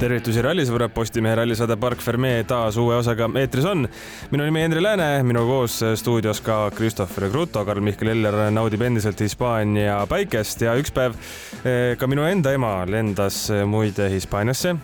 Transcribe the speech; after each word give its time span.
tervitusi 0.00 0.40
rallisõbrad, 0.40 0.92
Postimehe 0.96 1.34
rallisaade 1.36 1.76
Park 1.80 2.00
Fermee 2.00 2.40
taas 2.48 2.78
uue 2.80 2.94
osaga 2.96 3.26
eetris 3.36 3.66
on. 3.68 3.84
minu 4.32 4.46
nimi 4.46 4.62
Henri 4.62 4.80
Lääne, 4.80 5.08
minuga 5.26 5.50
koos 5.50 5.74
stuudios 6.00 6.40
ka 6.40 6.70
Christopher 6.72 7.28
Gruto, 7.28 7.64
Karl-Mihkel 7.68 8.14
Eller 8.14 8.38
naudib 8.54 8.80
endiselt 8.86 9.20
Hispaania 9.20 9.98
päikest 10.08 10.64
ja 10.64 10.72
üks 10.80 10.94
päev 10.96 11.18
eh, 11.64 11.98
ka 12.00 12.08
minu 12.08 12.24
enda 12.24 12.54
ema 12.56 12.72
lendas 12.88 13.42
eh, 13.52 13.66
muide 13.68 14.08
Hispaaniasse 14.14 14.74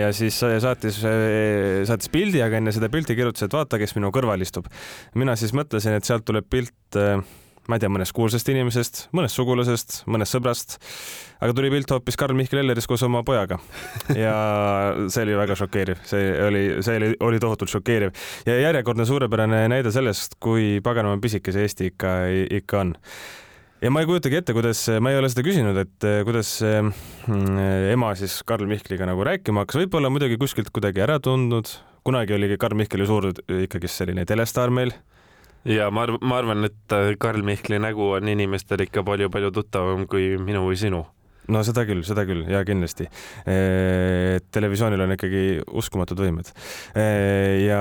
ja 0.00 0.10
siis 0.16 0.40
saatis, 0.42 0.98
eh, 1.06 1.84
saatis 1.86 2.10
pildi, 2.10 2.42
aga 2.42 2.58
enne 2.58 2.74
seda 2.74 2.90
pilti 2.90 3.14
kirjutas, 3.14 3.46
et 3.46 3.54
vaata, 3.54 3.78
kes 3.78 3.94
minu 4.00 4.10
kõrval 4.14 4.42
istub. 4.42 4.66
mina 5.14 5.38
siis 5.38 5.54
mõtlesin, 5.54 5.94
et 5.94 6.10
sealt 6.10 6.26
tuleb 6.26 6.50
pilt 6.50 6.98
ma 7.68 7.78
ei 7.78 7.82
tea, 7.82 7.90
mõnest 7.92 8.12
kuulsast 8.16 8.48
inimesest, 8.52 8.98
mõnest 9.16 9.38
sugulasest, 9.38 10.00
mõnest 10.10 10.36
sõbrast, 10.36 10.76
aga 11.40 11.54
tuli 11.56 11.70
pilt 11.72 11.92
hoopis 11.94 12.18
Karl-Mihkel 12.20 12.60
Ellerist 12.60 12.90
koos 12.90 13.04
oma 13.06 13.22
pojaga. 13.24 13.58
ja 14.16 14.34
see 15.12 15.24
oli 15.24 15.38
väga 15.38 15.56
šokeeriv, 15.58 16.02
see 16.08 16.34
oli, 16.44 16.64
see 16.84 16.98
oli, 17.00 17.12
oli 17.24 17.40
tohutult 17.40 17.72
šokeeriv. 17.72 18.12
Ja 18.48 18.58
järjekordne 18.66 19.06
suurepärane 19.08 19.64
näide 19.72 19.94
sellest, 19.94 20.36
kui 20.42 20.82
paganama 20.84 21.20
pisike 21.22 21.54
see 21.54 21.64
Eesti 21.64 21.88
ikka, 21.92 22.12
ikka 22.60 22.82
on. 22.82 22.92
Ja 23.84 23.90
ma 23.92 24.00
ei 24.00 24.08
kujutagi 24.08 24.38
ette, 24.38 24.52
kuidas, 24.56 24.84
ma 25.04 25.12
ei 25.12 25.18
ole 25.20 25.28
seda 25.32 25.44
küsinud, 25.44 25.80
et 25.80 26.06
kuidas 26.24 26.52
mm, 26.64 27.64
ema 27.92 28.12
siis 28.16 28.38
Karl 28.48 28.68
Mihkliga 28.68 29.08
nagu 29.08 29.24
rääkima 29.24 29.64
hakkas, 29.64 29.80
võib-olla 29.82 30.12
muidugi 30.12 30.38
kuskilt 30.40 30.70
kuidagi 30.72 31.04
ära 31.04 31.18
tundnud, 31.20 31.72
kunagi 32.04 32.36
oli 32.36 32.54
Karl 32.60 32.76
Mihkel 32.80 33.04
ju 33.04 33.10
suur 33.10 33.32
ikkagist 33.32 34.00
selline 34.00 34.24
telestaar 34.28 34.72
meil 34.72 34.92
ja 35.64 35.90
ma 35.90 36.04
arvan, 36.04 36.20
ma 36.22 36.38
arvan, 36.38 36.64
et 36.68 36.92
äh, 36.92 37.14
Karl 37.18 37.42
Mihkli 37.42 37.78
nägu 37.80 38.10
on 38.16 38.28
inimestel 38.28 38.84
ikka 38.84 39.04
palju-palju 39.06 39.52
tuttavam 39.54 40.06
kui 40.06 40.34
minu 40.38 40.66
või 40.68 40.78
sinu 40.80 41.04
no 41.52 41.60
seda 41.66 41.84
küll, 41.88 42.02
seda 42.06 42.24
küll 42.28 42.44
ja 42.48 42.62
kindlasti. 42.66 43.06
televisioonil 44.54 45.04
on 45.04 45.14
ikkagi 45.16 45.42
uskumatud 45.76 46.20
võimed. 46.20 46.50
ja, 46.94 47.80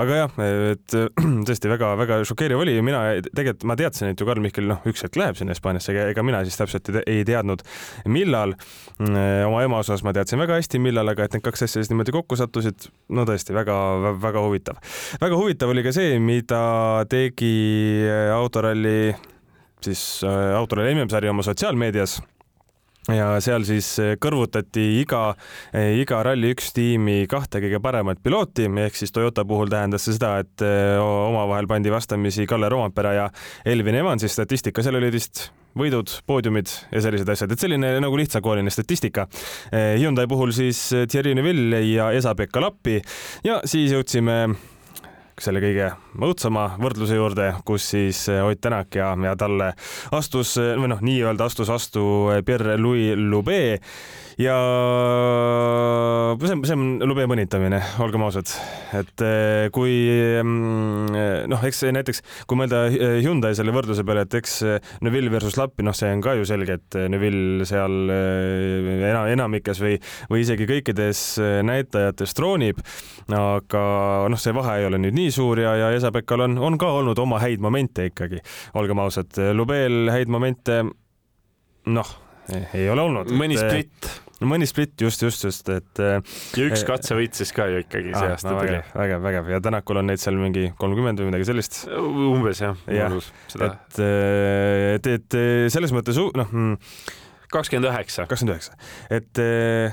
aga 0.00 0.18
jah, 0.22 0.40
et 0.74 0.96
tõesti 1.48 1.70
väga-väga 1.70 2.20
šokeeriv 2.28 2.60
oli, 2.64 2.76
mina 2.84 3.02
tegelikult 3.30 3.66
ma 3.70 3.76
teadsin, 3.80 4.12
et 4.12 4.20
ju 4.20 4.28
Karl 4.28 4.42
Mihkel 4.44 4.68
noh, 4.70 4.82
üks 4.90 5.04
hetk 5.06 5.18
läheb 5.20 5.38
sinna 5.38 5.56
Hispaaniasse, 5.56 5.94
ega 6.12 6.24
mina 6.26 6.42
siis 6.46 6.58
täpselt 6.60 6.90
ei 7.06 7.22
teadnud, 7.28 7.64
millal. 8.10 8.56
oma 9.00 9.62
ema 9.64 9.80
osas 9.80 10.04
ma 10.04 10.14
teadsin 10.16 10.40
väga 10.40 10.58
hästi, 10.60 10.80
millal, 10.82 11.08
aga 11.12 11.26
et 11.26 11.36
need 11.36 11.44
kaks 11.46 11.66
asja 11.66 11.80
siis 11.80 11.92
niimoodi 11.92 12.14
kokku 12.14 12.38
sattusid, 12.40 12.90
no 13.16 13.24
tõesti 13.28 13.56
väga-väga 13.56 14.44
huvitav. 14.44 14.80
väga 15.22 15.40
huvitav 15.40 15.72
oli 15.72 15.84
ka 15.86 15.94
see, 15.96 16.18
mida 16.22 16.60
tegi 17.10 17.54
autoralli 18.34 19.14
siis 19.80 20.20
autoralli 20.26 20.92
MM-sari 20.98 21.30
oma 21.30 21.44
sotsiaalmeedias 21.46 22.18
ja 23.08 23.30
seal 23.42 23.64
siis 23.68 23.88
eh, 24.02 24.16
kõrvutati 24.20 24.84
iga, 25.00 25.30
eh, 25.72 25.96
iga 26.02 26.20
Rally1 26.26 26.74
tiimi 26.76 27.16
kahte 27.30 27.62
kõige 27.62 27.80
paremat 27.82 28.20
pilooti, 28.22 28.68
ehk 28.84 28.98
siis 28.98 29.14
Toyota 29.14 29.46
puhul 29.48 29.70
tähendas 29.72 30.04
see 30.04 30.18
seda, 30.18 30.36
et 30.44 30.64
eh, 30.66 30.98
omavahel 31.00 31.68
pandi 31.70 31.92
vastamisi 31.92 32.46
Kalle 32.50 32.68
Rompera 32.72 33.14
ja 33.16 33.30
Elvin 33.64 34.00
Evansi 34.02 34.28
statistika, 34.28 34.84
seal 34.84 35.00
oli 35.00 35.12
vist 35.14 35.48
võidud, 35.78 36.10
poodiumid 36.26 36.70
ja 36.90 37.00
sellised 37.04 37.28
asjad, 37.30 37.52
et 37.54 37.62
selline 37.62 37.92
nagu 38.02 38.16
lihtsakoeline 38.18 38.72
statistika. 38.74 39.28
Hyundai 39.70 40.26
puhul 40.26 40.50
siis 40.50 40.80
Thierry 41.06 41.36
Neuville 41.38 41.78
ja 41.86 42.08
Esa-Pekka 42.10 42.58
Lappi 42.64 42.96
ja 43.46 43.60
siis 43.70 43.94
jõudsime 43.94 44.40
selle 45.40 45.62
kõige 45.62 45.90
õudsama 46.20 46.66
võrdluse 46.80 47.16
juurde, 47.16 47.50
kus 47.64 47.90
siis 47.94 48.22
eh, 48.28 48.42
Ott 48.44 48.60
Tänak 48.60 48.94
ja, 48.98 49.12
ja 49.24 49.36
talle 49.40 49.72
astus 50.16 50.56
või 50.60 50.90
noh, 50.92 51.00
nii-öelda 51.04 51.48
astus 51.48 51.70
vastu 51.72 52.02
eh, 52.34 52.42
Pierre-Louis 52.46 53.16
Loubet 53.16 53.84
ja 54.40 54.56
see 56.40 56.54
on, 56.54 56.62
see 56.64 56.76
on 56.76 56.84
lube 57.04 57.26
mõnitamine, 57.28 57.80
olgem 58.00 58.22
ausad. 58.24 58.48
et 58.96 59.24
eh, 59.24 59.66
kui 59.74 59.92
mm, 60.40 61.48
noh, 61.50 61.64
eks 61.66 61.82
näiteks 61.92 62.22
kui 62.48 62.58
mõelda 62.58 62.86
Hyundai 62.90 63.52
selle 63.58 63.74
võrdluse 63.74 64.04
peale, 64.06 64.24
et 64.24 64.36
eks 64.40 64.54
Neville 65.04 65.32
versus 65.32 65.58
Lappi, 65.60 65.84
noh, 65.84 65.96
see 65.96 66.12
on 66.14 66.22
ka 66.24 66.34
ju 66.38 66.46
selge, 66.48 66.78
et 66.80 66.98
Neville 67.12 67.66
seal 67.68 68.12
enam, 68.12 69.28
enamikes 69.34 69.82
või, 69.82 69.98
või 70.32 70.44
isegi 70.46 70.68
kõikides 70.70 71.24
näitajates 71.66 72.34
troonib. 72.36 72.80
aga 73.28 73.84
noh, 74.32 74.40
see 74.40 74.56
vahe 74.56 74.80
ei 74.80 74.88
ole 74.88 75.02
nüüd 75.02 75.18
nii 75.18 75.34
suur 75.34 75.60
ja, 75.60 75.76
ja 75.84 75.92
Esa-Pekkal 75.98 76.46
on, 76.48 76.56
on 76.70 76.80
ka 76.80 76.88
olnud 77.02 77.20
oma 77.20 77.42
häid 77.42 77.60
momente 77.60 78.08
ikkagi, 78.08 78.40
olgem 78.80 79.04
ausad. 79.04 79.36
Lubeel 79.52 80.08
häid 80.14 80.32
momente, 80.32 80.82
noh, 81.92 82.16
ei 82.48 82.88
ole 82.90 83.04
olnud. 83.04 83.30
mõni 83.36 83.60
splitt 83.60 84.29
no 84.40 84.50
mõni 84.50 84.68
split 84.68 84.94
just, 85.00 85.24
just, 85.26 85.44
just, 85.48 85.70
et. 85.72 86.02
ja 86.02 86.66
üks 86.66 86.82
eh, 86.82 86.86
katse 86.88 87.18
võitsis 87.18 87.54
ka 87.56 87.68
ju 87.70 87.82
ikkagi 87.84 88.14
see 88.14 88.34
aasta 88.34 88.54
no, 88.54 88.62
tuli. 88.62 88.82
vägev, 88.94 89.24
vägev 89.26 89.52
ja 89.54 89.62
Tänakul 89.64 90.02
on 90.02 90.10
neid 90.10 90.22
seal 90.22 90.38
mingi 90.40 90.70
kolmkümmend 90.80 91.22
või 91.22 91.32
midagi 91.32 91.48
sellist. 91.50 91.82
umbes 91.90 92.62
jah 92.64 92.86
ja,. 92.88 93.10
et, 93.68 94.00
eh, 94.04 94.86
et, 94.96 95.10
et 95.18 95.40
selles 95.72 95.94
mõttes 95.96 96.18
noh. 96.20 96.50
Mm, 96.50 96.78
kakskümmend 97.50 97.90
üheksa. 97.90 98.28
kakskümmend 98.30 98.56
üheksa, 98.56 98.78
et 99.10 99.40
Äh, 99.40 99.92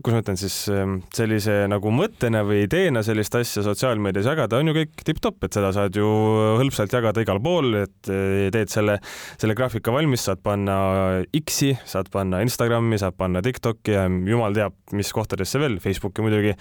kuidas 0.00 0.16
ma 0.16 0.22
ütlen 0.22 0.38
siis, 0.40 0.56
ähm, 0.72 0.96
sellise 1.14 1.64
nagu 1.70 1.92
mõttena 1.94 2.42
või 2.46 2.64
ideena 2.66 3.02
sellist 3.06 3.34
asja 3.38 3.64
sotsiaalmeedias 3.66 4.28
jagada 4.30 4.60
on 4.60 4.70
ju 4.70 4.74
kõik 4.76 5.04
tipp-topp, 5.06 5.44
et 5.46 5.56
seda 5.56 5.72
saad 5.76 5.96
ju 5.96 6.06
hõlpsalt 6.60 6.94
jagada 6.94 7.24
igal 7.24 7.40
pool, 7.42 7.74
et 7.82 8.10
äh, 8.12 8.48
teed 8.54 8.72
selle, 8.72 8.98
selle 9.40 9.56
graafika 9.58 9.94
valmis, 9.94 10.24
saad 10.28 10.42
panna 10.44 10.78
X-i, 11.40 11.72
saad 11.88 12.10
panna 12.12 12.42
Instagrami, 12.44 13.00
saad 13.00 13.18
panna 13.18 13.42
TikTok'i 13.44 13.96
ja 13.96 14.06
jumal 14.08 14.56
teab, 14.56 14.76
mis 14.96 15.12
kohtadesse 15.16 15.60
veel, 15.62 15.78
Facebooki 15.82 16.24
muidugi. 16.24 16.56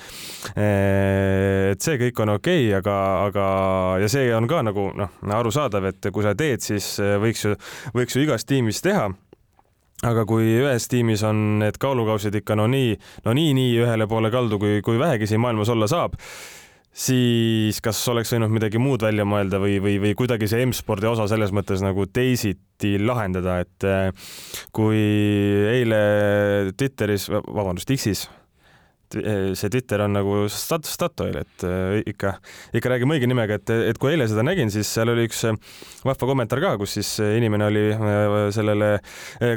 Äh, 0.55 1.71
et 1.73 1.85
see 1.85 1.99
kõik 2.01 2.23
on 2.25 2.35
okei 2.37 2.67
okay,, 2.67 2.77
aga, 2.81 2.99
aga 3.29 3.47
ja 4.03 4.11
see 4.11 4.29
on 4.35 4.49
ka 4.49 4.63
nagu 4.65 4.89
noh, 4.97 5.17
arusaadav, 5.39 5.91
et 5.93 6.11
kui 6.13 6.25
sa 6.25 6.35
teed, 6.37 6.63
siis 6.65 6.95
võiks 6.99 7.47
ju, 7.47 7.55
võiks 7.95 8.15
ju 8.17 8.27
igas 8.27 8.47
tiimis 8.49 8.83
teha 8.85 9.09
aga 10.07 10.23
kui 10.27 10.47
ühes 10.61 10.87
tiimis 10.91 11.23
on 11.27 11.59
need 11.63 11.79
kaalukausid 11.81 12.39
ikka 12.39 12.55
no 12.59 12.69
nii, 12.71 12.93
no 13.25 13.35
nii, 13.35 13.51
nii 13.57 13.75
ühele 13.83 14.07
poole 14.07 14.31
kaldu, 14.31 14.59
kui, 14.61 14.79
kui 14.85 14.99
vähegi 15.01 15.27
siin 15.27 15.43
maailmas 15.43 15.71
olla 15.73 15.89
saab, 15.91 16.15
siis 16.95 17.81
kas 17.83 17.99
oleks 18.11 18.31
võinud 18.33 18.53
midagi 18.53 18.81
muud 18.81 19.03
välja 19.03 19.27
mõelda 19.27 19.59
või, 19.61 19.77
või, 19.83 19.97
või 20.01 20.15
kuidagi 20.17 20.49
see 20.49 20.63
M-spordi 20.65 21.09
osa 21.11 21.27
selles 21.31 21.53
mõttes 21.55 21.83
nagu 21.85 22.07
teisiti 22.07 22.95
lahendada, 23.03 23.59
et 23.65 23.87
eh, 23.87 24.27
kui 24.75 24.99
eile 25.75 26.01
Twitteris, 26.77 27.29
vabandust, 27.31 27.91
X-is 27.97 28.27
see 29.13 29.71
Twitter 29.73 30.03
on 30.05 30.15
nagu 30.17 30.35
stat-, 30.53 30.87
Statoil, 30.89 31.39
et 31.41 31.65
eh, 31.67 31.99
ikka, 32.13 32.35
ikka 32.77 32.93
räägime 32.93 33.17
õige 33.17 33.29
nimega, 33.29 33.59
et, 33.59 33.73
et 33.91 33.99
kui 34.01 34.13
eile 34.13 34.27
seda 34.29 34.45
nägin, 34.45 34.71
siis 34.73 34.89
seal 34.93 35.11
oli 35.13 35.27
üks 35.29 35.43
eh, 35.49 35.57
vahva 36.05 36.29
kommentaar 36.29 36.61
ka, 36.63 36.75
kus 36.81 36.97
siis 36.99 37.15
inimene 37.19 37.69
oli 37.69 37.85
sellele 38.55 38.91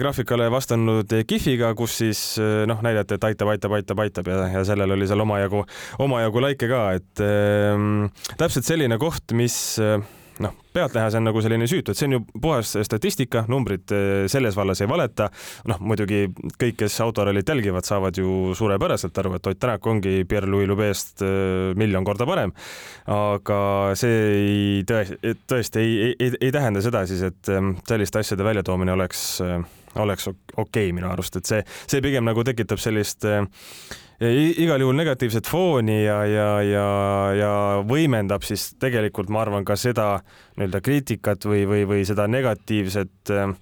graafikale 0.01 0.49
vastanud 0.53 1.13
kihviga, 1.29 1.73
kus 1.79 1.99
siis 2.03 2.23
noh, 2.69 2.81
näidati, 2.85 3.19
et 3.19 3.29
aitab, 3.31 3.53
aitab, 3.55 3.77
aitab, 3.79 4.03
aitab 4.05 4.33
ja, 4.33 4.41
ja 4.57 4.65
sellel 4.67 4.97
oli 4.97 5.09
seal 5.09 5.23
omajagu, 5.25 5.65
omajagu 6.03 6.43
laike 6.47 6.71
ka, 6.71 6.83
et 6.99 7.23
äh, 7.25 8.27
täpselt 8.41 8.69
selline 8.69 8.99
koht, 9.03 9.35
mis 9.37 9.57
äh, 9.83 10.01
noh, 10.39 10.55
pealtnäha 10.73 11.11
see 11.11 11.21
on 11.21 11.27
nagu 11.29 11.43
selline 11.45 11.67
süütu, 11.69 11.93
et 11.93 11.99
see 11.99 12.09
on 12.09 12.17
ju 12.17 12.21
puhas 12.41 12.73
statistika, 12.87 13.45
numbrid 13.53 13.93
eh, 13.95 14.25
selles 14.33 14.57
vallas 14.57 14.81
ei 14.81 14.89
valeta. 14.89 15.29
noh, 15.69 15.81
muidugi 15.85 16.25
kõik, 16.61 16.79
kes 16.83 17.01
autorallit 17.05 17.49
jälgivad, 17.49 17.87
saavad 17.87 18.19
ju 18.19 18.55
suurepäraselt 18.57 19.19
aru, 19.19 19.35
et 19.37 19.47
Ott 19.47 19.61
Tänak 19.63 19.87
ongi 19.87 20.25
Pierre-Louis 20.29 20.69
Lubest 20.69 21.23
eh, 21.23 21.73
miljon 21.77 22.05
korda 22.05 22.27
parem. 22.27 22.53
aga 23.07 23.59
see 23.99 24.23
ei 24.33 24.85
tõesti, 24.89 25.35
tõesti 25.51 25.83
ei, 25.83 25.93
ei, 26.07 26.15
ei, 26.19 26.33
ei 26.49 26.53
tähenda 26.55 26.83
seda 26.85 27.05
siis, 27.07 27.23
et 27.29 27.53
eh, 27.53 27.73
selliste 27.89 28.23
asjade 28.23 28.45
väljatoomine 28.47 28.93
oleks, 28.93 29.43
oleks 30.01 30.29
okei 30.29 30.47
okay, 30.57 30.93
minu 30.97 31.11
arust, 31.11 31.37
et 31.37 31.49
see, 31.49 31.61
see 31.91 32.01
pigem 32.05 32.25
nagu 32.25 32.45
tekitab 32.47 32.81
sellist 32.81 33.27
äh, 33.29 33.45
igal 34.23 34.83
juhul 34.83 34.99
negatiivset 34.99 35.49
fooni 35.51 36.03
ja, 36.05 36.19
ja, 36.29 36.51
ja, 36.67 36.89
ja 37.39 37.55
võimendab 37.89 38.45
siis 38.47 38.73
tegelikult, 38.81 39.33
ma 39.33 39.43
arvan, 39.43 39.65
ka 39.67 39.77
seda 39.81 40.15
nii-öelda 40.59 40.83
kriitikat 40.85 41.49
või, 41.49 41.65
või, 41.69 41.87
või 41.89 42.05
seda 42.09 42.29
negatiivset 42.31 43.33
äh, 43.35 43.57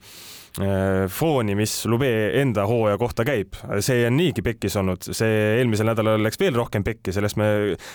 fooni, 1.08 1.54
mis 1.54 1.72
Lube 1.88 2.10
enda 2.40 2.66
hooaja 2.66 2.98
kohta 2.98 3.24
käib. 3.24 3.54
see 3.80 4.02
on 4.08 4.16
niigi 4.18 4.42
pekkis 4.42 4.76
olnud, 4.76 5.06
see 5.14 5.38
eelmisel 5.60 5.86
nädalal 5.86 6.20
läks 6.26 6.40
veel 6.40 6.58
rohkem 6.58 6.84
pekki, 6.84 7.14
sellest 7.14 7.38
me 7.40 7.46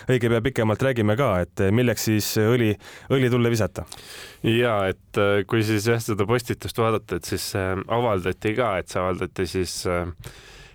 õige 0.07 0.31
pea 0.31 0.41
pikemalt 0.41 0.87
räägime 0.87 1.17
ka, 1.19 1.29
et 1.43 1.65
milleks 1.75 2.07
siis 2.09 2.31
õli, 2.39 2.71
õli 3.11 3.29
tulle 3.29 3.51
visata. 3.51 3.85
ja 4.47 4.79
et 4.89 5.21
äh, 5.21 5.43
kui 5.47 5.63
siis 5.67 5.87
jah, 5.91 6.01
seda 6.01 6.25
postitust 6.25 6.79
vaadata, 6.79 7.19
et 7.19 7.27
siis 7.27 7.51
äh, 7.59 7.75
avaldati 7.87 8.55
ka, 8.55 8.77
et 8.79 8.89
see 8.89 9.03
avaldati 9.03 9.49
siis 9.51 9.81
äh, 9.91 10.07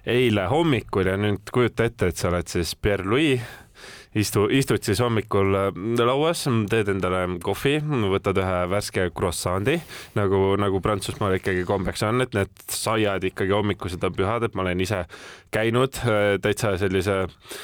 eile 0.06 0.46
hommikul 0.50 1.10
ja 1.10 1.16
nüüd 1.20 1.50
kujuta 1.52 1.88
ette, 1.88 2.10
et 2.10 2.20
sa 2.20 2.30
oled 2.30 2.48
siis 2.50 2.76
Pierre-Louis. 2.76 3.42
Istu, 4.18 4.48
istud 4.50 4.82
siis 4.82 4.98
hommikul 4.98 5.54
lauas, 6.02 6.40
teed 6.72 6.88
endale 6.90 7.20
kohvi, 7.46 7.76
võtad 8.10 8.40
ühe 8.42 8.56
värske 8.72 9.04
croissant'i 9.14 9.76
nagu, 10.18 10.40
nagu 10.58 10.80
Prantsusmaal 10.82 11.36
ikkagi 11.36 11.62
kombeks 11.68 12.02
on, 12.08 12.24
et 12.24 12.34
need 12.34 12.64
saiad 12.74 13.22
ikkagi 13.28 13.54
hommikused 13.54 14.02
on 14.02 14.16
pühad, 14.16 14.48
et 14.48 14.58
ma 14.58 14.66
olen 14.66 14.82
ise 14.82 15.04
käinud 15.54 16.02
täitsa 16.42 16.74
sellise 16.82 17.20
äh, 17.22 17.54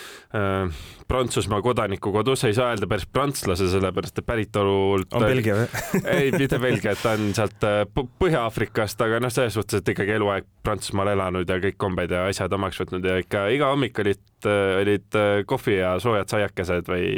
Prantsusmaa 1.09 1.63
kodaniku 1.63 2.11
kodus, 2.13 2.43
ei 2.45 2.55
saa 2.55 2.73
öelda 2.73 2.87
päris 2.91 3.07
prantslase, 3.07 3.69
sellepärast 3.71 4.17
et 4.19 4.27
päritolult. 4.27 5.13
on 5.15 5.23
Belgia 5.23 5.55
või? 5.61 5.83
ei, 6.17 6.33
mitte 6.35 6.59
Belgia, 6.59 6.97
ta 6.99 7.13
on 7.15 7.29
sealt 7.37 7.63
äh, 7.67 7.85
Põhja-Aafrikast, 7.95 9.05
aga 9.07 9.21
noh, 9.23 9.31
selles 9.31 9.55
suhtes, 9.55 9.85
et 9.85 9.93
ikkagi 9.95 10.17
eluaeg 10.17 10.49
Prantsusmaal 10.67 11.13
elanud 11.13 11.47
ja 11.47 11.61
kõik 11.63 11.79
kombed 11.79 12.11
ja 12.11 12.25
asjad 12.27 12.59
omaks 12.59 12.83
võtnud 12.83 13.07
ja 13.07 13.21
ikka 13.23 13.45
iga 13.55 13.71
hommik 13.71 14.03
olid, 14.03 14.25
äh, 14.51 14.81
olid 14.81 15.21
äh, 15.23 15.31
kohvi 15.47 15.79
ja 15.79 15.95
soojad 16.03 16.35
saiakesed 16.35 16.91
või 16.91 17.15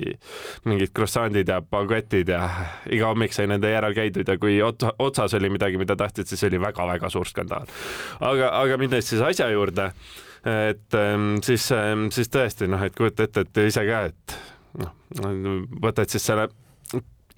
mingid 0.69 0.93
croissant'id 0.93 1.49
ja 1.49 1.62
baguetid 1.65 2.37
ja 2.37 2.44
iga 2.93 3.09
hommik 3.15 3.32
sai 3.32 3.49
nende 3.49 3.73
järel 3.73 3.97
käidud 3.97 4.29
ja 4.29 4.37
kui 4.37 4.61
otsas 4.61 5.41
oli 5.41 5.49
midagi, 5.56 5.81
mida 5.81 5.97
tahtsid, 5.97 6.29
siis 6.29 6.44
oli 6.50 6.61
väga-väga 6.61 7.09
suur 7.09 7.32
skandaal. 7.32 7.73
aga, 8.20 8.53
aga 8.61 8.81
minnes 8.85 9.09
siis 9.09 9.25
asja 9.25 9.49
juurde 9.56 9.94
et 10.44 10.94
ähm, 10.99 11.38
siis, 11.44 11.70
ähm, 11.73 12.08
siis 12.14 12.31
tõesti 12.32 12.69
noh, 12.70 12.82
et 12.85 12.96
kujuta 12.96 13.26
ette, 13.26 13.46
et 13.46 13.62
ise 13.67 13.85
ka, 13.88 14.05
et 14.11 14.38
noh, 14.79 14.94
võtad 15.82 16.11
siis 16.11 16.26
selle 16.31 16.49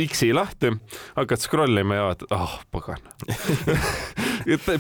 X-i 0.01 0.33
lahti, 0.33 0.73
hakkad 1.17 1.43
scroll 1.43 1.83
ima 1.83 1.99
ja 1.99 2.09
vaatad, 2.09 2.33
ah 2.33 2.47
oh, 2.47 2.59
pagan 2.73 3.03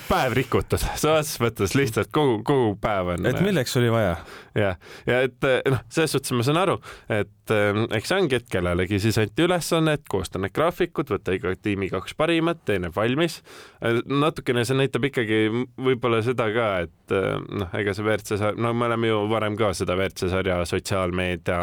päev 0.08 0.36
rikutud, 0.38 0.82
selles 1.00 1.32
mõttes 1.42 1.74
lihtsalt 1.78 2.10
kogu, 2.14 2.40
kogu 2.46 2.72
päev 2.80 3.14
on. 3.14 3.28
et 3.30 3.40
milleks 3.44 3.76
oli 3.80 3.90
vaja? 3.92 4.16
jah, 4.56 4.78
ja 5.06 5.20
et 5.26 5.48
noh, 5.70 5.82
selles 5.92 6.14
suhtes 6.16 6.34
ma 6.36 6.46
saan 6.46 6.60
aru, 6.60 6.76
et 7.12 7.54
ähm, 7.54 7.84
eks 7.96 8.10
see 8.10 8.18
ongi, 8.22 8.40
et 8.40 8.48
kellelegi 8.50 9.00
siis 9.02 9.18
anti 9.22 9.46
ülesanne, 9.46 9.96
et 9.98 10.06
koosta 10.10 10.40
need 10.42 10.54
graafikud, 10.56 11.12
võtta 11.14 11.34
iga 11.36 11.54
tiimi 11.56 11.90
kaks 11.92 12.16
parimat, 12.18 12.62
tee 12.66 12.80
need 12.82 12.94
valmis. 12.96 13.40
Äh, 13.84 14.00
natukene 14.10 14.64
see 14.66 14.78
näitab 14.80 15.06
ikkagi 15.10 15.42
võib-olla 15.78 16.22
seda 16.26 16.48
ka, 16.54 16.70
et 16.86 17.16
äh, 17.16 17.38
noh, 17.62 17.70
ega 17.78 17.94
see 17.96 18.06
WRC 18.06 18.54
no 18.60 18.74
me 18.74 18.90
oleme 18.90 19.12
ju 19.12 19.22
varem 19.30 19.58
ka 19.60 19.72
seda 19.76 19.98
WRC 19.98 20.30
sarja 20.32 20.60
sotsiaalmeedia 20.68 21.62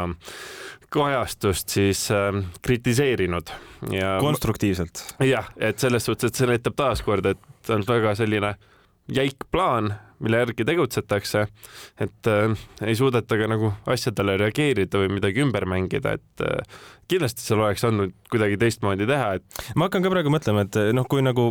kajastust 0.89 1.69
siis 1.69 2.07
äh, 2.11 2.31
kritiseerinud 2.61 3.51
ja 3.91 4.17
konstruktiivselt. 4.23 5.03
jah, 5.19 5.49
et 5.57 5.79
selles 5.79 6.05
suhtes, 6.05 6.31
et 6.31 6.39
see 6.39 6.49
näitab 6.49 6.77
taaskord, 6.79 7.25
et 7.25 7.71
on 7.73 7.83
väga 7.87 8.15
selline 8.15 8.55
jäik 9.11 9.47
plaan, 9.51 9.93
mille 10.19 10.39
järgi 10.41 10.65
tegutsetakse, 10.65 11.47
et 11.99 12.31
äh, 12.31 12.55
ei 12.81 12.95
suudeta 12.95 13.37
ka 13.39 13.49
nagu 13.51 13.73
asjadele 13.87 14.37
reageerida 14.41 15.03
või 15.03 15.11
midagi 15.19 15.43
ümber 15.43 15.67
mängida, 15.69 16.17
et 16.17 16.45
äh, 16.45 16.79
kindlasti 17.11 17.43
seal 17.43 17.61
oleks 17.63 17.85
andnud 17.87 18.13
kuidagi 18.31 18.57
teistmoodi 18.59 19.07
teha, 19.07 19.37
et. 19.37 19.61
ma 19.79 19.87
hakkan 19.87 20.03
ka 20.03 20.11
praegu 20.11 20.31
mõtlema, 20.33 20.65
et 20.67 20.77
noh, 20.95 21.07
kui 21.09 21.23
nagu 21.23 21.47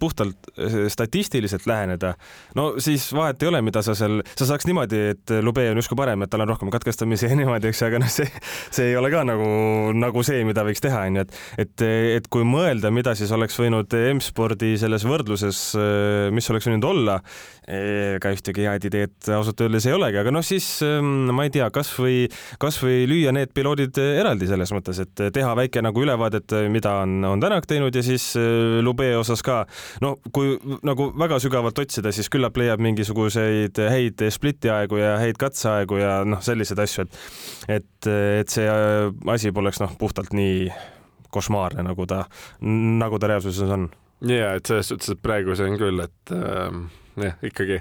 puhtalt 0.00 0.50
statistiliselt 0.92 1.66
läheneda, 1.68 2.12
no 2.58 2.66
siis 2.82 3.06
vahet 3.16 3.40
ei 3.40 3.50
ole, 3.50 3.62
mida 3.64 3.82
sa 3.84 3.94
seal, 3.96 4.20
sa 4.36 4.48
saaks 4.50 4.68
niimoodi, 4.68 5.00
et 5.14 5.34
Lube 5.44 5.64
on 5.70 5.80
justkui 5.80 5.98
parem, 5.98 6.24
et 6.24 6.32
tal 6.32 6.44
on 6.44 6.52
rohkem 6.52 6.72
katkestamisi 6.72 7.28
ja 7.28 7.36
niimoodi, 7.40 7.70
eks 7.70 7.80
ju, 7.80 7.88
aga 7.88 8.02
noh, 8.02 8.12
see, 8.12 8.28
see 8.68 8.90
ei 8.92 8.98
ole 9.00 9.12
ka 9.12 9.24
nagu, 9.28 9.48
nagu 9.96 10.24
see, 10.26 10.42
mida 10.48 10.64
võiks 10.66 10.84
teha, 10.84 11.06
onju, 11.08 11.24
et, 11.24 11.40
et, 11.64 11.86
et 12.18 12.28
kui 12.32 12.44
mõelda, 12.48 12.92
mida 12.92 13.16
siis 13.18 13.32
oleks 13.36 13.56
võinud 13.60 13.96
M-spordi 14.12 14.74
selles 14.80 15.06
võrdluses, 15.08 15.62
mis 16.36 16.52
oleks 16.52 16.68
võinud 16.68 16.88
olla, 16.90 17.16
ega 17.70 18.32
ühtegi 18.34 18.66
head 18.66 18.86
ideed 18.90 19.32
ausalt 19.36 19.60
öeldes 19.64 19.86
ei 19.88 19.96
olegi, 19.96 20.20
aga 20.20 20.32
noh, 20.34 20.44
siis 20.44 20.66
ma 20.82 21.46
ei 21.46 21.54
tea, 21.54 21.68
kasvõi, 21.72 22.26
kasvõi 22.60 23.06
lüüa 23.08 23.32
need 23.36 23.54
piloodid 23.56 23.96
eraldi 24.00 24.48
selles 24.50 24.72
mõttes 24.74 24.89
mõttes, 24.90 25.26
et 25.26 25.34
teha 25.34 25.52
väike 25.56 25.82
nagu 25.84 26.02
ülevaadet, 26.02 26.54
mida 26.72 27.00
on, 27.04 27.18
on 27.24 27.40
Tänak 27.40 27.66
teinud 27.70 27.94
ja 27.94 28.02
siis 28.04 28.32
äh, 28.38 28.80
Lube 28.84 29.08
osas 29.16 29.42
ka. 29.42 29.64
no 30.00 30.16
kui 30.32 30.56
nagu 30.86 31.10
väga 31.18 31.40
sügavalt 31.42 31.78
otsida, 31.78 32.12
siis 32.12 32.30
küllap 32.32 32.56
leiab 32.60 32.80
mingisuguseid 32.80 33.78
häid 33.90 34.24
split'i 34.30 34.70
aegu 34.72 35.00
ja 35.00 35.16
häid 35.20 35.40
katseaegu 35.40 36.00
ja 36.00 36.20
noh, 36.24 36.42
selliseid 36.42 36.78
asju, 36.78 37.06
et 37.06 37.80
et, 37.80 38.10
et 38.40 38.48
see 38.48 38.66
äh, 38.66 39.10
asi 39.32 39.52
poleks 39.52 39.80
noh, 39.80 39.94
puhtalt 39.98 40.34
nii 40.36 40.70
košmaarne, 41.30 41.84
nagu 41.86 42.06
ta, 42.10 42.24
nagu 42.60 43.18
ta 43.18 43.30
reaalsuses 43.30 43.70
on. 43.70 43.90
ja 44.26 44.54
et 44.58 44.66
selles 44.66 44.90
suhtes, 44.90 45.14
et 45.14 45.22
praegu 45.22 45.54
see 45.56 45.70
on 45.70 45.78
küll, 45.80 46.02
et 46.06 46.34
äh 46.34 46.99
jah, 47.18 47.36
ikkagi 47.42 47.80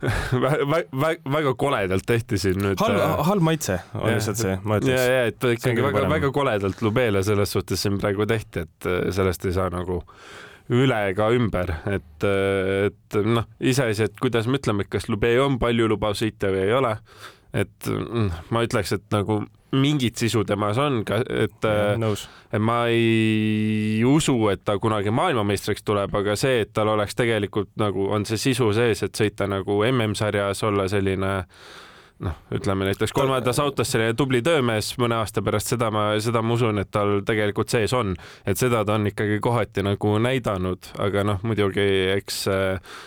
väga, 0.44 1.14
väga 1.32 1.54
koledalt 1.60 2.06
tehti 2.08 2.38
siin 2.40 2.60
nüüd. 2.62 2.80
halb, 2.80 3.00
äh, 3.00 3.16
halb 3.28 3.44
maitse 3.44 3.80
on 3.94 4.12
lihtsalt 4.14 4.40
see, 4.40 4.58
ma 4.64 4.78
ütleks. 4.80 4.96
ja, 4.96 5.16
ja 5.20 5.24
et 5.30 5.48
ikkagi 5.54 5.84
väga, 5.84 6.06
väga 6.10 6.30
koledalt 6.34 6.84
Lubele 6.84 7.24
selles 7.26 7.52
suhtes 7.56 7.82
siin 7.82 7.98
praegu 8.00 8.26
tehti, 8.30 8.64
et 8.66 8.88
äh, 8.88 9.02
sellest 9.14 9.46
ei 9.48 9.56
saa 9.56 9.70
nagu 9.72 10.00
üle 10.70 10.98
ega 11.10 11.26
ümber, 11.34 11.74
et, 11.90 12.26
äh, 12.26 12.88
et 12.88 13.20
noh, 13.26 13.48
iseasi, 13.60 14.06
et 14.06 14.20
kuidas 14.22 14.48
me 14.48 14.60
ütleme, 14.60 14.86
et 14.86 14.92
kas 14.92 15.10
Lube 15.10 15.32
on 15.42 15.58
paljulubav 15.62 16.16
sõitja 16.18 16.52
või 16.54 16.66
ei 16.68 16.76
ole. 16.76 16.96
et 17.50 17.88
mm, 17.90 18.44
ma 18.54 18.62
ütleks, 18.62 18.94
et 18.94 19.06
nagu 19.10 19.42
mingit 19.72 20.18
sisu 20.18 20.44
temas 20.44 20.78
on, 20.78 21.02
et, 21.30 21.64
äh, 21.64 22.16
et 22.52 22.62
ma 22.62 22.80
ei 22.90 24.02
usu, 24.06 24.36
et 24.50 24.64
ta 24.64 24.78
kunagi 24.82 25.12
maailmameistriks 25.14 25.84
tuleb, 25.86 26.14
aga 26.22 26.36
see, 26.38 26.64
et 26.64 26.72
tal 26.74 26.90
oleks 26.94 27.14
tegelikult 27.18 27.70
nagu 27.80 28.08
on 28.10 28.26
see 28.26 28.40
sisu 28.40 28.72
sees, 28.76 29.04
et 29.06 29.14
sõita 29.16 29.46
nagu 29.50 29.82
MM-sarjas, 29.86 30.64
olla 30.66 30.88
selline 30.90 31.36
noh, 32.20 32.40
ütleme 32.52 32.88
näiteks 32.88 33.14
kolmandas 33.16 33.60
autos 33.62 33.92
selline 33.92 34.16
tubli 34.18 34.42
töömees 34.44 34.92
mõne 35.00 35.20
aasta 35.20 35.42
pärast, 35.44 35.72
seda 35.72 35.90
ma, 35.94 36.10
seda 36.20 36.42
ma 36.42 36.56
usun, 36.56 36.82
et 36.82 36.90
tal 36.92 37.20
tegelikult 37.26 37.72
sees 37.72 37.94
on, 37.96 38.16
et 38.46 38.60
seda 38.60 38.82
ta 38.84 38.98
on 38.98 39.08
ikkagi 39.12 39.40
kohati 39.42 39.86
nagu 39.86 40.18
näidanud, 40.20 40.92
aga 41.00 41.24
noh, 41.32 41.40
muidugi 41.46 41.86
eks 42.18 42.42
äh, 42.50 42.98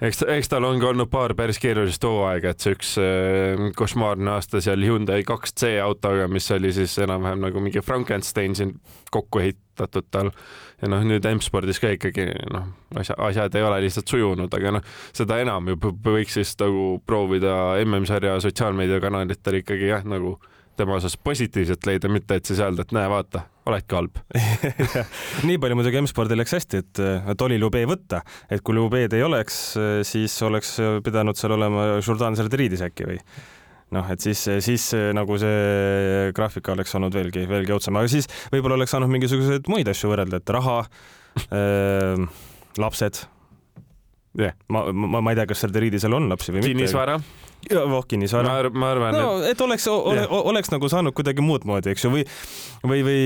eks, 0.00 0.22
eks 0.28 0.50
tal 0.50 0.64
ongi 0.68 0.86
olnud 0.86 1.10
paar 1.12 1.34
päris 1.38 1.60
keerulist 1.62 2.04
hooaega, 2.04 2.54
et 2.54 2.64
see 2.64 2.76
üks 2.76 2.92
äh, 3.02 3.64
košmaarne 3.76 4.32
aasta 4.34 4.62
seal 4.64 4.82
Hyundai 4.86 5.22
2C 5.28 5.76
autoga, 5.84 6.28
mis 6.32 6.48
oli 6.56 6.72
siis 6.76 6.96
enam-vähem 7.04 7.42
nagu 7.44 7.62
mingi 7.62 7.82
Frankenstein 7.84 8.56
siin 8.58 8.74
kokku 9.12 9.42
ehitatud 9.44 10.08
tal. 10.10 10.32
ja 10.80 10.88
noh, 10.88 11.04
nüüd 11.04 11.26
M-spordis 11.34 11.80
ka 11.82 11.92
ikkagi 11.96 12.28
noh, 12.52 12.70
asja, 12.96 13.16
asjad 13.20 13.56
ei 13.58 13.66
ole 13.66 13.82
lihtsalt 13.84 14.08
sujunud, 14.08 14.54
aga 14.56 14.76
noh, 14.78 14.94
seda 15.16 15.40
enam 15.42 15.72
ju 15.72 15.80
võiks 16.04 16.38
siis 16.38 16.54
nagu 16.60 17.02
proovida 17.06 17.56
MM-sarja 17.84 18.38
sotsiaalmeediakanalitel 18.46 19.60
ikkagi 19.60 19.92
jah, 19.92 20.06
nagu 20.08 20.38
tema 20.80 20.96
osas 20.96 21.16
positiivset 21.20 21.86
leida, 21.86 22.08
mitte 22.08 22.38
et 22.40 22.48
siis 22.48 22.60
öelda, 22.62 22.86
et 22.86 22.94
näe, 22.96 23.08
vaata, 23.12 23.44
oledki 23.70 23.96
halb 23.98 24.20
nii 25.48 25.60
palju 25.62 25.78
muidugi 25.78 26.02
M-spordil 26.02 26.42
läks 26.42 26.56
hästi, 26.58 26.82
et, 26.84 27.02
et 27.34 27.46
oli 27.46 27.60
Lube 27.60 27.82
võtta, 27.88 28.22
et 28.50 28.64
kui 28.66 28.76
Lube'd 28.76 29.16
ei 29.16 29.24
oleks, 29.26 29.62
siis 30.08 30.36
oleks 30.46 30.76
pidanud 31.06 31.38
seal 31.38 31.56
olema 31.56 31.88
Jourdan 31.98 32.38
Zerderiidis 32.38 32.84
äkki 32.86 33.08
või 33.08 33.18
noh, 33.94 34.06
et 34.12 34.22
siis, 34.22 34.44
siis 34.62 34.84
nagu 35.16 35.38
see 35.40 36.30
graafika 36.36 36.74
oleks 36.76 36.94
olnud 36.98 37.16
veelgi, 37.16 37.46
veelgi 37.50 37.74
õudsem, 37.74 37.98
aga 37.98 38.10
siis 38.12 38.30
võib-olla 38.52 38.78
oleks 38.78 38.94
saanud 38.94 39.10
mingisuguseid 39.10 39.70
muid 39.72 39.90
asju 39.90 40.12
võrrelda, 40.12 40.40
et 40.42 40.54
raha 40.54 40.78
äh,, 41.50 42.24
lapsed 42.78 43.24
yeah.. 44.38 44.54
ma, 44.68 44.84
ma, 44.92 45.20
ma 45.20 45.32
ei 45.32 45.38
tea, 45.40 45.48
kas 45.50 45.64
Serderiidi 45.64 46.00
seal 46.02 46.14
on 46.16 46.28
lapsi 46.30 46.54
või 46.54 46.62
mitte. 46.62 46.74
kinnisvara. 46.74 47.18
Voh, 47.68 48.06
kinnisvara. 48.08 48.48
ma, 48.48 48.70
ma 48.72 48.90
arvan 48.94 49.16
no,, 49.16 49.28
et. 49.42 49.52
et 49.54 49.60
oleks 49.66 49.86
ole,, 49.92 50.24
oleks 50.30 50.72
nagu 50.72 50.88
saanud 50.92 51.16
kuidagi 51.16 51.44
muud 51.44 51.66
moodi, 51.68 51.92
eks 51.92 52.06
ju, 52.06 52.14
või, 52.14 52.24
või, 52.86 53.04
või 53.06 53.20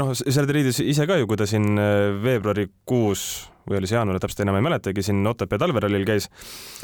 noh, 0.00 0.12
Serderiidis 0.14 0.82
ise 0.84 1.08
ka 1.08 1.18
ju, 1.20 1.28
kui 1.30 1.40
ta 1.40 1.48
siin 1.48 1.74
äh, 1.78 2.12
veebruarikuus 2.24 3.53
või 3.68 3.78
oli 3.80 3.88
see 3.88 3.96
jaanuar, 3.96 4.20
täpselt 4.22 4.44
enam 4.44 4.58
ei 4.58 4.64
mäletagi, 4.64 5.04
siin 5.04 5.24
Otepää 5.26 5.60
talverallil 5.60 6.04
käis, 6.08 6.28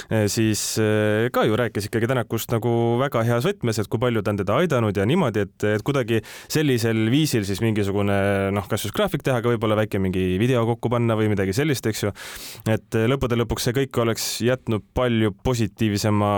eh, 0.08 0.26
siis 0.32 0.62
eh, 0.80 1.28
ka 1.34 1.44
ju 1.48 1.58
rääkis 1.58 1.90
ikkagi 1.90 2.08
Tänakust 2.10 2.52
nagu 2.54 2.72
väga 3.00 3.22
heas 3.28 3.46
võtmes, 3.46 3.80
et 3.80 3.90
kui 3.90 4.00
palju 4.02 4.24
ta 4.24 4.34
on 4.34 4.40
teda 4.40 4.56
aidanud 4.62 4.96
ja 4.96 5.06
niimoodi, 5.08 5.44
et, 5.46 5.68
et 5.76 5.84
kuidagi 5.86 6.22
sellisel 6.50 7.06
viisil 7.12 7.46
siis 7.48 7.62
mingisugune 7.64 8.16
noh, 8.56 8.66
kas 8.70 8.88
just 8.88 8.96
graafik 8.96 9.24
teha, 9.26 9.42
aga 9.42 9.52
võib-olla 9.52 9.78
väike 9.82 10.00
mingi 10.02 10.24
video 10.40 10.64
kokku 10.72 10.92
panna 10.92 11.18
või 11.18 11.30
midagi 11.32 11.54
sellist, 11.56 11.86
eks 11.86 12.04
ju. 12.06 12.14
et 12.70 13.00
lõppude 13.12 13.38
lõpuks 13.42 13.68
see 13.68 13.76
kõik 13.82 14.02
oleks 14.02 14.32
jätnud 14.46 14.88
palju 14.96 15.34
positiivsema 15.44 16.34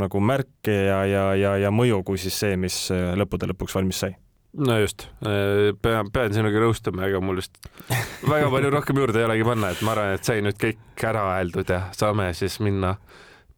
nagu 0.00 0.22
märke 0.22 0.80
ja, 0.88 1.04
ja, 1.08 1.28
ja, 1.38 1.54
ja 1.66 1.74
mõju 1.74 2.04
kui 2.06 2.20
siis 2.22 2.38
see, 2.38 2.56
mis 2.60 2.86
lõppude 2.90 3.50
lõpuks 3.50 3.76
valmis 3.76 4.04
sai 4.06 4.14
no 4.52 4.78
just, 4.80 5.06
äh, 5.22 5.70
pean, 5.82 6.10
pean 6.10 6.34
sinuga 6.34 6.62
nõustuma, 6.64 7.06
ega 7.08 7.20
mul 7.22 7.40
just 7.42 7.56
väga 8.26 8.50
palju 8.50 8.72
rohkem 8.74 9.02
juurde 9.02 9.22
ei 9.22 9.28
olegi 9.28 9.46
panna, 9.46 9.70
et 9.70 9.82
ma 9.86 9.94
arvan, 9.94 10.14
et 10.16 10.26
sai 10.26 10.42
nüüd 10.44 10.58
kõik 10.60 11.06
ära 11.10 11.26
öeldud 11.36 11.70
ja 11.70 11.84
saame 11.96 12.30
siis 12.36 12.58
minna 12.64 12.96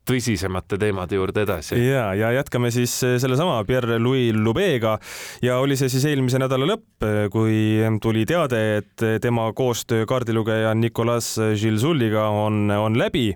tõsisemate 0.08 0.78
teemade 0.80 1.16
juurde 1.16 1.44
edasi. 1.46 1.78
ja, 1.78 2.10
ja 2.18 2.32
jätkame 2.34 2.70
siis 2.74 2.94
sellesama 3.00 3.60
Pierre-Louis 3.68 4.34
Lubega 4.34 4.96
ja 5.42 5.58
oli 5.62 5.76
see 5.78 5.90
siis 5.92 6.06
eelmise 6.10 6.40
nädala 6.42 6.66
lõpp, 6.72 7.06
kui 7.32 7.78
tuli 8.02 8.24
teade, 8.26 8.62
et 8.80 9.04
tema 9.22 9.46
koostöö 9.56 10.06
kaardilugeja 10.10 10.74
Nicolas 10.74 11.34
Gilsulliga 11.60 12.26
on, 12.28 12.70
on 12.70 12.98
läbi. 12.98 13.30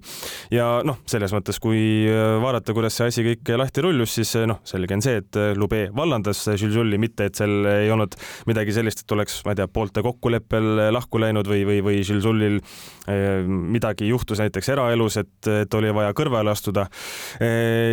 ja 0.50 0.80
noh, 0.86 0.98
selles 1.06 1.34
mõttes, 1.34 1.60
kui 1.62 2.06
vaadata, 2.42 2.74
kuidas 2.76 2.98
see 2.98 3.10
asi 3.12 3.26
kõik 3.26 3.54
lahti 3.58 3.84
rullus, 3.86 4.16
siis 4.18 4.34
noh, 4.48 4.60
selge 4.66 4.98
on 4.98 5.04
see, 5.04 5.22
et 5.22 5.40
Lube 5.56 5.86
vallandas 5.96 6.42
Gilsulli, 6.56 6.98
mitte 6.98 7.30
et 7.30 7.38
seal 7.38 7.66
ei 7.70 7.90
olnud 7.94 8.16
midagi 8.50 8.74
sellist, 8.74 9.04
et 9.04 9.16
oleks, 9.16 9.38
ma 9.46 9.54
ei 9.54 9.60
tea, 9.60 9.68
poolte 9.70 10.02
kokkuleppel 10.06 10.90
lahku 10.94 11.20
läinud 11.22 11.46
või, 11.50 11.62
või, 11.68 11.80
või 11.84 12.02
Gilsullil 12.06 12.58
eh, 12.58 13.46
midagi 13.46 14.10
juhtus 14.10 14.42
näiteks 14.42 14.74
eraelus, 14.74 15.20
et, 15.22 15.50
et 15.62 15.78
oli 15.78 15.94
vaja 15.94 16.14
kõrvale 16.16 16.55
astuda. 16.56 16.86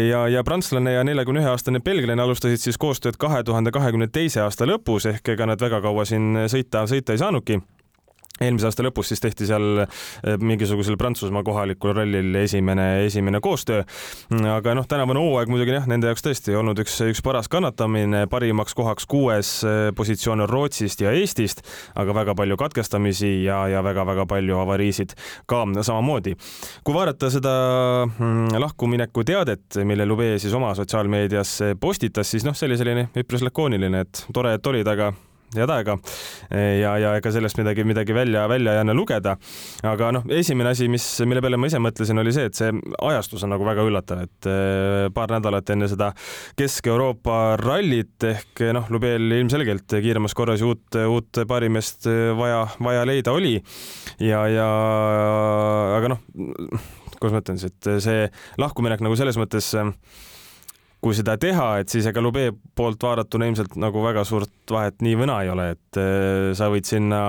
ja, 0.09 0.25
ja 0.31 0.43
prantslane 0.43 0.95
ja 0.95 1.03
neljakümne 1.03 1.43
ühe 1.43 1.51
aastane 1.51 1.83
belglane 1.83 2.23
alustasid 2.23 2.63
siis 2.63 2.79
koostööd 2.81 3.19
kahe 3.19 3.43
tuhande 3.43 3.71
kahekümne 3.75 4.07
teise 4.07 4.41
aasta 4.45 4.67
lõpus 4.69 5.09
ehk 5.11 5.35
ega 5.35 5.47
nad 5.49 5.61
väga 5.61 5.83
kaua 5.83 6.07
siin 6.09 6.47
sõita, 6.47 6.87
sõita 6.89 7.13
ei 7.13 7.21
saanudki 7.21 7.61
eelmise 8.45 8.69
aasta 8.69 8.85
lõpus 8.85 9.11
siis 9.11 9.23
tehti 9.23 9.47
seal 9.49 9.83
eh, 9.83 10.35
mingisugusel 10.39 10.97
Prantsusmaa 10.99 11.43
kohalikul 11.45 11.95
rallil 11.97 12.35
esimene, 12.43 13.05
esimene 13.07 13.41
koostöö. 13.43 13.83
aga 14.53 14.75
noh, 14.77 14.87
tänavune 14.89 15.21
hooaeg 15.21 15.51
muidugi 15.51 15.75
jah, 15.75 15.87
nende 15.89 16.09
jaoks 16.11 16.25
tõesti 16.25 16.55
olnud 16.57 16.79
üks, 16.83 16.99
üks 17.09 17.23
paras 17.25 17.49
kannatamine, 17.51 18.25
parimaks 18.31 18.75
kohaks 18.77 19.07
kuues 19.09 19.55
eh, 19.67 19.89
positsioon 19.95 20.45
on 20.45 20.49
Rootsist 20.49 21.03
ja 21.03 21.13
Eestist, 21.15 21.63
aga 21.99 22.15
väga 22.15 22.35
palju 22.37 22.57
katkestamisi 22.59 23.33
ja, 23.47 23.63
ja 23.71 23.83
väga-väga 23.85 24.27
palju 24.29 24.59
avariisid 24.63 25.15
ka 25.49 25.63
samamoodi. 25.81 26.35
kui 26.83 26.95
vaadata 26.95 27.29
seda 27.33 27.53
mm, 28.05 28.55
lahkumineku 28.59 29.23
teadet, 29.27 29.81
mille 29.83 30.05
Lube 30.05 30.33
siis 30.39 30.53
oma 30.53 30.73
sotsiaalmeedias 30.75 31.59
postitas, 31.79 32.31
siis 32.31 32.45
noh, 32.47 32.55
see 32.57 32.69
oli 32.69 32.79
selline 32.79 33.07
üpris 33.19 33.45
lakooniline, 33.45 34.03
et 34.05 34.25
tore, 34.33 34.55
et 34.57 34.73
olid, 34.73 34.87
aga 34.87 35.13
head 35.57 35.73
aega. 35.73 35.97
ja, 36.51 36.93
ja 37.01 37.13
ega 37.17 37.33
sellest 37.33 37.59
midagi, 37.59 37.85
midagi 37.87 38.15
välja, 38.15 38.45
välja 38.51 38.75
ei 38.75 38.81
anna 38.83 38.95
lugeda. 38.97 39.35
aga 39.83 40.11
noh, 40.17 40.25
esimene 40.33 40.73
asi, 40.73 40.87
mis, 40.91 41.05
mille 41.27 41.43
peale 41.43 41.59
ma 41.59 41.69
ise 41.69 41.81
mõtlesin, 41.83 42.19
oli 42.21 42.33
see, 42.35 42.49
et 42.49 42.57
see 42.57 42.71
ajastus 43.01 43.45
on 43.45 43.53
nagu 43.55 43.67
väga 43.67 43.85
üllatav, 43.87 44.23
et 44.27 44.49
eh, 44.49 45.07
paar 45.13 45.33
nädalat 45.35 45.69
enne 45.75 45.89
seda 45.91 46.11
Kesk-Euroopa 46.59 47.39
rallit 47.61 48.27
ehk 48.29 48.65
noh, 48.75 48.89
Lubel 48.93 49.31
ilmselgelt 49.39 49.97
kiiremas 50.03 50.35
korras 50.37 50.63
uut, 50.65 50.85
uut 51.07 51.43
paarimeest 51.47 52.09
vaja, 52.39 52.65
vaja 52.83 53.07
leida 53.07 53.35
oli. 53.35 53.55
ja, 54.23 54.43
ja 54.51 54.67
aga 55.99 56.15
noh, 56.15 56.21
kuidas 57.19 57.33
ma 57.33 57.43
ütlen 57.43 57.59
siis, 57.61 57.73
et 57.73 57.91
see 58.03 58.29
lahkuminek 58.61 59.03
nagu 59.03 59.17
selles 59.19 59.39
mõttes 59.39 59.71
kui 61.03 61.15
seda 61.17 61.35
teha, 61.39 61.67
et 61.83 61.91
siis 61.91 62.05
ega 62.07 62.21
Lube 62.23 62.45
poolt 62.77 63.01
vaadatuna 63.03 63.47
ilmselt 63.49 63.75
nagu 63.81 64.03
väga 64.05 64.23
suurt 64.27 64.71
vahet 64.71 65.01
nii 65.03 65.17
või 65.19 65.27
naa 65.29 65.43
ei 65.43 65.51
ole, 65.51 65.65
et 65.75 65.99
äh, 65.99 66.51
sa 66.57 66.69
võid 66.71 66.87
sinna, 66.87 67.21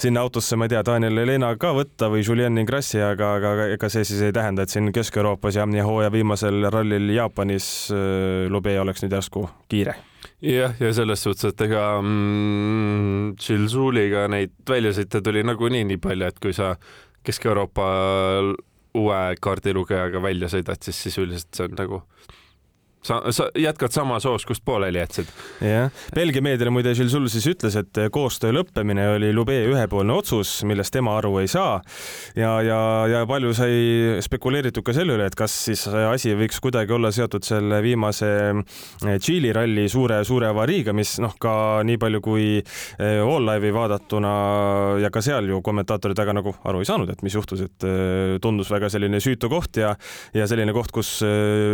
sinna 0.00 0.24
autosse, 0.24 0.58
ma 0.60 0.68
ei 0.68 0.74
tea, 0.74 0.82
Daniel 0.86 1.22
Helena 1.22 1.54
ka 1.60 1.72
võtta 1.76 2.10
või 2.12 2.24
Julien 2.24 2.60
Ingrassi, 2.60 3.00
aga, 3.04 3.34
aga 3.38 3.68
ega 3.74 3.90
see 3.92 4.04
siis 4.08 4.20
ei 4.26 4.34
tähenda, 4.36 4.66
et 4.66 4.74
siin 4.74 4.92
Kesk-Euroopas 4.94 5.56
ja, 5.56 5.64
ja 5.72 5.86
hooaja 5.88 6.12
viimasel 6.12 6.68
rallil 6.74 7.08
Jaapanis 7.16 7.70
äh, 7.94 8.44
Lube 8.52 8.76
oleks 8.80 9.04
nüüd 9.04 9.16
järsku 9.16 9.46
kiire. 9.72 9.96
Jah, 10.44 10.76
ja 10.80 10.92
selles 10.96 11.24
suhtes, 11.24 11.54
et 11.54 11.64
ega 11.64 11.86
mm, 12.02 13.34
Chilzuliga 13.40 14.28
neid 14.32 14.52
väljasõite 14.68 15.24
tuli 15.24 15.44
nagunii 15.46 15.84
nii 15.88 16.00
palju, 16.04 16.28
et 16.28 16.40
kui 16.42 16.52
sa 16.56 16.74
Kesk-Euroopa 17.24 17.88
uue 18.94 19.20
kaardilugejaga 19.42 20.20
välja 20.22 20.50
sõidad, 20.52 20.80
siis 20.84 21.00
sisuliselt 21.08 21.56
see 21.56 21.66
on 21.66 21.78
nagu 21.80 22.04
sa, 23.04 23.20
sa 23.34 23.48
jätkad 23.58 23.94
samas 23.94 24.24
hoos, 24.28 24.46
kust 24.48 24.64
pooleli 24.64 24.98
jätsid. 25.02 25.30
jah, 25.60 25.90
Belgia 26.14 26.42
meediale 26.44 26.72
muide 26.74 26.94
Gilles 26.94 27.12
Sul 27.14 27.28
siis 27.32 27.46
ütles, 27.50 27.76
et 27.78 28.02
koostöö 28.12 28.54
lõppemine 28.56 29.06
oli 29.14 29.32
Lube 29.36 29.56
ühepoolne 29.68 30.16
otsus, 30.16 30.56
millest 30.66 30.94
tema 30.94 31.18
aru 31.18 31.38
ei 31.42 31.48
saa. 31.50 31.80
ja, 32.36 32.56
ja, 32.62 32.80
ja 33.10 33.24
palju 33.28 33.54
sai 33.56 34.20
spekuleeritud 34.24 34.84
ka 34.84 34.94
selle 34.96 35.16
üle, 35.18 35.28
et 35.28 35.36
kas 35.38 35.54
siis 35.68 35.86
asi 35.88 36.34
võiks 36.38 36.60
kuidagi 36.64 36.94
olla 36.96 37.10
seotud 37.14 37.44
selle 37.46 37.80
viimase 37.84 38.30
eh, 38.50 39.18
Tšiili 39.18 39.52
ralli 39.54 39.86
suure, 39.92 40.20
suure 40.26 40.48
avariiga, 40.50 40.94
mis 40.96 41.16
noh, 41.22 41.36
ka 41.40 41.82
nii 41.86 42.00
palju 42.00 42.22
kui 42.24 42.46
eh, 42.58 43.20
All 43.20 43.44
Live'i 43.48 43.74
vaadatuna 43.74 44.34
ja 45.02 45.10
ka 45.14 45.22
seal 45.24 45.50
ju 45.52 45.60
kommentaatorid 45.64 46.18
väga 46.18 46.36
nagu 46.40 46.54
aru 46.64 46.82
ei 46.82 46.88
saanud, 46.88 47.12
et 47.12 47.24
mis 47.26 47.36
juhtus, 47.36 47.64
et 47.66 47.88
eh, 47.88 48.36
tundus 48.42 48.72
väga 48.72 48.90
selline 48.92 49.20
süütu 49.24 49.50
koht 49.52 49.80
ja, 49.82 49.94
ja 50.34 50.48
selline 50.50 50.74
koht, 50.76 50.92
kus 50.94 51.16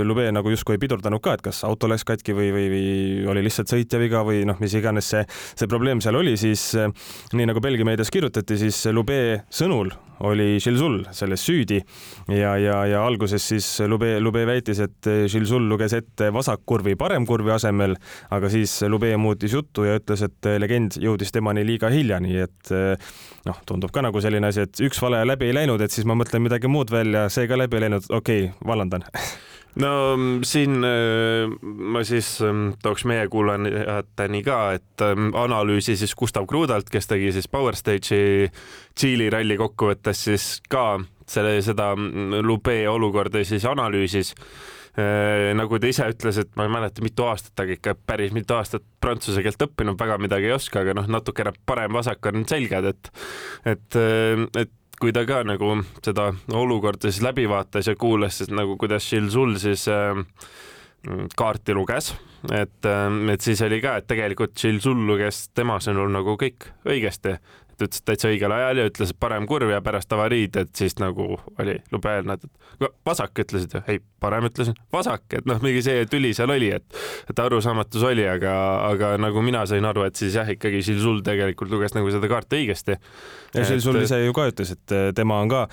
Lube 0.04 0.26
nagu 0.32 0.50
justkui 0.52 0.76
ei 0.76 0.82
pidurdanud 0.82 1.19
olnud 1.20 1.24
ka, 1.24 1.36
et 1.36 1.42
kas 1.44 1.64
auto 1.64 1.88
läks 1.88 2.04
katki 2.04 2.34
või, 2.34 2.50
või, 2.52 2.68
või 2.72 3.26
oli 3.30 3.44
lihtsalt 3.44 3.70
sõitja 3.70 4.00
viga 4.00 4.24
või 4.24 4.44
noh, 4.48 4.58
mis 4.60 4.74
iganes 4.74 5.10
see, 5.10 5.24
see 5.54 5.68
probleem 5.68 6.00
seal 6.00 6.16
oli, 6.16 6.36
siis 6.36 6.74
eh, 6.74 6.90
nii 7.32 7.46
nagu 7.50 7.60
Belgia 7.60 7.84
meedias 7.84 8.10
kirjutati, 8.10 8.56
siis 8.58 8.86
Lube 8.92 9.44
sõnul 9.50 9.92
oli 10.20 10.58
Gilles 10.60 11.08
selles 11.16 11.40
süüdi 11.46 11.78
ja, 12.28 12.56
ja, 12.60 12.84
ja 12.86 13.04
alguses 13.06 13.46
siis 13.48 13.66
Lube, 13.88 14.18
Lube 14.20 14.44
väitis, 14.46 14.80
et 14.84 15.08
Gilles 15.30 15.52
luges 15.64 15.94
ette 15.96 16.30
vasakkurvi 16.32 16.96
paremkurvi 17.00 17.54
asemel, 17.54 17.96
aga 18.30 18.50
siis 18.52 18.82
Lube 18.88 19.14
muutis 19.16 19.54
juttu 19.56 19.86
ja 19.88 19.96
ütles, 20.00 20.24
et 20.26 20.50
legend 20.60 20.98
jõudis 21.00 21.32
temani 21.32 21.64
liiga 21.64 21.88
hilja, 21.92 22.20
nii 22.20 22.42
et 22.44 22.74
eh, 22.76 23.12
noh, 23.48 23.62
tundub 23.68 23.92
ka 23.92 24.04
nagu 24.04 24.20
selline 24.20 24.52
asi, 24.52 24.66
et 24.66 24.84
üks 24.84 25.00
vale 25.00 25.22
läbi 25.24 25.48
ei 25.48 25.56
läinud, 25.56 25.80
et 25.80 25.94
siis 25.94 26.08
ma 26.08 26.18
mõtlen 26.18 26.44
midagi 26.44 26.68
muud 26.68 26.92
välja, 26.92 27.28
see 27.32 27.48
ka 27.48 27.58
läbi 27.60 27.80
ei 27.80 27.88
läinud, 27.88 28.10
okei 28.12 28.50
okay,, 28.50 28.68
vallandan 28.68 29.08
no 29.78 30.16
mm, 30.16 30.42
siin 30.46 30.80
äh, 30.84 31.52
ma 31.62 32.02
siis 32.06 32.40
ähm, 32.42 32.72
tooks 32.82 33.04
meie 33.08 33.28
kuulajateni 33.30 34.42
ka, 34.46 34.58
et 34.78 35.06
ähm, 35.06 35.30
analüüsi 35.38 35.96
siis 36.00 36.14
Gustav 36.18 36.48
Krudalt, 36.50 36.90
kes 36.90 37.10
tegi 37.10 37.30
siis 37.36 37.48
Power 37.48 37.78
Stage'i 37.78 38.50
Tšiili 38.94 39.30
ralli 39.30 39.56
kokkuvõttes 39.60 40.26
siis 40.26 40.50
ka 40.68 40.98
selle, 41.30 41.60
seda 41.64 41.92
mm, 41.94 42.42
Lube 42.46 42.82
olukorda 42.90 43.44
siis 43.46 43.64
analüüsis. 43.68 44.34
Äh, 44.98 45.52
nagu 45.54 45.78
ta 45.78 45.86
ise 45.86 46.08
ütles, 46.10 46.40
et 46.42 46.50
ma 46.58 46.66
ei 46.66 46.72
mäleta, 46.74 47.02
mitu 47.04 47.28
aastat, 47.30 47.54
aga 47.62 47.76
ikka 47.76 47.94
päris 48.10 48.34
mitu 48.34 48.56
aastat 48.56 48.82
prantsuse 49.00 49.44
keelt 49.44 49.62
õppinud, 49.68 49.94
väga 50.00 50.18
midagi 50.18 50.50
ei 50.50 50.56
oska, 50.56 50.82
aga 50.82 50.96
noh, 50.98 51.06
natukene 51.06 51.54
parem-vasak 51.70 52.26
on 52.32 52.42
selged, 52.50 52.90
et 52.90 53.12
et, 53.70 54.00
äh, 54.00 54.42
et 54.64 54.74
kui 55.00 55.12
ta 55.16 55.25
ka 55.28 55.42
nagu 55.49 55.78
seda 56.04 56.30
olukorda 56.52 57.09
siis 57.09 57.23
läbi 57.25 57.47
vaatas 57.49 57.88
ja 57.88 57.97
kuulas 57.97 58.40
siis 58.40 58.50
nagu, 58.52 58.76
kuidas 58.80 59.07
Shilzul 59.09 59.57
siis 59.61 59.87
äh, 59.88 60.19
kaarti 61.37 61.75
luges, 61.76 62.12
et, 62.52 62.85
äh, 62.85 63.07
et 63.33 63.40
siis 63.40 63.62
oli 63.64 63.80
ka, 63.80 63.97
et 64.00 64.09
tegelikult 64.11 64.57
Shilzul 64.61 65.07
luges 65.09 65.47
tema 65.57 65.80
sõnul 65.80 66.12
nagu 66.12 66.37
kõik 66.40 66.69
õigesti, 66.88 67.38
et 67.80 67.88
ütles 67.88 68.04
täitsa 68.06 68.30
õigel 68.30 68.52
ajal 68.54 68.82
ja 68.82 68.88
ütles, 68.90 69.12
et 69.12 69.20
parem 69.20 69.46
kurv 69.50 69.72
ja 69.72 69.80
pärast 69.84 70.12
avariid, 70.12 70.56
et 70.60 70.72
siis 70.76 70.96
nagu 71.00 71.34
oli 71.58 71.76
lube 71.92 72.12
öelda, 72.12 72.37
et 72.37 72.88
vasak 73.06 73.42
ütlesid 73.42 73.75
ju, 73.76 73.82
ei, 73.90 74.00
parem 74.20 74.46
ütlesin 74.49 74.76
vasak, 74.92 75.25
et 75.37 75.49
noh, 75.49 75.60
mingi 75.64 75.82
see 75.84 76.04
tüli 76.10 76.32
seal 76.37 76.52
oli, 76.52 76.70
et, 76.76 77.00
et 77.30 77.42
arusaamatus 77.42 78.04
oli, 78.10 78.25
aga, 78.28 78.54
aga 78.90 79.12
nagu 79.20 79.42
mina 79.44 79.64
sain 79.68 79.84
aru, 79.87 80.04
et 80.08 80.20
siis 80.20 80.37
jah, 80.38 80.49
ikkagi 80.49 80.82
Žilzul 80.84 81.20
tegelikult 81.26 81.72
luges 81.72 81.94
nagu 81.96 82.10
seda 82.12 82.30
kaarti 82.30 82.60
õigesti. 82.60 82.96
ja 83.54 83.66
Žilzul 83.68 84.00
ise 84.02 84.20
ju 84.22 84.37
ka 84.37 84.46
ütles, 84.50 84.75
et 84.76 84.96
tema 85.16 85.40
on 85.42 85.50
ka 85.52 85.64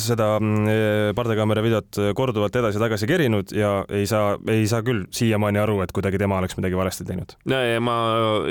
seda 0.00 0.36
mm, 0.40 0.70
eh, 0.72 1.10
pardakaamera 1.16 1.64
videot 1.64 2.00
korduvalt 2.18 2.56
edasi-tagasi 2.62 3.10
kerinud 3.10 3.54
ja 3.56 3.78
ei 3.94 4.06
saa, 4.10 4.36
ei 4.52 4.66
saa 4.70 4.82
küll 4.86 5.06
siiamaani 5.14 5.62
aru, 5.62 5.80
et 5.84 5.94
kuidagi 5.94 6.20
tema 6.22 6.40
oleks 6.40 6.58
midagi 6.58 6.78
valesti 6.78 7.06
teinud. 7.06 7.36
ja, 7.50 7.62
ja 7.66 7.82
ma 7.82 7.96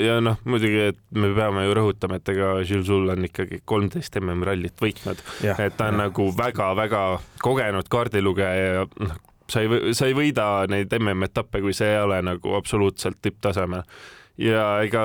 ja 0.00 0.18
noh, 0.24 0.40
muidugi, 0.48 0.90
et 0.92 1.00
me 1.16 1.32
peame 1.36 1.66
ju 1.66 1.76
rõhutama, 1.76 2.20
et 2.20 2.34
ega 2.34 2.52
Žilzul 2.68 3.14
on 3.14 3.28
ikkagi 3.28 3.62
kolmteist 3.64 4.18
MM-rallit 4.20 4.82
võitnud, 4.82 5.22
et 5.46 5.78
ta 5.78 5.90
on 5.90 6.00
ja. 6.00 6.02
nagu 6.06 6.28
väga-väga 6.36 7.06
kogenud 7.42 7.88
kaardilugeja 7.92 8.74
ja 8.80 8.84
noh, 9.00 9.16
sa 9.50 9.62
ei, 9.62 9.94
sa 9.94 10.10
ei 10.10 10.16
võida 10.18 10.66
neid 10.70 10.92
MM-etappe, 10.98 11.62
kui 11.62 11.74
see 11.76 11.94
ei 11.94 12.02
ole 12.02 12.20
nagu 12.26 12.54
absoluutselt 12.58 13.20
tipptasemel 13.22 13.86
ja 14.38 14.64
ega 14.84 15.00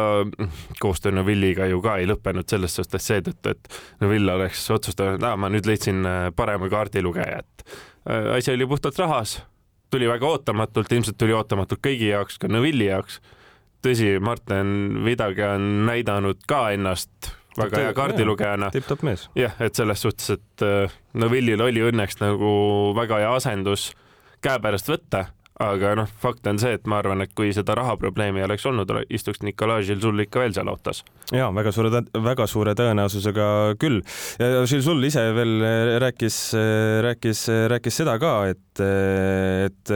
koostöö 0.80 1.12
Novilliga 1.12 1.66
ju 1.66 1.82
ka 1.82 1.98
ei 2.02 2.08
lõppenud 2.10 2.50
selles 2.52 2.76
suhtes 2.76 3.06
seetõttu, 3.08 3.54
et 3.54 3.80
Novill 4.04 4.30
oleks 4.30 4.66
otsustanud, 4.76 5.22
et 5.22 5.40
ma 5.40 5.50
nüüd 5.52 5.68
leidsin 5.70 6.04
äh, 6.06 6.26
parema 6.36 6.70
kaardilugeja, 6.72 7.40
et 7.40 7.66
äh, 8.10 8.34
asi 8.38 8.52
oli 8.54 8.68
puhtalt 8.68 9.00
rahas, 9.00 9.40
tuli 9.92 10.10
väga 10.10 10.28
ootamatult, 10.28 10.92
ilmselt 10.92 11.20
tuli 11.20 11.36
ootamatult 11.36 11.84
kõigi 11.84 12.12
jaoks, 12.12 12.40
ka 12.42 12.52
Novilli 12.52 12.90
jaoks. 12.90 13.22
tõsi, 13.82 14.20
Martin 14.20 15.04
Vidage 15.06 15.48
on 15.48 15.86
näidanud 15.88 16.44
ka 16.48 16.70
ennast 16.76 17.32
väga 17.58 17.84
hea 17.86 17.94
kaardilugejana. 17.94 18.72
tipp-topp 18.72 19.04
mees. 19.08 19.28
jah, 19.36 19.56
et 19.60 19.76
selles 19.76 20.02
suhtes, 20.02 20.30
et 20.38 20.66
äh, 20.66 20.94
Novillil 21.14 21.62
oli 21.62 21.84
õnneks 21.92 22.22
nagu 22.22 22.52
väga 22.98 23.22
hea 23.24 23.36
asendus 23.36 23.92
käepärast 24.42 24.90
võtta, 24.90 25.26
aga 25.62 25.94
noh, 26.00 26.10
fakt 26.22 26.48
on 26.50 26.60
see, 26.62 26.76
et 26.78 26.88
ma 26.90 27.00
arvan, 27.02 27.24
et 27.24 27.34
kui 27.38 27.52
seda 27.56 27.76
rahaprobleemi 27.78 28.44
oleks 28.46 28.66
olnud, 28.70 28.92
istuks 29.14 29.42
Nikolai 29.46 29.84
Žilzul 29.88 30.26
ikka 30.26 30.44
veel 30.44 30.56
seal 30.56 30.70
autos. 30.72 31.04
ja 31.32 31.50
väga 31.54 31.72
suure, 31.72 32.04
väga 32.14 32.48
suure 32.48 32.74
tõenäosusega 32.78 33.48
küll. 33.82 34.02
ja 34.40 34.66
Žilzul 34.68 35.04
ise 35.08 35.24
veel 35.36 35.66
rääkis, 36.04 36.40
rääkis, 37.08 37.46
rääkis 37.72 38.02
seda 38.02 38.18
ka, 38.22 38.34
et, 38.52 38.82
et 38.82 39.94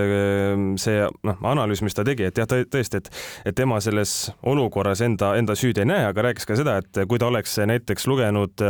see 0.81 1.01
noh, 1.27 1.41
analüüs, 1.51 1.83
mis 1.85 1.97
ta 1.97 2.05
tegi, 2.07 2.29
et 2.29 2.37
jah, 2.41 2.47
tõesti, 2.49 3.01
et, 3.01 3.11
et 3.51 3.57
tema 3.57 3.79
selles 3.83 4.15
olukorras 4.43 5.03
enda, 5.05 5.33
enda 5.39 5.57
süüd 5.57 5.79
ei 5.81 5.89
näe, 5.89 6.07
aga 6.09 6.29
rääkis 6.29 6.47
ka 6.47 6.59
seda, 6.59 6.77
et 6.83 7.03
kui 7.09 7.21
ta 7.21 7.29
oleks 7.31 7.57
näiteks 7.65 8.07
lugenud 8.11 8.65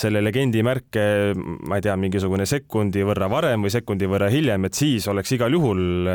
selle 0.00 0.24
legendi 0.24 0.64
märke, 0.66 1.06
ma 1.34 1.78
ei 1.78 1.84
tea, 1.84 1.96
mingisugune 2.00 2.46
sekundi 2.48 3.04
võrra 3.06 3.28
varem 3.32 3.64
või 3.64 3.72
sekundi 3.72 4.08
võrra 4.10 4.30
hiljem, 4.32 4.68
et 4.68 4.78
siis 4.78 5.08
oleks 5.10 5.34
igal 5.36 5.54
juhul 5.54 6.08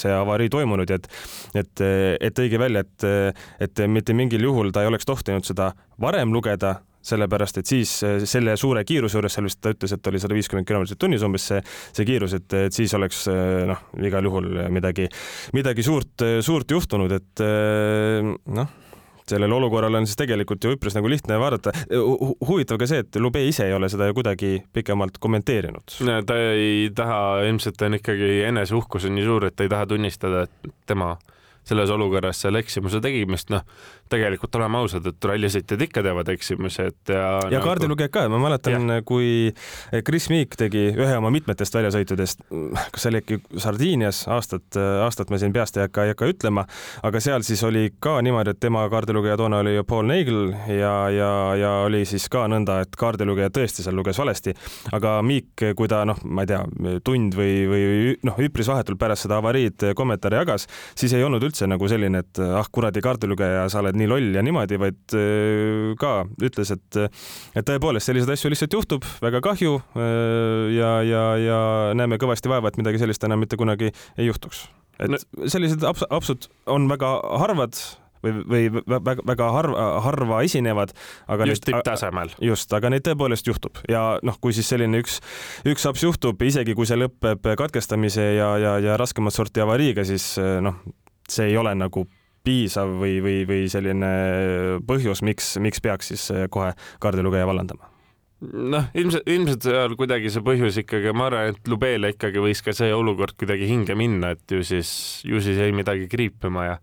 see 0.00 0.14
avarii 0.14 0.50
toimunud 0.52 0.90
ja 0.90 1.00
et, 1.00 1.10
et, 1.54 1.84
et 2.20 2.38
tõigi 2.38 2.60
välja, 2.60 2.84
et, 2.86 3.06
et 3.68 3.84
mitte 3.88 4.16
mingil 4.16 4.44
juhul 4.48 4.72
ta 4.72 4.84
ei 4.84 4.90
oleks 4.90 5.08
tohtinud 5.08 5.46
seda 5.46 5.72
varem 6.00 6.34
lugeda 6.34 6.80
sellepärast 7.02 7.58
et 7.58 7.66
siis 7.66 7.92
selle 8.30 8.54
suure 8.60 8.84
kiiruse 8.86 9.18
juures, 9.18 9.34
seal 9.34 9.48
vist 9.48 9.58
ta 9.62 9.72
ütles, 9.74 9.94
et 9.94 10.06
oli 10.06 10.20
sada 10.22 10.36
viiskümmend 10.38 10.68
kilomeetrit 10.68 11.00
tunnis 11.02 11.24
umbes 11.26 11.48
see, 11.50 11.58
see 11.90 12.06
kiirus, 12.06 12.36
et, 12.38 12.46
et 12.68 12.76
siis 12.76 12.94
oleks 12.94 13.24
noh, 13.66 13.82
igal 14.06 14.28
juhul 14.30 14.46
midagi, 14.70 15.08
midagi 15.56 15.82
suurt, 15.86 16.22
suurt 16.46 16.76
juhtunud, 16.78 17.16
et 17.18 17.44
noh 18.54 18.78
sellele 19.32 19.56
olukorrale 19.56 20.02
on 20.02 20.08
siis 20.08 20.20
tegelikult 20.20 20.64
ju 20.64 20.76
üpris 20.76 20.96
nagu 20.96 21.10
lihtne 21.10 21.38
vaadata. 21.40 21.74
huvitav 22.48 22.80
ka 22.80 22.88
see, 22.90 23.02
et 23.04 23.20
Lube 23.22 23.42
ise 23.48 23.66
ei 23.68 23.76
ole 23.76 23.90
seda 23.92 24.08
ju 24.08 24.16
kuidagi 24.20 24.54
pikemalt 24.72 25.18
kommenteerinud. 25.22 25.98
ta 26.26 26.38
ei 26.52 26.90
taha, 26.94 27.42
ilmselt 27.48 27.82
on 27.82 28.00
ikkagi 28.00 28.42
eneseuhkus 28.48 29.08
on 29.08 29.16
nii 29.18 29.28
suur, 29.28 29.48
et 29.48 29.56
ta 29.56 29.66
ei 29.66 29.72
taha 29.72 29.88
tunnistada, 29.94 30.46
et 30.46 30.74
tema 30.86 31.16
selles 31.64 31.90
olukorras 31.94 32.40
selle 32.42 32.62
eksimuse 32.62 33.00
tegimist, 33.02 33.50
noh, 33.54 33.62
tegelikult 34.12 34.58
oleme 34.58 34.80
ausad, 34.82 35.06
et 35.08 35.28
rallisõitjad 35.30 35.84
ikka 35.86 36.02
teevad 36.04 36.28
eksimusi, 36.34 36.88
et 36.92 37.12
ja 37.12 37.22
ja 37.48 37.58
nagu... 37.58 37.64
kaardilugejad 37.66 38.12
ka, 38.12 38.24
ma 38.32 38.40
mäletan, 38.42 38.90
kui 39.08 39.52
Chris 40.06 40.28
Meek 40.32 40.56
tegi 40.58 40.88
ühe 40.92 41.16
oma 41.18 41.32
mitmetest 41.34 41.74
väljasõitudest, 41.76 42.44
kas 42.92 43.04
see 43.04 43.12
oli 43.12 43.22
äkki 43.22 43.38
Sardiinias, 43.62 44.24
aastat, 44.32 44.78
aastat 45.04 45.32
ma 45.32 45.40
siin 45.40 45.54
peast 45.54 45.78
ei 45.78 45.86
hakka, 45.86 46.06
ei 46.06 46.14
hakka 46.14 46.28
ütlema, 46.32 46.66
aga 47.06 47.22
seal 47.24 47.46
siis 47.46 47.62
oli 47.68 47.88
ka 48.02 48.18
niimoodi, 48.24 48.54
et 48.54 48.62
tema 48.62 48.84
kaardilugeja 48.92 49.38
toona 49.40 49.62
oli 49.64 49.76
Paul 49.88 50.10
Nagel 50.10 50.52
ja, 50.68 50.94
ja, 51.12 51.32
ja 51.58 51.72
oli 51.86 52.04
siis 52.08 52.28
ka 52.32 52.44
nõnda, 52.52 52.82
et 52.84 52.98
kaardilugeja 52.98 53.52
tõesti 53.54 53.86
seal 53.86 53.96
luges 53.98 54.20
valesti, 54.20 54.54
aga 54.92 55.18
Meek, 55.26 55.68
kui 55.78 55.88
ta 55.90 56.02
noh, 56.08 56.20
ma 56.28 56.44
ei 56.44 56.52
tea, 56.52 56.62
tund 57.06 57.36
või, 57.38 57.54
või 57.70 57.84
noh, 58.26 58.38
üpris 58.42 58.68
vahetult 58.68 59.00
pärast 59.00 59.26
seda 59.26 59.38
avariid 59.40 59.92
kommentaare 59.96 60.42
jagas, 60.42 60.68
siis 60.98 61.14
ei 61.16 61.24
olnud 61.24 61.42
üldse 61.42 61.62
üldse 61.62 61.68
nagu 61.70 61.88
selline, 61.88 62.22
et 62.22 62.40
ah 62.42 62.66
kuradi 62.72 63.02
kaardilugeja, 63.04 63.68
sa 63.70 63.82
oled 63.82 63.96
nii 63.98 64.01
loll 64.10 64.36
ja 64.36 64.42
niimoodi, 64.44 64.78
vaid 64.80 65.16
äh, 65.18 65.94
ka 66.00 66.12
ütles, 66.42 66.74
et, 66.74 67.00
et 67.56 67.66
tõepoolest 67.68 68.10
selliseid 68.10 68.34
asju 68.34 68.52
lihtsalt 68.52 68.76
juhtub, 68.78 69.08
väga 69.24 69.42
kahju 69.44 69.78
äh, 69.78 70.68
ja, 70.76 70.92
ja, 71.06 71.24
ja 71.40 71.58
näeme 71.98 72.20
kõvasti 72.22 72.52
vaeva, 72.52 72.70
et 72.72 72.78
midagi 72.80 73.02
sellist 73.02 73.24
enam 73.28 73.42
mitte 73.42 73.58
kunagi 73.60 73.92
ei 74.16 74.28
juhtuks. 74.28 74.66
et 75.02 75.18
sellised 75.50 75.84
abs-, 75.88 76.06
absud 76.10 76.48
on 76.70 76.88
väga 76.90 77.16
harvad 77.42 77.78
või, 78.22 78.32
või 78.46 78.84
väga, 78.86 79.22
väga 79.26 79.50
harva, 79.56 79.86
harva 80.04 80.40
esinevad, 80.46 80.94
just 81.48 81.66
tipptasemel. 81.66 82.34
just, 82.40 82.72
aga 82.72 82.92
neid 82.92 83.04
tõepoolest 83.06 83.48
juhtub 83.50 83.82
ja 83.90 84.18
noh, 84.22 84.38
kui 84.40 84.54
siis 84.56 84.70
selline 84.70 85.02
üks, 85.02 85.20
üks 85.68 85.86
aps 85.90 86.06
juhtub, 86.06 86.42
isegi 86.46 86.76
kui 86.78 86.88
see 86.88 87.00
lõpeb 87.00 87.52
katkestamise 87.58 88.32
ja, 88.38 88.54
ja, 88.62 88.76
ja 88.82 88.98
raskemat 89.00 89.34
sorti 89.34 89.64
avariiga, 89.64 90.06
siis 90.06 90.34
noh, 90.38 90.82
see 91.28 91.50
ei 91.50 91.56
ole 91.58 91.74
nagu 91.78 92.06
piisav 92.44 92.96
või, 93.00 93.20
või, 93.24 93.38
või 93.48 93.64
selline 93.70 94.12
põhjus, 94.88 95.22
miks, 95.26 95.56
miks 95.62 95.82
peaks 95.84 96.12
siis 96.14 96.28
kohe 96.50 96.72
kaardilugeja 97.02 97.48
vallandama? 97.48 97.92
noh, 98.42 98.88
ilmselt, 98.98 99.28
ilmselt 99.30 99.66
seal 99.66 99.94
kuidagi 99.98 100.30
see 100.32 100.42
põhjus 100.44 100.80
ikkagi, 100.82 101.12
ma 101.14 101.28
arvan, 101.30 101.52
et 101.52 101.70
Lubele 101.70 102.12
ikkagi 102.14 102.42
võis 102.42 102.62
ka 102.64 102.74
see 102.76 102.90
olukord 102.94 103.36
kuidagi 103.38 103.68
hinge 103.70 103.94
minna, 103.98 104.32
et 104.34 104.54
ju 104.56 104.64
siis, 104.66 104.90
ju 105.28 105.40
siis 105.42 105.60
jäi 105.62 105.70
midagi 105.76 106.08
kriipima 106.10 106.66
ja 106.66 106.76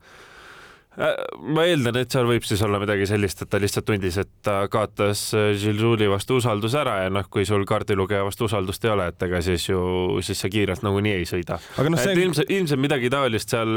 ma 1.00 1.64
eeldan, 1.64 1.96
et 2.02 2.12
seal 2.12 2.28
võib 2.28 2.44
siis 2.48 2.62
olla 2.66 2.80
midagi 2.82 3.06
sellist, 3.08 3.44
et 3.44 3.50
ta 3.52 3.60
lihtsalt 3.62 3.88
tundis, 3.88 4.18
et 4.20 4.32
ta 4.44 4.56
kaotas 4.72 5.30
Žilžuli 5.34 6.08
äh, 6.08 6.12
vastu 6.12 6.40
usalduse 6.40 6.82
ära 6.82 6.98
ja 7.06 7.14
noh, 7.14 7.28
kui 7.32 7.46
sul 7.48 7.64
kaardilugeja 7.70 8.26
vastu 8.28 8.50
usaldust 8.50 8.86
ei 8.86 8.92
ole, 8.92 9.08
et 9.14 9.28
ega 9.30 9.42
siis 9.46 9.70
ju, 9.70 9.80
siis 10.26 10.44
sa 10.44 10.52
kiirelt 10.52 10.84
nagunii 10.84 11.16
ei 11.22 11.30
sõida. 11.30 11.60
No, 11.80 12.00
see... 12.00 12.18
ilmselt, 12.20 12.52
ilmselt 12.52 12.84
midagi 12.84 13.12
taolist 13.14 13.56
seal 13.56 13.72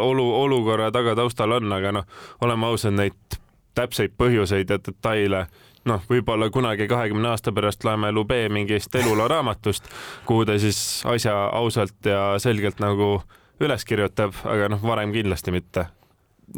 olu, 0.00 0.26
olukorra 0.40 0.88
taga 0.94 1.16
taustal 1.18 1.58
on, 1.58 1.68
aga 1.76 1.92
noh, 2.00 2.08
oleme 2.44 2.70
ausad, 2.70 2.96
neid 2.96 3.38
täpseid 3.76 4.16
põhjuseid 4.20 4.72
ja 4.72 4.80
detaile 4.80 5.46
noh, 5.88 6.02
võib-olla 6.08 6.48
kunagi 6.52 6.88
kahekümne 6.88 7.32
aasta 7.32 7.52
pärast 7.52 7.84
loeme 7.84 8.12
Lube 8.12 8.44
mingist 8.52 8.94
eluloo 8.96 9.28
raamatust, 9.28 9.88
kuhu 10.28 10.46
ta 10.48 10.56
siis 10.62 11.02
asja 11.08 11.36
ausalt 11.52 12.08
ja 12.08 12.36
selgelt 12.40 12.80
nagu 12.80 13.18
üles 13.62 13.84
kirjutab, 13.84 14.36
aga 14.48 14.70
noh, 14.72 14.80
varem 14.84 15.12
kindlasti 15.14 15.52
mitte 15.54 15.90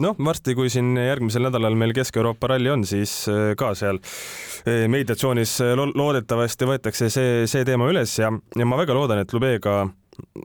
noh, 0.02 0.16
varsti, 0.24 0.54
kui 0.57 0.70
siin 0.72 0.94
järgmisel 0.98 1.46
nädalal 1.48 1.76
meil 1.78 1.94
Kesk-Euroopa 1.96 2.54
ralli 2.54 2.70
on, 2.72 2.85
siis 2.88 3.12
äh, 3.30 3.52
ka 3.59 3.72
seal 3.78 4.00
äh, 4.00 4.87
meediatsoonis 4.90 5.57
äh, 5.64 5.74
loodetavasti 5.78 6.68
võetakse 6.68 7.11
see, 7.12 7.44
see 7.50 7.66
teema 7.66 7.88
üles 7.90 8.16
ja, 8.18 8.33
ja 8.33 8.68
ma 8.68 8.80
väga 8.80 8.96
loodan, 8.96 9.22
et 9.24 9.35
Lubega 9.35 9.85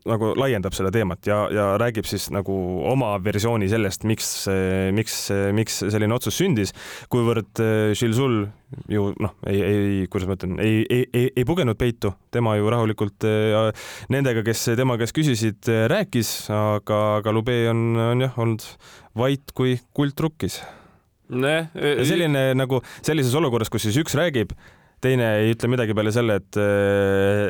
nagu 0.09 0.31
laiendab 0.37 0.75
seda 0.75 0.91
teemat 0.93 1.27
ja, 1.29 1.39
ja 1.53 1.65
räägib 1.81 2.07
siis 2.09 2.29
nagu 2.33 2.53
oma 2.89 3.13
versiooni 3.23 3.69
sellest, 3.71 4.05
miks, 4.09 4.29
miks, 4.95 5.17
miks 5.55 5.81
selline 5.85 6.15
otsus 6.15 6.39
sündis, 6.39 6.73
kuivõrd 7.11 7.61
Žilzul 7.97 8.41
eh, 8.45 8.55
ju 8.93 9.09
noh, 9.21 9.35
ei, 9.49 9.61
ei, 9.65 10.07
kuidas 10.11 10.29
ma 10.29 10.37
ütlen, 10.37 10.57
ei, 10.61 10.81
ei, 10.89 11.05
ei, 11.13 11.29
ei 11.41 11.45
pugenud 11.47 11.77
peitu, 11.79 12.13
tema 12.33 12.55
ju 12.59 12.69
rahulikult 12.71 13.25
eh, 13.27 13.85
nendega, 14.13 14.43
kes 14.45 14.71
tema 14.79 14.97
käest 14.99 15.15
küsisid, 15.17 15.61
eh, 15.71 15.85
rääkis, 15.91 16.33
aga, 16.53 16.99
aga 17.19 17.33
Lube 17.35 17.57
on, 17.71 17.85
on 18.09 18.25
jah 18.25 18.41
olnud 18.41 18.65
vait 19.19 19.55
kui 19.57 19.77
kuld 19.97 20.17
rukkis. 20.21 20.61
ja 21.77 22.05
selline 22.05 22.51
nagu 22.57 22.81
sellises 23.05 23.35
olukorras, 23.37 23.69
kus 23.69 23.85
siis 23.85 23.99
üks 24.01 24.17
räägib, 24.17 24.55
teine 25.01 25.35
ei 25.43 25.53
ütle 25.53 25.69
midagi 25.71 25.93
peale 25.95 26.13
selle, 26.13 26.39
et, 26.41 26.57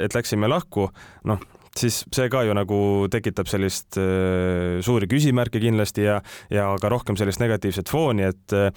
et 0.04 0.16
läksime 0.16 0.50
lahku, 0.52 0.90
noh 1.30 1.40
siis 1.80 2.04
see 2.16 2.30
ka 2.32 2.44
ju 2.48 2.54
nagu 2.58 2.80
tekitab 3.12 3.50
sellist 3.50 3.98
äh, 4.00 4.80
suuri 4.86 5.10
küsimärke 5.12 5.62
kindlasti 5.62 6.06
ja, 6.06 6.20
ja 6.54 6.70
ka 6.82 6.92
rohkem 6.92 7.18
sellist 7.20 7.42
negatiivset 7.42 7.92
fooni, 7.92 8.30
et 8.30 8.56
äh, 8.56 8.72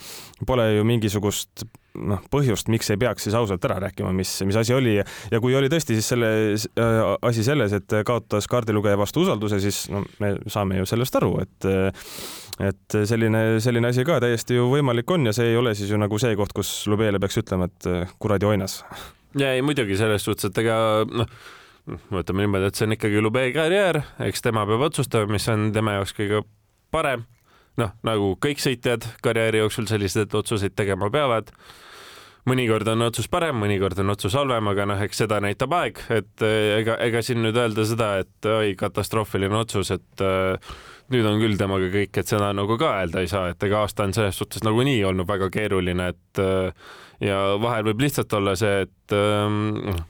pole 0.46 0.68
ju 0.76 0.84
mingisugust 0.88 1.64
noh, 1.98 2.22
põhjust, 2.32 2.70
miks 2.72 2.88
ei 2.92 3.00
peaks 3.00 3.26
siis 3.26 3.36
ausalt 3.36 3.64
ära 3.68 3.78
rääkima, 3.82 4.12
mis, 4.16 4.34
mis 4.48 4.58
asi 4.58 4.74
oli 4.76 4.96
ja 4.98 5.40
kui 5.42 5.56
oli 5.58 5.70
tõesti 5.72 5.98
siis 5.98 6.12
selle 6.14 6.30
äh, 6.56 7.00
asi 7.28 7.44
selles, 7.46 7.74
et 7.76 7.98
kaotas 8.08 8.48
kaardilugeja 8.50 9.00
vastu 9.00 9.26
usalduse, 9.26 9.60
siis 9.62 9.84
no 9.92 10.04
me 10.22 10.36
saame 10.52 10.80
ju 10.80 10.88
sellest 10.88 11.20
aru, 11.20 11.34
et 11.44 11.70
et 12.62 12.94
selline, 13.08 13.38
selline 13.64 13.88
asi 13.88 14.04
ka 14.06 14.18
täiesti 14.22 14.58
ju 14.58 14.66
võimalik 14.70 15.08
on 15.10 15.24
ja 15.26 15.32
see 15.34 15.50
ei 15.50 15.56
ole 15.58 15.72
siis 15.74 15.90
ju 15.90 15.98
nagu 15.98 16.18
see 16.20 16.36
koht, 16.38 16.52
kus 16.54 16.70
Lubele 16.90 17.18
peaks 17.18 17.40
ütlema, 17.40 17.66
et 17.66 18.12
kuradi 18.22 18.46
oinas. 18.46 18.82
ja 19.40 19.54
ei 19.56 19.64
muidugi 19.64 19.96
selles 19.98 20.24
suhtes, 20.28 20.50
et 20.52 20.62
ega 20.62 20.76
noh 21.08 21.32
võtame 21.86 22.44
niimoodi, 22.44 22.68
et 22.68 22.78
see 22.78 22.86
on 22.86 22.96
ikkagi 22.96 23.22
Lube 23.22 23.44
karjäär, 23.54 24.00
eks 24.26 24.44
tema 24.44 24.64
peab 24.68 24.86
otsustama, 24.88 25.30
mis 25.34 25.48
on 25.50 25.70
tema 25.74 25.98
jaoks 25.98 26.14
kõige 26.16 26.42
parem. 26.94 27.26
noh, 27.80 27.94
nagu 28.04 28.34
kõik 28.36 28.60
sõitjad 28.60 29.06
karjääri 29.24 29.62
jooksul 29.62 29.86
selliseid 29.88 30.34
otsuseid 30.34 30.74
tegema 30.76 31.10
peavad. 31.10 31.50
mõnikord 32.46 32.88
on 32.88 33.02
otsus 33.02 33.28
parem, 33.28 33.56
mõnikord 33.56 33.98
on 34.02 34.10
otsus 34.10 34.34
halvem, 34.34 34.68
aga 34.68 34.86
noh, 34.86 35.02
eks 35.02 35.22
seda 35.24 35.40
näitab 35.40 35.72
aeg, 35.72 36.00
et 36.10 36.42
eh, 36.42 36.78
ega, 36.80 36.96
ega 36.98 37.22
siin 37.22 37.42
nüüd 37.42 37.56
öelda 37.56 37.84
seda, 37.86 38.16
et 38.18 38.46
oi, 38.50 38.74
katastroofiline 38.78 39.56
otsus, 39.56 39.90
et 39.94 40.20
äh, 40.20 40.58
nüüd 41.14 41.26
on 41.26 41.38
küll 41.38 41.58
temaga 41.58 41.90
kõik, 41.92 42.18
et 42.18 42.26
seda 42.26 42.50
nagu 42.52 42.78
ka 42.78 42.96
öelda 43.00 43.22
ei 43.22 43.30
saa, 43.30 43.52
et 43.52 43.62
ega 43.62 43.82
aasta 43.82 44.08
on 44.08 44.14
selles 44.16 44.38
suhtes 44.38 44.64
nagunii 44.66 45.04
olnud 45.06 45.28
väga 45.28 45.50
keeruline, 45.54 46.08
et 46.14 46.42
äh, 46.42 46.90
ja 47.22 47.38
vahel 47.62 47.86
võib 47.90 48.02
lihtsalt 48.02 48.32
olla 48.34 48.56
see, 48.58 48.88
et 48.88 49.14
äh, 49.14 50.02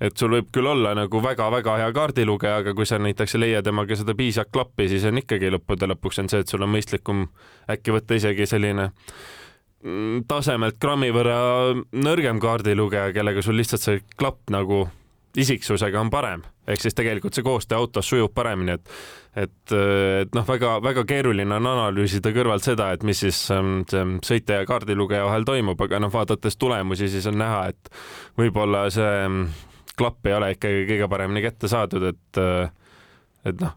et 0.00 0.16
sul 0.16 0.32
võib 0.32 0.48
küll 0.54 0.68
olla 0.70 0.94
nagu 0.96 1.22
väga-väga 1.22 1.76
hea 1.82 1.90
kaardilugeja, 1.96 2.60
aga 2.62 2.74
kui 2.76 2.88
sa 2.88 2.98
näiteks 3.02 3.36
ei 3.36 3.44
leia 3.44 3.64
temaga 3.64 3.98
seda 3.98 4.16
piisavat 4.16 4.52
klappi, 4.52 4.88
siis 4.88 5.04
on 5.08 5.20
ikkagi 5.20 5.52
lõppude 5.52 5.90
lõpuks 5.92 6.22
on 6.22 6.30
see, 6.32 6.40
et 6.44 6.52
sul 6.52 6.64
on 6.64 6.72
mõistlikum 6.72 7.26
äkki 7.70 7.94
võtta 7.94 8.16
isegi 8.16 8.48
selline 8.48 8.88
mm, 9.84 10.24
tasemelt 10.30 10.80
grammi 10.80 11.12
võrra 11.14 11.36
nõrgem 11.76 12.40
kaardilugeja, 12.40 13.12
kellega 13.16 13.44
sul 13.44 13.60
lihtsalt 13.60 13.84
see 13.84 14.02
klapp 14.16 14.48
nagu 14.54 14.86
isiksusega 15.38 16.00
on 16.00 16.10
parem, 16.10 16.42
ehk 16.66 16.82
siis 16.82 16.96
tegelikult 16.98 17.36
see 17.36 17.44
koostöö 17.46 17.78
autos 17.78 18.08
sujub 18.08 18.32
paremini, 18.34 18.78
et 18.80 18.94
et, 19.38 19.72
et 20.24 20.32
noh, 20.34 20.42
väga-väga 20.42 21.04
keeruline 21.06 21.54
on 21.54 21.68
analüüsida 21.70 22.32
kõrvalt 22.34 22.64
seda, 22.66 22.88
et 22.90 23.04
mis 23.06 23.20
siis 23.22 23.38
ähm, 23.54 23.84
see 23.86 24.16
sõitja 24.26 24.62
ja 24.62 24.66
kaardilugeja 24.66 25.28
vahel 25.28 25.46
toimub, 25.46 25.78
aga 25.86 26.00
noh, 26.02 26.10
vaadates 26.10 26.58
tulemusi, 26.58 27.06
siis 27.12 27.28
on 27.30 27.38
näha, 27.38 27.68
et 27.70 27.92
võib-olla 28.40 28.88
see 28.90 29.12
klapp 30.00 30.26
ei 30.26 30.36
ole 30.36 30.52
ikkagi 30.56 30.86
kõige 30.88 31.08
paremini 31.12 31.44
kätte 31.44 31.68
saadud, 31.70 32.08
et, 32.10 32.40
et 33.46 33.64
noh, 33.64 33.76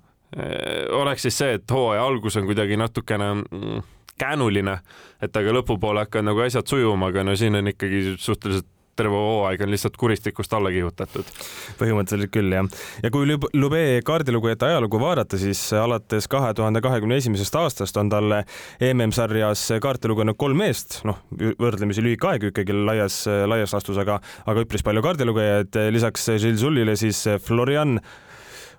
oleks 1.00 1.28
siis 1.28 1.38
see, 1.38 1.58
et 1.60 1.76
hooaja 1.76 2.06
algus 2.08 2.40
on 2.40 2.48
kuidagi 2.48 2.80
natukene 2.80 3.30
mm, 3.44 3.84
käänuline, 4.20 4.78
et 5.22 5.38
aga 5.38 5.56
lõpupoole 5.60 6.06
hakkavad 6.06 6.30
nagu 6.30 6.44
asjad 6.46 6.70
sujuma, 6.70 7.12
aga 7.12 7.26
no 7.28 7.36
siin 7.38 7.60
on 7.60 7.70
ikkagi 7.74 8.16
suhteliselt 8.18 8.70
terve 8.96 9.18
hooaeg 9.18 9.64
on 9.66 9.72
lihtsalt 9.74 9.98
kuristikust 9.98 10.54
alla 10.54 10.72
kihutatud. 10.74 11.30
põhimõtteliselt 11.80 12.34
küll 12.34 12.54
jah. 12.54 12.68
ja 13.04 13.12
kui 13.14 13.28
Lube 13.54 13.84
kaardilugejate 14.06 14.70
ajalugu 14.70 15.00
vaadata, 15.02 15.38
siis 15.42 15.62
alates 15.78 16.28
kahe 16.32 16.54
tuhande 16.54 16.82
kahekümne 16.82 17.18
esimesest 17.22 17.56
aastast 17.60 17.98
on 17.98 18.12
talle 18.14 18.44
MM-sarjas 18.94 19.66
kaarte 19.84 20.12
lugenud 20.12 20.38
kolm 20.38 20.62
meest, 20.64 21.02
noh, 21.08 21.24
võrdlemisi 21.34 22.04
lühike 22.06 22.30
aeg 22.30 22.50
ikkagi 22.52 22.76
laias, 22.76 23.24
laias 23.50 23.74
laastus, 23.74 23.98
aga, 24.02 24.20
aga 24.46 24.66
üpris 24.66 24.86
palju 24.86 25.04
kaardilugejaid. 25.06 25.82
lisaks 25.94 26.30
Gilles 26.38 26.62
Zullile 26.62 26.96
siis 27.00 27.26
Florian 27.44 28.00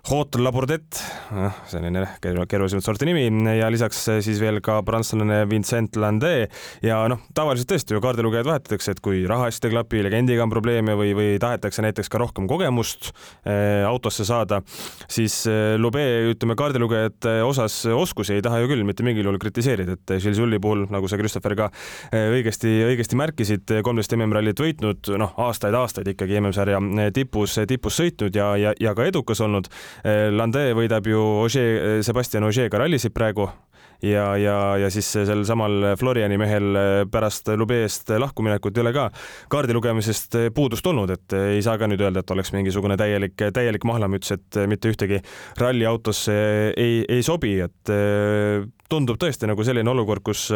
Hot 0.05 0.35
Labordet, 0.37 0.99
selline 1.65 2.03
keerulisemat 2.21 2.85
sorti 2.85 3.07
nimi 3.09 3.23
ja 3.57 3.71
lisaks 3.73 4.03
siis 4.21 4.37
veel 4.37 4.59
ka 4.61 4.75
prantslane 4.85 5.39
Vincent 5.49 5.97
Lande 5.97 6.45
ja 6.85 6.99
noh, 7.09 7.23
tavaliselt 7.33 7.71
tõesti 7.71 7.95
ju 7.95 8.01
kaardilugejad 8.03 8.45
vahetatakse, 8.45 8.93
et 8.93 9.01
kui 9.01 9.23
raha 9.25 9.47
hästi 9.47 9.65
ei 9.65 9.73
klapi, 9.73 10.03
legendiga 10.05 10.45
on 10.45 10.51
probleeme 10.53 10.93
või, 10.99 11.15
või 11.17 11.39
tahetakse 11.41 11.81
näiteks 11.81 12.11
ka 12.13 12.21
rohkem 12.21 12.45
kogemust 12.45 13.09
äh, 13.09 13.81
autosse 13.89 14.27
saada, 14.29 14.59
siis 15.09 15.39
äh, 15.49 15.73
Lube, 15.81 16.03
ütleme 16.35 16.53
kaardilugejate 16.59 17.39
osas 17.47 17.79
oskusi 17.89 18.37
ei 18.37 18.45
taha 18.45 18.61
ju 18.61 18.69
küll 18.75 18.85
mitte 18.85 19.01
mingil 19.07 19.25
juhul 19.25 19.41
kritiseerida, 19.41 19.97
et 19.97 20.15
Gilles 20.19 20.43
Julli 20.43 20.61
puhul, 20.61 20.85
nagu 20.93 21.09
sa, 21.09 21.17
Christopher, 21.17 21.57
ka 21.57 21.71
õigesti, 22.13 22.75
õigesti 22.91 23.17
märkisid, 23.17 23.75
kolmteist 23.81 24.13
MM-rallit 24.19 24.61
võitnud, 24.67 25.15
noh, 25.17 25.33
aastaid-aastaid 25.49 26.13
ikkagi 26.13 26.37
MM-sarja 26.43 26.83
tipus, 27.17 27.57
tipus 27.65 27.97
sõitnud 28.03 28.37
ja, 28.37 28.53
ja, 28.67 28.77
ja 28.77 28.93
ka 28.93 29.09
edukas 29.09 29.41
olnud 29.41 29.73
Eh, 29.94 29.94
Lande 30.03 30.67
võidab 30.77 31.07
ju 31.07 31.21
Ogier, 31.45 31.77
eh, 31.77 32.01
Sebastian 32.05 32.47
Ogier'ga 32.47 32.81
rallisid 32.81 33.13
praegu. 33.15 33.47
Ja, 34.03 34.33
ja, 34.37 34.75
ja 34.75 34.89
siis 34.91 35.07
sel 35.07 35.45
samal 35.47 35.95
Floriani 35.97 36.35
mehel 36.37 36.75
eh, 36.75 36.97
pärast 37.09 37.47
Lubeest 37.55 38.11
lahkuminekut 38.19 38.75
ei 38.75 38.83
ole 38.83 38.91
ka 38.93 39.05
kaardi 39.49 39.73
lugemisest 39.77 40.35
puudust 40.55 40.85
olnud, 40.91 41.13
et 41.15 41.35
ei 41.55 41.61
saa 41.63 41.77
ka 41.79 41.87
nüüd 41.87 42.03
öelda, 42.03 42.21
et 42.21 42.33
oleks 42.35 42.51
mingisugune 42.53 42.97
täielik, 42.99 43.37
täielik 43.55 43.87
mahlamüts, 43.87 44.35
et 44.35 44.59
mitte 44.67 44.91
ühtegi 44.91 45.21
ralliautosse 45.61 46.35
ei, 46.75 46.99
ei 47.07 47.23
sobi, 47.23 47.55
et 47.63 47.93
tundub 48.91 49.17
tõesti 49.21 49.47
nagu 49.47 49.63
selline 49.63 49.95
olukord, 49.95 50.25
kus 50.27 50.49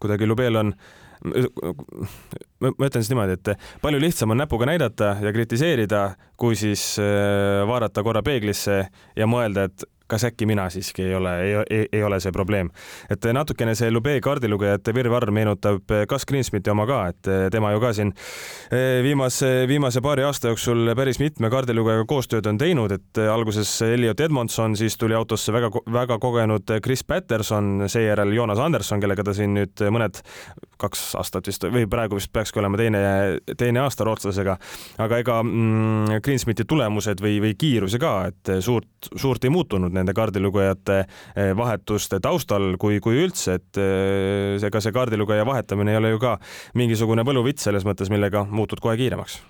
kuidagi 0.00 0.26
Lubeel 0.26 0.62
on 0.62 0.74
ma 1.22 2.88
ütlen 2.88 3.02
siis 3.02 3.12
niimoodi, 3.12 3.38
et 3.38 3.66
palju 3.82 4.00
lihtsam 4.02 4.34
on 4.34 4.42
näpuga 4.42 4.68
näidata 4.70 5.16
ja 5.22 5.32
kritiseerida, 5.34 6.02
kui 6.40 6.58
siis 6.58 6.96
äh, 7.02 7.62
vaadata 7.68 8.04
korra 8.06 8.24
peeglisse 8.26 8.84
ja 9.16 9.28
mõelda, 9.30 9.68
et 9.70 9.86
kas 10.12 10.26
äkki 10.28 10.46
mina 10.48 10.68
siiski 10.70 11.06
ei 11.06 11.14
ole, 11.16 11.32
ei, 11.42 11.86
ei 11.92 12.02
ole 12.04 12.20
see 12.20 12.32
probleem. 12.32 12.70
et 13.10 13.24
natukene 13.32 13.74
see 13.78 13.90
Lube 13.90 14.18
kaardilugejate 14.20 14.94
virvarr 14.94 15.30
meenutab 15.32 15.94
Gus 16.08 16.26
Greensmiti 16.28 16.70
oma 16.70 16.86
ka, 16.88 17.00
et 17.12 17.30
tema 17.52 17.72
ju 17.72 17.80
ka 17.80 17.92
siin 17.96 18.12
eh, 18.70 19.00
viimase, 19.04 19.50
viimase 19.68 20.02
paari 20.04 20.26
aasta 20.28 20.52
jooksul 20.52 20.92
päris 20.98 21.20
mitme 21.22 21.50
kaardilugejaga 21.52 22.06
koostööd 22.08 22.46
on 22.50 22.60
teinud, 22.60 22.92
et 22.92 23.22
alguses 23.32 23.70
Elliot 23.86 24.20
Edmondson, 24.20 24.76
siis 24.76 24.98
tuli 25.00 25.16
autosse 25.16 25.52
väga, 25.54 25.70
väga 25.92 26.18
kogenud 26.22 26.76
Chris 26.84 27.04
Patterson, 27.04 27.86
seejärel 27.86 28.32
Jonas 28.36 28.60
Anderson, 28.60 29.00
kellega 29.00 29.24
ta 29.24 29.34
siin 29.36 29.56
nüüd 29.56 29.84
mõned, 29.92 30.20
kaks 30.82 31.12
aastat 31.20 31.46
vist 31.48 31.64
või 31.72 31.86
praegu 31.90 32.18
vist 32.18 32.32
peakski 32.34 32.60
olema 32.60 32.80
teine, 32.80 33.02
teine 33.58 33.82
aasta 33.84 34.06
rootslasega, 34.06 34.56
aga 35.02 35.20
ega 35.22 35.38
mm, 35.44 36.20
Greensmiti 36.24 36.66
tulemused 36.68 37.22
või, 37.22 37.38
või 37.44 37.56
kiiruse 37.58 38.00
ka, 38.02 38.14
et 38.32 38.54
suurt, 38.64 39.12
suurt 39.14 39.44
ei 39.46 39.52
muutunud 39.54 39.94
nende 40.02 40.14
kaardilugejate 40.16 40.98
eh, 41.02 41.52
vahetuste 41.56 42.20
taustal, 42.22 42.74
kui, 42.82 43.00
kui 43.04 43.22
üldse, 43.22 43.56
et 43.60 43.80
eh, 43.80 44.58
ega 44.62 44.82
see 44.82 44.94
kaardilugeja 44.94 45.46
vahetamine 45.48 45.94
ei 45.94 46.02
ole 46.02 46.12
ju 46.14 46.22
ka 46.22 46.36
mingisugune 46.78 47.24
võluvits 47.26 47.70
selles 47.70 47.86
mõttes, 47.88 48.12
millega 48.12 48.44
muutud 48.50 48.82
kohe 48.82 48.98
kiiremaks. 49.00 49.40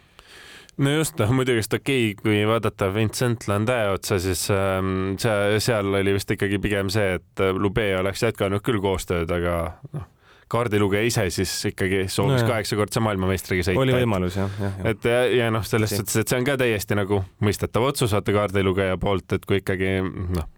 No 0.83 0.95
just, 0.95 1.19
noh 1.21 1.29
muidugi 1.37 1.61
vist 1.61 1.75
okei 1.77 2.13
okay,, 2.13 2.21
kui 2.23 2.39
vaadata 2.49 2.89
Vincent 2.95 3.45
Lande 3.51 3.77
otsa, 3.93 4.17
siis 4.23 4.47
ähm, 4.55 5.19
see, 5.21 5.59
seal 5.61 5.93
oli 6.01 6.15
vist 6.17 6.33
ikkagi 6.33 6.61
pigem 6.65 6.89
see, 6.93 7.19
et 7.19 7.45
Lube 7.59 7.91
oleks 7.99 8.25
jätkanud 8.25 8.65
küll 8.65 8.81
koostööd, 8.81 9.31
aga 9.37 9.59
noh 9.93 10.09
kaardilugeja 10.53 11.09
ise 11.09 11.27
siis 11.35 11.53
ikkagi 11.73 12.05
soovis 12.13 12.43
no, 12.43 12.49
kaheksakordse 12.51 13.03
maailmameistriga 13.05 13.67
sõita. 13.67 13.83
oli 13.83 13.97
võimalus 13.97 14.39
jah, 14.39 14.57
jah, 14.61 14.79
jah.. 14.79 14.91
et 14.93 15.09
ja, 15.09 15.21
ja 15.41 15.51
noh, 15.55 15.65
selles 15.67 15.95
suhtes, 15.97 16.19
et 16.23 16.33
see 16.33 16.41
on 16.41 16.49
ka 16.49 16.59
täiesti 16.61 16.99
nagu 16.99 17.23
mõistetav 17.45 17.89
otsus 17.89 18.15
vaata 18.17 18.35
kaardilugeja 18.37 18.99
poolt, 19.03 19.39
et 19.39 19.47
kui 19.49 19.63
ikkagi 19.63 19.99
noh, 20.05 20.49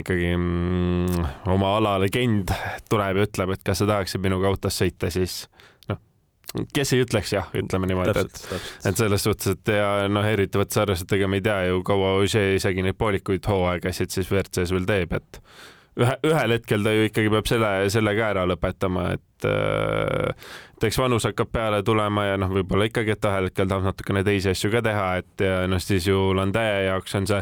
ikkagi 0.00 0.32
mm, 0.36 1.28
oma 1.52 1.76
ala 1.78 1.96
legend 2.02 2.52
tuleb 2.90 3.20
ja 3.20 3.28
ütleb, 3.28 3.54
et 3.56 3.64
kas 3.66 3.82
sa 3.82 3.88
tahaksid 3.88 4.22
minuga 4.24 4.50
autos 4.50 4.78
sõita, 4.78 5.10
siis 5.12 5.44
noh, 5.90 6.00
kes 6.74 6.94
ei 6.94 7.04
ütleks 7.04 7.32
jah, 7.36 7.48
ütleme 7.56 7.90
niimoodi, 7.90 8.26
et, 8.26 8.42
et 8.90 8.98
selles 8.98 9.24
suhtes, 9.26 9.56
et 9.56 9.74
ja 9.76 10.10
noh, 10.12 10.26
eriti 10.26 10.60
võttes 10.60 10.82
arvesse, 10.82 11.06
et 11.06 11.16
ega 11.18 11.30
me 11.30 11.40
ei 11.40 11.46
tea 11.46 11.62
ju, 11.70 11.80
kaua 11.86 12.16
Ožee 12.20 12.56
isegi 12.58 12.84
neid 12.86 12.98
poolikuid 12.98 13.46
hooaegasid 13.48 14.14
siis 14.14 14.30
WRC-s 14.30 14.74
veel 14.74 14.88
teeb, 14.88 15.16
et 15.16 15.40
ühe, 15.96 16.16
ühel 16.28 16.56
hetkel 16.56 16.84
ta 16.84 16.92
ju 16.94 17.08
ikkagi 17.08 17.32
peab 17.32 17.48
selle, 17.50 17.72
selle 17.92 18.14
ka 18.18 18.30
ära 18.34 18.44
lõpetama, 18.48 19.08
et 19.16 19.48
äh, 19.48 20.48
et 20.76 20.84
eks 20.90 20.98
vanus 21.00 21.24
hakkab 21.24 21.48
peale 21.52 21.78
tulema 21.84 22.26
ja 22.26 22.36
noh, 22.36 22.50
võib-olla 22.52 22.84
ikkagi, 22.90 23.14
et 23.14 23.24
ühel 23.24 23.48
hetkel 23.48 23.68
tahab 23.70 23.86
natukene 23.86 24.20
teisi 24.26 24.50
asju 24.52 24.68
ka 24.74 24.82
teha, 24.84 25.06
et 25.22 25.44
ja 25.46 25.62
noh, 25.70 25.80
siis 25.80 26.04
ju 26.08 26.18
Landaja 26.36 26.82
jaoks 26.90 27.16
on 27.16 27.28
see 27.30 27.40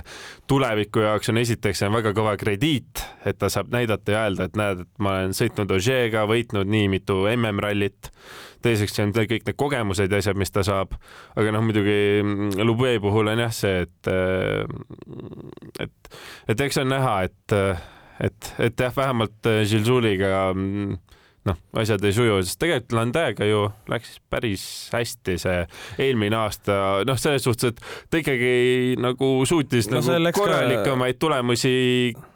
tuleviku 0.50 1.02
jaoks 1.02 1.32
on 1.32 1.40
esiteks 1.42 1.82
on 1.88 1.96
väga 1.96 2.12
kõva 2.14 2.36
krediit, 2.38 3.02
et 3.26 3.38
ta 3.40 3.50
saab 3.50 3.74
näidata 3.74 4.14
ja 4.14 4.24
öelda, 4.28 4.46
et 4.46 4.58
näed, 4.60 4.84
et 4.86 5.02
ma 5.02 5.16
olen 5.18 5.34
sõitnud 5.34 5.74
Ožeega, 5.74 6.22
võitnud 6.30 6.70
nii 6.70 6.92
mitu 6.92 7.24
MM-rallit. 7.32 8.12
teiseks 8.62 9.02
on 9.02 9.10
kõik 9.12 9.42
need 9.50 9.58
kogemused 9.60 10.12
ja 10.12 10.22
asjad, 10.22 10.38
mis 10.38 10.54
ta 10.54 10.62
saab, 10.64 10.94
aga 11.34 11.50
noh, 11.52 11.64
muidugi 11.66 12.22
Lubee 12.62 13.02
puhul 13.02 13.34
on 13.34 13.42
jah 13.42 13.52
see, 13.52 13.82
et 13.82 14.12
et, 15.82 16.14
et 16.48 16.64
eks 16.68 16.78
on 16.84 16.88
näha, 16.94 17.18
et 17.26 17.58
et, 18.20 18.54
et 18.58 18.80
jah, 18.80 18.94
vähemalt 18.96 19.50
Žilžuliga 19.66 20.30
äh, 20.50 20.54
mm, 20.54 20.96
noh, 21.48 21.58
asjad 21.80 22.04
ei 22.06 22.14
suju, 22.16 22.38
sest 22.44 22.58
tegelikult 22.62 22.96
Landega 22.96 23.48
ju 23.48 23.64
läks 23.90 24.16
päris 24.32 24.64
hästi 24.94 25.36
see 25.40 25.58
eelmine 26.06 26.38
aasta, 26.38 26.78
noh, 27.08 27.18
selles 27.20 27.44
suhtes, 27.44 27.74
et 27.74 27.82
ta 28.10 28.20
ikkagi 28.22 28.96
nagu 29.00 29.30
suutis 29.48 29.90
no, 29.92 30.00
nagu 30.00 30.34
korralikemaid 30.38 31.18
ka... 31.18 31.20
tulemusi 31.26 31.74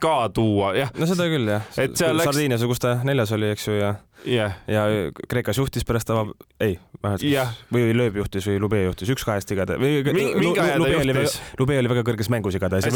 ka 0.02 0.18
tuua, 0.34 0.74
jah. 0.78 0.92
no 0.98 1.08
seda 1.08 1.28
küll 1.30 1.48
jah. 1.48 1.64
et 1.80 1.96
seal 1.98 2.18
läks. 2.18 2.32
Sardiinias, 2.32 2.66
kus 2.68 2.84
ta 2.84 2.98
neljas 3.08 3.32
oli, 3.36 3.52
eks 3.54 3.70
ju, 3.70 3.78
ja 3.80 3.94
yeah.. 4.26 4.58
ja 4.66 4.84
Kreekas 5.28 5.58
juhtis 5.58 5.86
pärast 5.88 6.10
ava-, 6.12 6.34
ei, 6.60 6.76
yeah. 7.22 7.54
või 7.72 7.92
lööb 7.96 8.18
juhtis 8.20 8.48
või 8.48 8.58
Lube 8.62 8.82
juhtis, 8.82 9.12
üks 9.14 9.26
kahest 9.26 9.50
igatahes. 9.54 9.80
mingi 9.82 10.54
aja 10.62 10.76
ta 10.80 10.90
juhtis. 10.92 11.38
Lube 11.60 11.78
oli 11.78 11.92
väga 11.92 12.04
kõrges 12.10 12.30
mängus 12.32 12.58
igatahes 12.58 12.88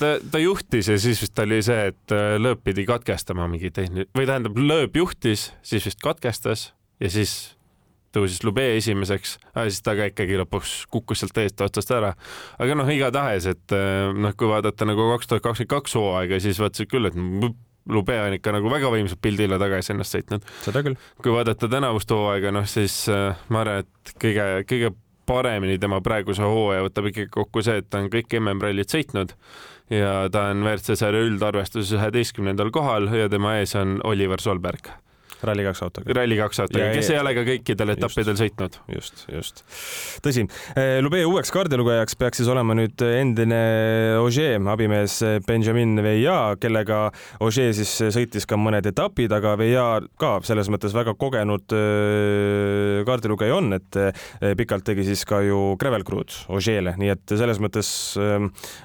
ta, 0.00 0.14
ta 0.32 0.42
juhtis 0.42 0.92
ja 0.92 0.98
siis 1.00 1.20
vist 1.24 1.44
oli 1.44 1.60
see, 1.66 1.90
et 1.92 2.16
äh, 2.16 2.36
lööb 2.42 2.62
pidi 2.66 2.86
katkestama 2.88 3.48
mingi 3.50 3.72
tehniline, 3.74 4.10
või 4.16 4.28
tähendab, 4.28 4.58
lööb 4.60 4.96
juhtis, 5.00 5.50
siis 5.66 5.86
vist 5.88 6.02
katkestas 6.04 6.70
ja 7.02 7.12
siis 7.12 7.36
tõusis 8.16 8.40
Lube 8.46 8.64
esimeseks, 8.76 9.36
siis 9.68 9.82
ta 9.84 9.94
ka 9.98 10.08
ikkagi 10.10 10.38
lõpuks 10.40 10.74
kukkus 10.92 11.22
sealt 11.22 11.36
eest 11.42 11.60
otsast 11.64 11.92
ära. 11.92 12.14
aga 12.62 12.76
noh, 12.78 12.88
igatahes, 12.92 13.48
et 13.52 13.76
äh, 13.76 14.12
noh, 14.16 14.34
kui 14.38 14.48
vaadata 14.50 14.88
nagu 14.88 15.10
kaks 15.14 15.30
tuhat 15.32 15.44
kakskümmend 15.44 15.72
kaks 15.74 15.96
hooaega, 15.98 16.40
siis 16.42 16.60
vaatasid 16.62 16.90
küll, 16.92 17.10
et 17.10 17.18
Lube 17.86 18.16
on 18.18 18.34
ikka 18.34 18.54
nagu 18.56 18.70
väga 18.72 18.90
võimsalt 18.90 19.20
pildile 19.22 19.58
tagasi 19.62 19.92
ennast 19.94 20.16
sõitnud. 20.16 20.46
seda 20.64 20.82
küll. 20.86 20.98
kui 21.22 21.34
vaadata 21.34 21.68
tänavust 21.70 22.10
hooaega, 22.10 22.52
noh 22.54 22.66
siis 22.70 23.04
äh, 23.12 23.38
ma 23.48 23.62
arvan, 23.62 23.86
et 23.86 24.14
kõige, 24.22 24.46
kõige 24.66 24.92
paremini 25.26 25.78
tema 25.82 26.00
praeguse 26.04 26.42
hooaja 26.46 26.84
võtab 26.86 27.10
ikkagi 27.10 27.30
kokku 27.34 27.62
see, 27.66 27.80
et 27.82 27.90
ta 27.90 28.02
on 28.02 28.10
kõik 28.12 28.38
MM-rallid 28.40 28.92
sõitnud 28.92 29.34
ja 29.90 30.12
ta 30.32 30.48
on 30.52 30.62
WRC 30.66 30.98
sarja 30.98 31.24
üldarvestuses 31.26 31.96
üheteistkümnendal 31.98 32.70
kohal 32.74 33.10
ja 33.14 33.30
tema 33.30 33.56
ees 33.60 33.74
on 33.78 34.00
Oliver 34.06 34.42
Solberg 34.42 34.90
Rally2 35.44 35.82
autoga. 35.84 36.14
Rally2 36.16 36.62
autoga, 36.64 36.88
kes 36.94 37.10
ei 37.12 37.20
ole 37.20 37.32
ka 37.36 37.44
kõikidel 37.46 37.92
etappidel 37.96 38.38
sõitnud. 38.40 38.78
just, 38.94 39.24
just. 39.32 39.62
tõsi, 40.24 40.46
eh, 40.76 40.98
Lube 41.04 41.20
uueks 41.28 41.52
kaardilugejaks 41.54 42.16
peaks 42.16 42.40
siis 42.40 42.50
olema 42.52 42.76
nüüd 42.78 43.02
endine 43.06 43.60
Ogier 44.22 44.60
abimees 44.72 45.18
Benjamin 45.46 46.00
Veia, 46.02 46.56
kellega 46.60 47.10
Ogier 47.44 47.74
siis 47.76 47.92
sõitis 48.14 48.46
ka 48.48 48.58
mõned 48.60 48.86
etapid, 48.88 49.32
aga 49.32 49.56
Veia 49.60 49.84
ka 50.20 50.36
selles 50.46 50.70
mõttes 50.72 50.94
väga 50.96 51.16
kogenud 51.18 51.76
eh, 51.76 53.02
kaardilugeja 53.08 53.58
on, 53.58 53.76
et 53.76 54.00
eh, 54.00 54.54
pikalt 54.58 54.86
tegi 54.88 55.04
siis 55.08 55.26
ka 55.28 55.42
ju 55.44 55.76
Gravel 55.80 56.06
Crew'd 56.06 56.32
Ogier'le, 56.52 56.96
nii 56.96 57.12
et 57.12 57.36
selles 57.36 57.60
mõttes 57.62 57.88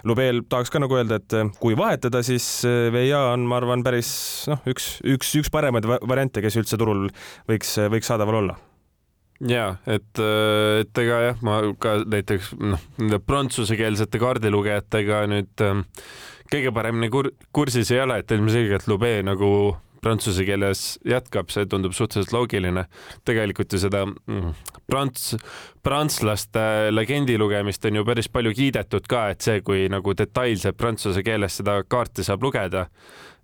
Lubeel 0.07 0.43
tahaks 0.49 0.71
ka 0.73 0.81
nagu 0.81 0.97
öelda, 0.97 1.21
et 1.21 1.57
kui 1.61 1.77
vahetada, 1.77 2.21
siis 2.25 2.47
Veia 2.91 3.21
on, 3.31 3.45
ma 3.47 3.59
arvan, 3.61 3.83
päris 3.85 4.11
noh, 4.51 4.61
üks, 4.69 4.93
üks, 5.07 5.31
üks 5.39 5.51
paremaid 5.53 5.85
variante, 5.87 6.40
variante, 6.41 6.47
kes 6.47 6.57
üldse 6.57 6.77
turul 6.77 7.09
võiks, 7.49 7.77
võiks 7.91 8.07
saadaval 8.07 8.41
olla 8.41 8.57
ja 9.41 9.75
et, 9.87 10.19
et 10.81 10.97
ega 10.97 11.21
jah, 11.25 11.37
ma 11.41 11.61
ka 11.79 12.03
näiteks 12.05 12.53
noh, 12.59 12.81
nende 12.99 13.19
prantsusekeelsete 13.19 14.19
kaardilugejatega 14.21 15.25
nüüd 15.27 15.63
ähm, 15.65 15.85
kõige 16.51 16.71
paremini 16.73 17.09
kur 17.09 17.31
kursis 17.51 17.91
ei 17.91 18.01
ole, 18.01 18.19
et 18.21 18.31
ilmselgelt 18.31 18.87
Lube 18.87 19.21
nagu 19.23 19.77
prantsuse 20.01 20.45
keeles 20.45 20.97
jätkab, 21.05 21.51
see 21.53 21.67
tundub 21.69 21.93
suhteliselt 21.93 22.33
loogiline. 22.33 22.87
tegelikult 23.25 23.73
ju 23.73 23.79
seda 23.81 24.05
mm, 24.07 24.53
prants, 24.89 25.35
prantslaste 25.85 26.89
legendi 26.91 27.37
lugemist 27.37 27.85
on 27.85 27.99
ju 27.99 28.05
päris 28.05 28.29
palju 28.29 28.53
kiidetud 28.57 29.05
ka, 29.09 29.27
et 29.33 29.41
see, 29.45 29.61
kui 29.61 29.85
nagu 29.93 30.15
detailselt 30.17 30.77
prantsuse 30.77 31.21
keeles 31.23 31.59
seda 31.61 31.83
kaarti 31.85 32.25
saab 32.25 32.43
lugeda, 32.43 32.87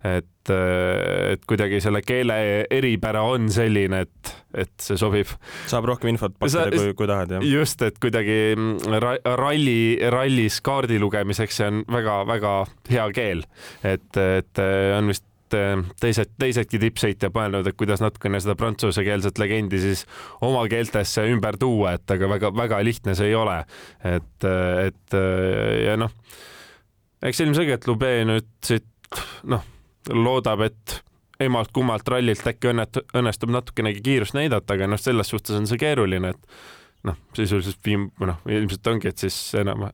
et, 0.04 0.50
et 0.52 1.46
kuidagi 1.48 1.80
selle 1.82 2.02
keele 2.06 2.38
eripära 2.70 3.24
on 3.26 3.48
selline, 3.52 4.04
et, 4.06 4.32
et 4.64 4.74
see 4.82 4.98
sobib. 5.00 5.32
saab 5.70 5.88
rohkem 5.90 6.12
infot 6.12 6.36
pakkida, 6.38 6.68
kui, 6.74 6.94
kui 6.98 7.10
tahad, 7.10 7.38
jah. 7.38 7.48
just, 7.48 7.82
et 7.86 7.98
kuidagi 8.02 8.38
mm, 8.54 8.98
ralli, 9.38 9.80
rallis 10.14 10.60
kaardi 10.64 11.00
lugemiseks 11.02 11.60
see 11.60 11.72
on 11.72 11.82
väga-väga 11.90 12.54
hea 12.92 13.08
keel, 13.16 13.42
et, 13.82 14.10
et 14.18 14.64
on 14.98 15.10
vist 15.10 15.26
Eh, 15.54 15.80
teised, 16.00 16.34
teisedki 16.40 16.80
tippsõitjad 16.82 17.32
mõelnud, 17.34 17.68
et 17.68 17.76
kuidas 17.78 18.02
natukene 18.02 18.40
seda 18.42 18.54
prantsusekeelset 18.58 19.38
legendi 19.40 19.80
siis 19.80 20.04
oma 20.44 20.64
keeltesse 20.68 21.24
ümber 21.32 21.56
tuua, 21.60 21.94
et 21.96 22.12
aga 22.12 22.28
väga-väga 22.34 22.80
lihtne 22.84 23.14
see 23.16 23.30
ei 23.30 23.36
ole. 23.38 23.62
et, 24.04 24.48
et 24.84 25.16
ja 25.86 25.96
noh, 26.00 26.12
eks 27.24 27.40
ilmselgelt 27.44 27.88
Lube 27.88 28.12
nüüd 28.28 28.50
siit 28.64 28.86
noh, 29.48 29.64
loodab, 30.12 30.64
et 30.68 30.98
emalt-kummalt 31.40 32.08
rallilt 32.08 32.46
äkki 32.46 32.72
õnnet-, 32.72 33.02
õnnestub 33.16 33.52
natukenegi 33.54 34.02
kiirust 34.04 34.36
näidata, 34.36 34.74
aga 34.74 34.88
noh, 34.90 35.00
selles 35.00 35.30
suhtes 35.30 35.56
on 35.58 35.68
see 35.70 35.80
keeruline, 35.80 36.34
et 36.34 37.08
noh, 37.08 37.18
sisuliselt 37.36 37.82
viim-, 37.86 38.10
noh, 38.24 38.40
ilmselt 38.50 38.86
ongi, 38.90 39.12
et 39.12 39.26
siis 39.26 39.36
enam 39.58 39.88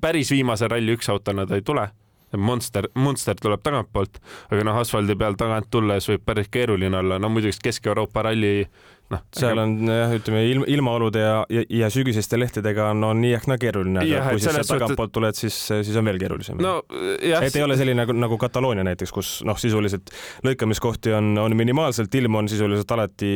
päris 0.00 0.32
viimase 0.32 0.68
ralli 0.68 0.96
üks 0.96 1.08
autona 1.12 1.46
ta 1.46 1.56
ei 1.58 1.64
tule. 1.64 1.88
Monster, 2.36 2.88
Monster 2.98 3.38
tuleb 3.38 3.62
tagantpoolt, 3.64 4.18
aga 4.50 4.64
noh, 4.66 4.76
asfaldi 4.82 5.14
peal 5.16 5.36
tagant 5.38 5.70
tulles 5.70 6.08
võib 6.10 6.24
päris 6.26 6.50
keeruline 6.52 6.98
olla, 6.98 7.20
no 7.22 7.30
muidugi 7.32 7.62
Kesk-Euroopa 7.62 8.26
ralli 8.26 8.66
noh. 9.12 9.22
seal 9.36 9.60
on 9.62 9.74
jah, 9.90 10.12
ütleme 10.16 10.42
ilm, 10.50 10.64
ilmaolude 10.76 11.22
ja, 11.22 11.36
ja, 11.52 11.64
ja 11.82 11.90
sügiseste 11.92 12.38
lehtedega 12.40 12.90
on, 12.92 13.04
on 13.06 13.20
nii 13.22 13.34
ehk 13.38 13.48
naa 13.50 13.60
keeruline, 13.60 14.02
aga 14.02 14.32
kui 14.34 14.42
siis 14.42 14.70
tagantpoolt 14.70 15.14
tuled, 15.14 15.38
siis, 15.38 15.58
siis 15.70 15.98
on 15.98 16.08
veel 16.08 16.20
keerulisem. 16.22 16.60
no 16.62 16.78
et 17.16 17.56
ei 17.56 17.64
ole 17.64 17.78
selline 17.78 18.02
nagu, 18.02 18.16
nagu 18.16 18.38
Kataloonia 18.40 18.86
näiteks, 18.86 19.14
kus 19.14 19.32
noh, 19.46 19.58
sisuliselt 19.60 20.12
lõikamiskohti 20.46 21.14
on, 21.16 21.34
on 21.42 21.56
minimaalselt, 21.58 22.14
ilm 22.20 22.40
on 22.42 22.50
sisuliselt 22.50 22.96
alati 22.96 23.32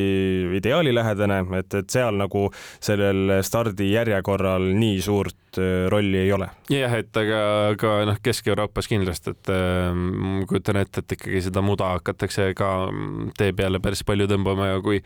ideaalilähedane, 0.61 1.43
et, 1.61 1.79
et 1.83 1.93
seal 1.93 2.19
nagu 2.19 2.49
sellel 2.83 3.39
stardijärjekorral 3.47 4.73
nii 4.81 5.01
suurt 5.05 5.39
äh, 5.59 5.89
rolli 5.91 6.19
ei 6.23 6.33
ole. 6.33 6.51
jah, 6.71 6.95
et 7.01 7.17
aga, 7.17 7.41
aga 7.73 7.95
noh, 8.11 8.21
Kesk-Euroopas 8.23 8.89
kindlasti, 8.91 9.35
et 9.35 9.53
äh, 9.55 9.91
kujutan 10.51 10.81
ette, 10.83 11.05
et 11.05 11.17
ikkagi 11.19 11.43
seda 11.49 11.65
muda 11.65 11.91
hakatakse 11.97 12.53
ka 12.59 12.71
tee 13.39 13.55
peale 13.57 13.83
päris 13.83 14.05
palju 14.07 14.29
tõmbama 14.31 14.71
ja 14.75 14.81
kui 14.85 15.03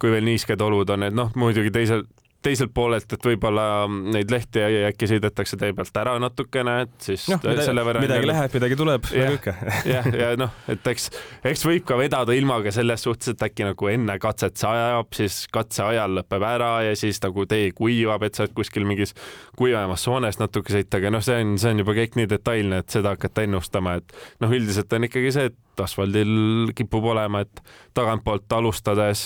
kui 0.00 0.14
veel 0.14 0.24
niisked 0.26 0.60
olud 0.64 0.90
on, 0.94 1.08
et 1.08 1.16
noh, 1.16 1.32
muidugi 1.38 1.72
teisel, 1.74 2.06
teiselt 2.42 2.72
poolelt, 2.74 3.12
et 3.14 3.26
võib-olla 3.26 3.64
neid 3.88 4.30
lehti 4.32 4.62
äkki 4.88 5.08
sõidetakse 5.10 5.58
tee 5.60 5.72
pealt 5.76 5.98
ära 6.02 6.14
natukene, 6.22 6.74
et 6.86 7.06
siis 7.06 7.26
no, 7.30 7.38
midagi, 7.42 7.66
selle 7.68 7.84
võrra 7.86 8.02
midagi 8.02 8.28
läheb, 8.28 8.56
midagi 8.58 8.78
tuleb, 8.78 9.08
nagu 9.12 9.38
ikka. 9.38 9.54
jah, 9.92 10.08
ja 10.18 10.30
noh, 10.40 10.56
et 10.72 10.90
eks, 10.92 11.08
eks 11.52 11.64
võib 11.68 11.86
ka 11.88 11.98
vedada 12.00 12.36
ilmaga 12.36 12.72
selles 12.74 13.06
suhtes, 13.06 13.32
et 13.34 13.46
äkki 13.46 13.66
nagu 13.68 13.90
enne 13.92 14.16
katset 14.22 14.58
see 14.60 14.70
ajab, 14.70 15.12
siis 15.16 15.38
katse 15.54 15.84
ajal 15.86 16.18
lõpeb 16.18 16.46
ära 16.48 16.72
ja 16.88 16.96
siis 16.98 17.22
nagu 17.24 17.46
tee 17.50 17.70
kuivab, 17.76 18.26
et 18.26 18.38
sa 18.38 18.46
oled 18.46 18.56
kuskil 18.58 18.86
mingis 18.88 19.16
kuivamas 19.58 20.06
soones 20.08 20.40
natuke 20.42 20.74
sõita, 20.74 20.98
aga 21.00 21.14
noh, 21.14 21.24
see 21.24 21.38
on, 21.44 21.56
see 21.62 21.72
on 21.74 21.84
juba 21.84 21.96
kõik 21.98 22.18
nii 22.18 22.30
detailne, 22.34 22.82
et 22.82 22.98
seda 22.98 23.14
hakata 23.16 23.46
ennustama, 23.46 23.96
et 24.02 24.18
noh, 24.42 24.52
üldiselt 24.52 24.92
on 24.98 25.08
ikkagi 25.08 25.34
see, 25.34 25.52
et 25.52 25.82
asfaldil 25.82 26.74
kipub 26.76 27.06
olema, 27.14 27.46
et 27.46 27.64
tagantpoolt 27.96 28.50
alustades 28.58 29.24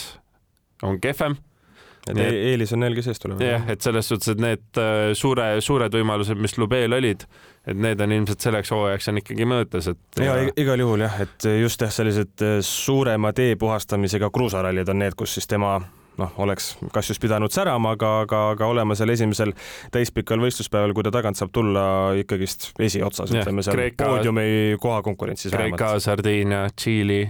on 0.85 1.01
kehvem 1.03 1.37
et 2.11 2.21
e- 2.23 2.39
eelis 2.53 2.73
on 2.77 2.83
neil, 2.85 2.97
kes 2.99 3.11
eest 3.13 3.25
tulevad. 3.25 3.45
jah, 3.45 3.67
et 3.73 3.83
selles 3.83 4.09
suhtes, 4.09 4.33
et 4.35 4.43
need 4.43 4.81
äh, 4.81 5.11
suure, 5.19 5.49
suured 5.65 5.99
võimalused, 5.99 6.39
mis 6.41 6.57
Lubeel 6.61 6.97
olid, 6.97 7.27
et 7.67 7.77
need 7.77 8.01
on 8.03 8.15
ilmselt 8.19 8.47
selleks 8.47 8.73
hooajaks 8.75 9.11
on 9.13 9.21
ikkagi 9.23 9.49
mõõtes, 9.49 9.91
et. 9.93 10.23
ja 10.23 10.39
igal 10.55 10.83
juhul 10.83 11.07
jah, 11.07 11.21
et 11.27 11.51
just 11.63 11.83
jah, 11.83 11.93
sellised 11.93 12.47
äh, 12.47 12.59
suurema 12.65 13.35
tee 13.37 13.57
puhastamisega 13.61 14.31
kruusarallid 14.35 14.95
on 14.95 15.03
need, 15.05 15.19
kus 15.19 15.39
siis 15.39 15.51
tema 15.51 15.79
noh, 16.17 16.37
oleks 16.43 16.75
kas 16.95 17.11
just 17.13 17.23
pidanud 17.23 17.53
särama, 17.53 17.95
aga, 17.97 18.13
aga, 18.25 18.43
aga 18.55 18.69
olema 18.73 18.97
seal 18.99 19.13
esimesel 19.13 19.53
täispikal 19.95 20.41
võistluspäeval, 20.43 20.95
kui 20.97 21.05
ta 21.07 21.13
tagant 21.15 21.39
saab 21.39 21.53
tulla 21.55 21.87
ikkagist 22.23 22.71
esiotsas, 22.83 23.35
ütleme 23.35 23.65
seal 23.67 23.77
Kreeka, 23.77 24.09
poodiumi 24.09 24.79
koha 24.81 25.03
konkurentsis. 25.07 25.53
Kreeka, 25.53 25.97
Sardiinia, 26.03 26.67
Tšiili 26.73 27.21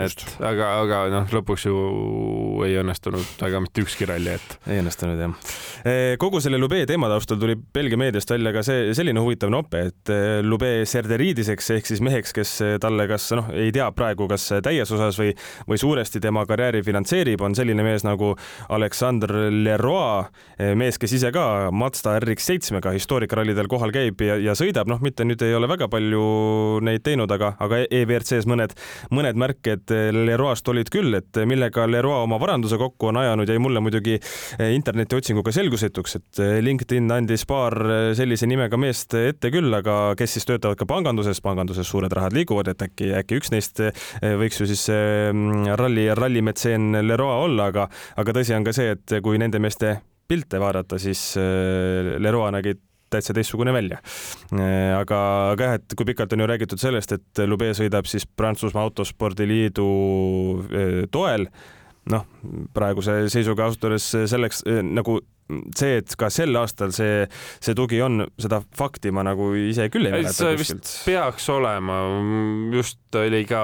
et 0.00 0.22
aga, 0.40 0.68
aga 0.80 0.98
noh, 1.12 1.26
lõpuks 1.36 1.66
ju 1.66 1.76
ei 2.64 2.78
õnnestunud 2.80 3.34
väga 3.42 3.60
mitte 3.60 3.82
ükski 3.84 4.06
ralli, 4.08 4.36
et. 4.38 4.54
ei 4.72 4.80
õnnestunud 4.80 5.20
jah. 5.20 5.34
Eh, 5.84 6.14
kogu 6.20 6.40
selle 6.40 6.56
Lube 6.60 6.80
teema 6.88 7.10
taustal 7.12 7.40
tuli 7.40 7.56
Belgia 7.56 8.00
meediast 8.00 8.30
välja 8.32 8.54
ka 8.54 8.62
see 8.64 8.94
selline 8.96 9.20
huvitav 9.20 9.52
nope, 9.52 9.82
et 9.90 10.12
eh, 10.12 10.40
Lube 10.46 10.70
Serderiidiseks 10.88 11.68
ehk 11.76 11.90
siis 11.90 12.00
meheks, 12.04 12.32
kes 12.36 12.54
talle 12.80 13.06
kas 13.10 13.28
noh, 13.36 13.50
ei 13.52 13.72
tea 13.74 13.90
praegu, 13.92 14.28
kas 14.30 14.48
täies 14.64 14.94
osas 14.96 15.18
või, 15.20 15.34
või 15.68 15.80
suuresti 15.82 16.22
tema 16.24 16.46
karjääri 16.48 16.80
finantseerib, 16.86 17.44
on 17.44 17.56
selline 17.58 17.84
mees 17.84 18.06
nagu 18.06 18.32
Alexander 18.72 19.34
Leroy, 19.52 20.24
mees, 20.78 20.96
kes 21.00 21.18
ise 21.18 21.32
ka 21.34 21.68
Mazda 21.74 22.16
RX7-ga 22.22 22.94
historiikarallidel 22.96 23.68
kohal 23.68 23.92
käib 23.92 24.24
ja, 24.24 24.38
ja 24.40 24.56
sõidab, 24.58 24.88
noh, 24.88 25.02
mitte 25.04 25.26
nüüd 25.28 25.44
ei 25.44 25.52
ole 25.58 25.68
väga 25.68 25.90
palju 25.92 26.24
neid 26.84 27.04
teinud, 27.04 27.30
aga, 27.36 27.52
aga 27.62 27.84
EVRC-s 27.92 28.48
mõned, 28.48 28.72
mõned 29.12 29.38
märked 29.40 29.81
et 29.82 30.14
Leroy'st 30.14 30.68
olid 30.70 30.90
küll, 30.92 31.14
et 31.18 31.42
millega 31.48 31.84
Leroy 31.90 32.22
oma 32.22 32.38
varanduse 32.40 32.78
kokku 32.80 33.10
on 33.10 33.18
ajanud, 33.22 33.50
jäi 33.50 33.60
mulle 33.62 33.82
muidugi 33.82 34.14
eh, 34.16 34.70
internetiotsinguga 34.76 35.52
selgusetuks, 35.54 36.16
et 36.18 36.42
eh, 36.42 36.54
LinkedIn 36.64 37.10
andis 37.14 37.44
paar 37.48 37.76
eh, 37.82 38.02
sellise 38.18 38.48
nimega 38.50 38.78
meest 38.80 39.16
ette 39.18 39.50
küll, 39.54 39.72
aga 39.74 40.14
kes 40.18 40.38
siis 40.38 40.48
töötavad 40.48 40.78
ka 40.80 40.88
panganduses, 40.88 41.42
panganduses 41.44 41.88
suured 41.88 42.12
rahad 42.14 42.36
liiguvad, 42.36 42.72
et 42.72 42.86
äkki, 42.86 43.10
äkki 43.22 43.40
üks 43.40 43.52
neist 43.54 43.82
võiks 44.22 44.60
ju 44.60 44.68
siis 44.68 44.86
ralli, 45.78 46.06
rallimetseen 46.14 47.02
Leroy 47.02 47.46
olla, 47.48 47.68
aga, 47.72 47.88
aga 48.20 48.36
tõsi 48.38 48.56
on 48.56 48.66
ka 48.66 48.74
see, 48.76 48.94
et 48.96 49.18
kui 49.24 49.40
nende 49.40 49.60
meeste 49.62 49.96
pilte 50.28 50.60
vaadata, 50.62 51.00
siis 51.02 51.32
Leroy 51.36 52.52
nägi 52.54 52.76
täitsa 53.12 53.36
teistsugune 53.36 53.74
välja. 53.74 54.00
Äh, 54.56 54.92
aga, 54.98 55.20
aga 55.52 55.68
jah, 55.70 55.78
et 55.80 55.98
kui 55.98 56.08
pikalt 56.08 56.34
on 56.36 56.44
ju 56.44 56.48
räägitud 56.50 56.82
sellest, 56.82 57.14
et 57.18 57.44
Lube 57.46 57.70
sõidab 57.76 58.08
siis 58.10 58.26
Prantsusmaa 58.26 58.88
Autospordiliidu 58.88 59.86
äh, 60.66 60.98
toel 61.12 61.48
noh, 62.10 62.26
praeguse 62.74 63.22
seisuga 63.30 63.68
ausalt 63.68 63.84
öeldes 63.86 64.08
selleks 64.32 64.64
äh, 64.66 64.82
nagu 64.82 65.20
see, 65.76 65.98
et 66.00 66.14
ka 66.18 66.28
sel 66.32 66.56
aastal 66.58 66.92
see, 66.94 67.26
see 67.62 67.76
tugi 67.76 68.00
on, 68.04 68.24
seda 68.40 68.60
fakti 68.78 69.12
ma 69.14 69.24
nagu 69.26 69.50
ise 69.58 69.88
küll 69.92 70.08
ei 70.08 70.14
mäleta 70.14 70.52
kuskilt. 70.58 70.90
peaks 71.06 71.48
olema, 71.52 71.98
just 72.74 73.00
oli 73.18 73.42
ka, 73.48 73.62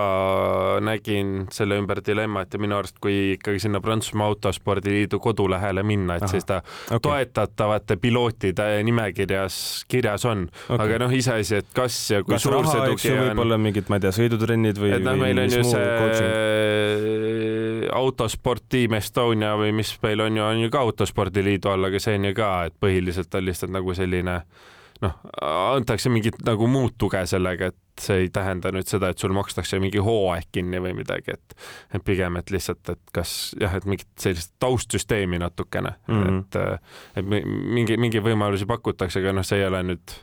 nägin 0.85 1.47
selle 1.55 1.79
ümber 1.81 2.03
dilemmat 2.05 2.53
ja 2.53 2.61
minu 2.61 2.77
arust, 2.79 2.99
kui 3.03 3.35
ikkagi 3.37 3.63
sinna 3.63 3.81
Prantsusmaa 3.85 4.29
Autospordiliidu 4.29 5.21
kodulehele 5.23 5.85
minna, 5.87 6.19
et 6.19 6.27
Aha, 6.27 6.33
siis 6.35 6.49
ta 6.49 6.61
okay. 6.61 7.01
toetatavate 7.07 7.97
pilootide 8.03 8.69
nimekirjas 8.85 9.87
kirjas 9.89 10.27
on 10.29 10.47
okay., 10.69 10.83
aga 10.85 11.01
noh, 11.05 11.15
iseasi, 11.17 11.63
et 11.63 11.73
kas 11.77 11.97
ja 12.13 12.23
kui 12.25 12.37
kas 12.37 12.45
suur 12.45 12.59
raha, 12.59 12.75
see 12.75 12.93
tugi 12.93 13.15
on. 13.15 13.23
võib-olla 13.31 13.61
mingid, 13.63 13.89
ma 13.89 14.01
ei 14.01 14.07
tea, 14.07 14.15
sõidutrennid 14.19 14.83
või. 14.83 14.93
et 14.99 15.07
noh, 15.07 15.17
meil 15.21 15.45
on 15.45 15.57
ju 15.57 15.65
see 15.65 15.89
coaching. 16.03 16.31
Autosport 17.99 18.65
Team 18.69 18.97
Estonia 18.99 19.55
või 19.59 19.75
mis 19.77 19.93
meil 20.03 20.25
on 20.25 20.41
ju, 20.41 20.45
on 20.45 20.65
ju 20.65 20.73
ka 20.73 20.83
Autospordiliidu 20.87 21.71
all, 21.73 21.91
aga 21.91 22.01
see 22.03 22.19
on 22.19 22.31
ju 22.31 22.35
ka, 22.39 22.51
et 22.69 22.77
põhiliselt 22.81 23.35
on 23.35 23.47
lihtsalt 23.49 23.75
nagu 23.75 23.95
selline 23.97 24.41
noh, 25.05 25.19
antakse 25.43 26.11
mingit 26.11 26.41
nagu 26.47 26.67
muud 26.71 26.97
tuge 26.99 27.21
sellega, 27.31 27.71
et 27.71 28.03
see 28.03 28.25
ei 28.25 28.31
tähenda 28.35 28.71
nüüd 28.75 28.87
seda, 28.91 29.11
et 29.11 29.19
sul 29.19 29.35
makstakse 29.35 29.81
mingi 29.83 30.03
hooaeg 30.03 30.49
kinni 30.55 30.81
või 30.83 30.95
midagi, 30.99 31.35
et 31.35 31.57
et 31.95 32.05
pigem, 32.05 32.39
et 32.39 32.51
lihtsalt, 32.55 32.83
et 32.95 33.13
kas 33.15 33.35
jah, 33.61 33.75
et 33.75 33.87
mingit 33.89 34.09
sellist 34.21 34.55
taustsüsteemi 34.63 35.41
natukene 35.43 35.95
mm, 36.07 36.23
-hmm. 36.23 36.41
et 36.41 37.21
et 37.23 37.47
mingi, 37.47 37.97
mingi 37.97 38.23
võimalusi 38.23 38.67
pakutakse, 38.67 39.23
aga 39.23 39.35
noh, 39.39 39.47
see 39.47 39.63
ei 39.63 39.69
ole 39.71 39.83
nüüd 39.93 40.19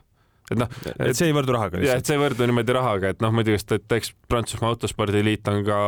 et 0.52 0.60
noh, 0.60 0.70
et 1.00 1.18
see 1.18 1.30
ei 1.30 1.36
võrdu 1.36 1.56
rahaga 1.56 1.82
jah, 1.84 2.00
et 2.00 2.08
see 2.08 2.18
ei 2.18 2.22
võrdu 2.22 2.48
niimoodi 2.48 2.76
rahaga, 2.78 3.14
et 3.14 3.24
noh, 3.24 3.34
muidugi, 3.36 3.60
et 3.78 3.98
eks 3.98 4.14
Prantsusmaa 4.30 4.74
Autospordiliit 4.76 5.48
on 5.52 5.62
ka 5.68 5.80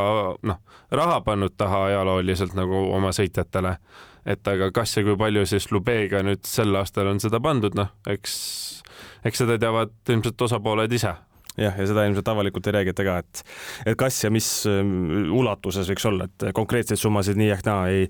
noh, 0.50 0.62
raha 0.91 1.22
pannud 1.26 1.56
taha 1.58 1.88
ajalooliselt 1.91 2.58
nagu 2.58 2.88
oma 2.96 3.13
sõitjatele. 3.15 3.78
Et 4.28 4.50
aga 4.52 4.67
kas 4.76 4.91
ja 4.98 5.06
kui 5.08 5.15
palju 5.15 5.46
siis 5.48 5.70
Lubega 5.72 6.20
nüüd 6.26 6.43
sel 6.43 6.76
aastal 6.76 7.08
on 7.13 7.22
seda 7.24 7.39
pandud, 7.39 7.78
noh, 7.80 7.93
eks, 8.12 8.34
eks 9.24 9.43
seda 9.46 9.56
teavad 9.62 9.93
ilmselt 10.12 10.43
osapooled 10.50 10.91
ise 10.98 11.13
jah, 11.58 11.78
ja 11.78 11.88
seda 11.89 12.06
ilmselt 12.08 12.28
avalikult 12.32 12.67
ei 12.70 12.76
räägita 12.78 13.06
ka, 13.08 13.17
et, 13.24 13.41
et 13.89 13.98
kas 14.00 14.20
ja 14.24 14.32
mis 14.34 14.48
ähm, 14.70 15.32
ulatuses 15.34 15.89
võiks 15.89 16.06
olla, 16.10 16.28
et 16.30 16.48
konkreetseid 16.58 17.02
summasid 17.02 17.39
nii 17.39 17.50
ehk 17.56 17.65
naa 17.67 17.88
ei, 17.93 18.06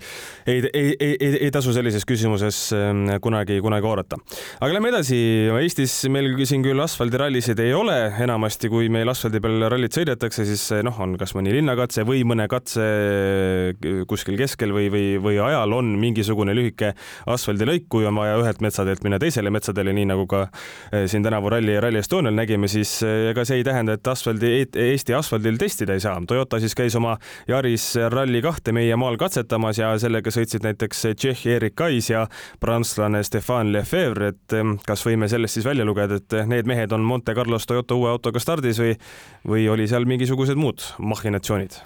ei, 0.45 0.61
ei, 0.73 0.89
ei, 0.93 1.13
ei, 1.15 1.37
ei 1.47 1.51
tasu 1.53 1.73
sellises 1.75 2.05
küsimuses 2.07 2.59
ähm, 2.75 3.05
kunagi, 3.23 3.59
kunagi 3.63 3.87
oodata. 3.87 4.19
aga 4.59 4.71
lähme 4.73 4.91
edasi. 4.91 5.17
Eestis 5.57 5.93
meil 6.11 6.29
siin 6.47 6.63
küll 6.65 6.79
asfaldirallisid 6.83 7.59
ei 7.63 7.73
ole, 7.75 7.95
enamasti 8.23 8.69
kui 8.71 8.91
meil 8.93 9.09
asfaldi 9.11 9.41
peal 9.43 9.67
rallit 9.71 9.95
sõidetakse, 9.95 10.45
siis 10.47 10.67
noh, 10.85 10.99
on 11.03 11.15
kas 11.19 11.33
mõni 11.37 11.55
linnakatse 11.55 12.05
või 12.07 12.23
mõne 12.27 12.49
katse 12.51 12.83
äh, 12.83 14.03
kuskil 14.09 14.37
keskel 14.39 14.75
või, 14.75 14.91
või, 14.93 15.05
või 15.23 15.39
ajal 15.43 15.77
on 15.79 15.95
mingisugune 16.01 16.55
lühike 16.57 16.93
asfaldilõik, 17.29 17.87
kui 17.91 18.07
on 18.09 18.19
vaja 18.19 18.37
ühelt 18.41 18.61
metsateelt 18.63 19.05
minna 19.07 19.19
teisele 19.21 19.51
metsateele, 19.53 19.95
nii 19.95 20.11
nagu 20.11 20.27
ka 20.29 20.47
äh, 20.47 21.07
siin 21.07 21.25
tänavu 21.25 21.51
Rally, 21.53 21.79
Rally 21.83 22.03
Estonial 22.03 22.35
nägime, 22.35 22.69
siis 22.71 22.97
ega 23.37 23.45
see 23.45 23.59
ei 23.61 23.65
tähenda, 23.65 23.93
et 23.97 24.07
asfaldi, 24.09 24.51
Eesti 24.81 25.13
asfaldil 25.13 25.59
testida 25.61 25.93
ei 25.93 26.01
saa. 26.01 26.17
Toyota 26.27 26.59
siis 26.59 26.73
käis 26.77 26.95
oma 26.97 27.17
Yaris 27.49 27.91
Rally 28.09 28.41
kahte 28.41 28.73
meie 28.73 28.95
maal 28.97 29.19
katsetamas 29.21 29.77
ja 29.77 29.91
sellega 30.01 30.33
sõitsid 30.33 30.65
näiteks 30.65 31.05
Tšehhi 31.13 31.53
Erik 31.59 31.75
Kais 31.77 32.09
ja 32.09 32.25
prantslane 32.63 33.21
Stefan 33.27 33.71
Lefebvre, 33.75 34.33
et 34.33 34.57
kas 34.87 35.05
võime 35.05 35.29
sellest 35.29 35.59
siis 35.59 35.67
välja 35.67 35.85
lugeda, 35.85 36.17
et 36.17 36.39
need 36.49 36.69
mehed 36.69 36.95
on 36.97 37.05
Monte 37.05 37.37
Carlos 37.37 37.69
Toyota 37.69 37.97
uue 37.97 38.09
autoga 38.09 38.41
stardis 38.41 38.81
või, 38.81 38.97
või 39.45 39.69
oli 39.69 39.87
seal 39.87 40.09
mingisugused 40.09 40.57
muud 40.57 40.89
mahhinatsioonid? 40.97 41.77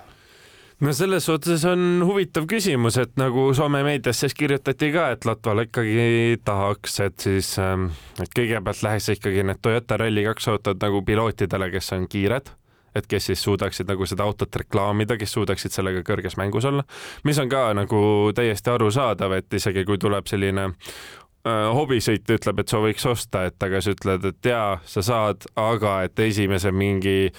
No 0.81 0.93
selles 0.93 1.25
suhtes 1.25 1.65
on 1.69 2.03
huvitav 2.05 2.47
küsimus, 2.49 2.97
et 3.01 3.13
nagu 3.21 3.49
Soome 3.57 3.83
meedias 3.85 4.23
siis 4.23 4.33
kirjutati 4.37 4.91
ka, 4.93 5.09
et 5.15 5.27
Latval 5.29 5.65
ikkagi 5.65 6.39
tahaks, 6.45 6.99
et 7.05 7.27
siis, 7.27 7.53
ähm, 7.61 7.91
et 8.21 8.33
kõigepealt 8.37 8.81
läheks 8.85 9.11
ikkagi 9.15 9.45
need 9.45 9.61
Toyota 9.61 9.99
Rally2 10.01 10.49
autod 10.55 10.81
nagu 10.81 11.03
pilootidele, 11.05 11.71
kes 11.73 11.93
on 11.97 12.09
kiired 12.11 12.55
et 12.95 13.07
kes 13.07 13.29
siis 13.29 13.43
suudaksid 13.43 13.87
nagu 13.87 14.05
seda 14.09 14.25
autot 14.27 14.55
reklaamida, 14.55 15.15
kes 15.17 15.31
suudaksid 15.37 15.71
sellega 15.71 16.03
kõrges 16.07 16.35
mängus 16.39 16.67
olla, 16.67 16.83
mis 17.23 17.39
on 17.39 17.49
ka 17.51 17.69
nagu 17.77 18.01
täiesti 18.35 18.73
arusaadav, 18.73 19.37
et 19.37 19.53
isegi 19.53 19.85
kui 19.87 19.99
tuleb 20.01 20.27
selline 20.27 20.65
äh, 20.67 21.69
hobisõit 21.71 22.27
ütleb, 22.35 22.59
et 22.59 22.73
sa 22.73 22.81
võiks 22.83 23.07
osta, 23.07 23.45
et 23.47 23.63
aga 23.63 23.81
sa 23.81 23.95
ütled, 23.95 24.27
et 24.33 24.51
jaa, 24.51 24.81
sa 24.85 25.05
saad, 25.07 25.47
aga 25.55 26.01
et 26.07 26.19
esimese 26.27 26.73
mingi 26.75 27.31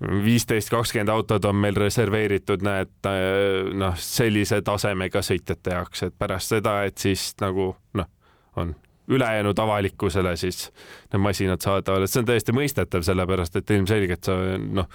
viisteist, 0.00 0.70
kakskümmend 0.70 1.08
autot 1.08 1.44
on 1.44 1.56
meil 1.56 1.76
reserveeritud, 1.78 2.64
näed, 2.66 2.94
äh, 3.06 3.70
noh, 3.78 3.94
sellise 4.00 4.60
tasemega 4.66 5.22
sõitjate 5.22 5.76
jaoks, 5.76 6.02
et 6.08 6.16
pärast 6.18 6.56
seda, 6.56 6.80
et 6.88 6.98
siis 6.98 7.32
nagu 7.40 7.72
noh, 7.94 8.10
on 8.56 8.74
ülejäänud 9.08 9.58
avalikkusele 9.58 10.36
siis 10.36 10.70
need 11.12 11.20
masinad 11.20 11.60
saadavad, 11.60 12.04
et 12.04 12.10
see 12.10 12.22
on 12.22 12.28
täiesti 12.28 12.54
mõistetav, 12.56 13.04
sellepärast 13.04 13.58
et 13.60 13.70
ilmselgelt 13.76 14.24
sa 14.24 14.36
noh, 14.58 14.88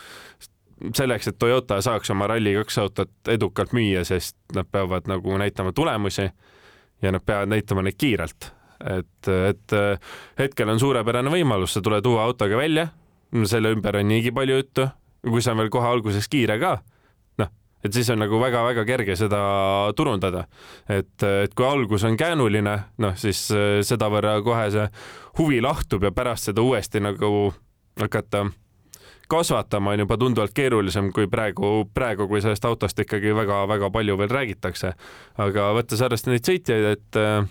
selleks, 0.96 1.30
et 1.30 1.40
Toyota 1.40 1.82
saaks 1.86 2.12
oma 2.12 2.28
Rally2 2.32 2.82
autot 2.82 3.32
edukalt 3.32 3.74
müüa, 3.78 4.04
sest 4.08 4.38
nad 4.56 4.68
peavad 4.72 5.10
nagu 5.12 5.38
näitama 5.38 5.74
tulemusi 5.76 6.30
ja 7.02 7.12
nad 7.12 7.24
peavad 7.26 7.52
näitama 7.54 7.86
neid 7.86 8.00
kiirelt. 8.00 8.54
et, 8.80 9.28
et 9.28 9.74
hetkel 10.40 10.70
on 10.70 10.80
suurepärane 10.80 11.30
võimalus, 11.30 11.74
sa 11.76 11.82
tuled 11.84 12.06
uue 12.06 12.22
autoga 12.24 12.58
välja, 12.58 12.88
selle 13.46 13.74
ümber 13.76 14.00
on 14.00 14.08
niigi 14.10 14.32
palju 14.36 14.62
juttu, 14.62 14.88
kui 15.26 15.42
see 15.42 15.52
on 15.54 15.62
veel 15.62 15.70
kohe 15.74 15.88
alguses 15.88 16.28
kiire 16.32 16.60
ka 16.62 16.80
et 17.84 17.96
siis 17.96 18.10
on 18.12 18.20
nagu 18.20 18.40
väga-väga 18.42 18.84
kerge 18.88 19.16
seda 19.16 19.40
turundada. 19.96 20.46
et, 20.90 21.24
et 21.24 21.54
kui 21.56 21.66
algus 21.66 22.04
on 22.04 22.18
käänuline, 22.18 22.76
noh 22.98 23.20
siis 23.20 23.48
äh, 23.56 23.80
sedavõrra 23.88 24.40
kohe 24.44 24.70
see 24.74 24.88
huvi 25.40 25.62
lahtub 25.64 26.04
ja 26.04 26.12
pärast 26.12 26.50
seda 26.50 26.62
uuesti 26.62 27.00
nagu 27.00 27.54
hakata 28.00 28.50
kasvatama 29.30 29.94
on 29.94 30.04
juba 30.04 30.18
tunduvalt 30.18 30.54
keerulisem 30.58 31.12
kui 31.14 31.28
praegu, 31.30 31.86
praegu, 31.94 32.28
kui 32.28 32.42
sellest 32.42 32.66
autost 32.66 33.00
ikkagi 33.00 33.36
väga-väga 33.38 33.92
palju 33.94 34.18
veel 34.18 34.32
räägitakse. 34.34 34.94
aga 35.38 35.72
võttes 35.78 36.02
arvesse 36.04 36.32
neid 36.32 36.48
sõitjaid, 36.50 36.88
et 36.98 37.20
äh, 37.22 37.46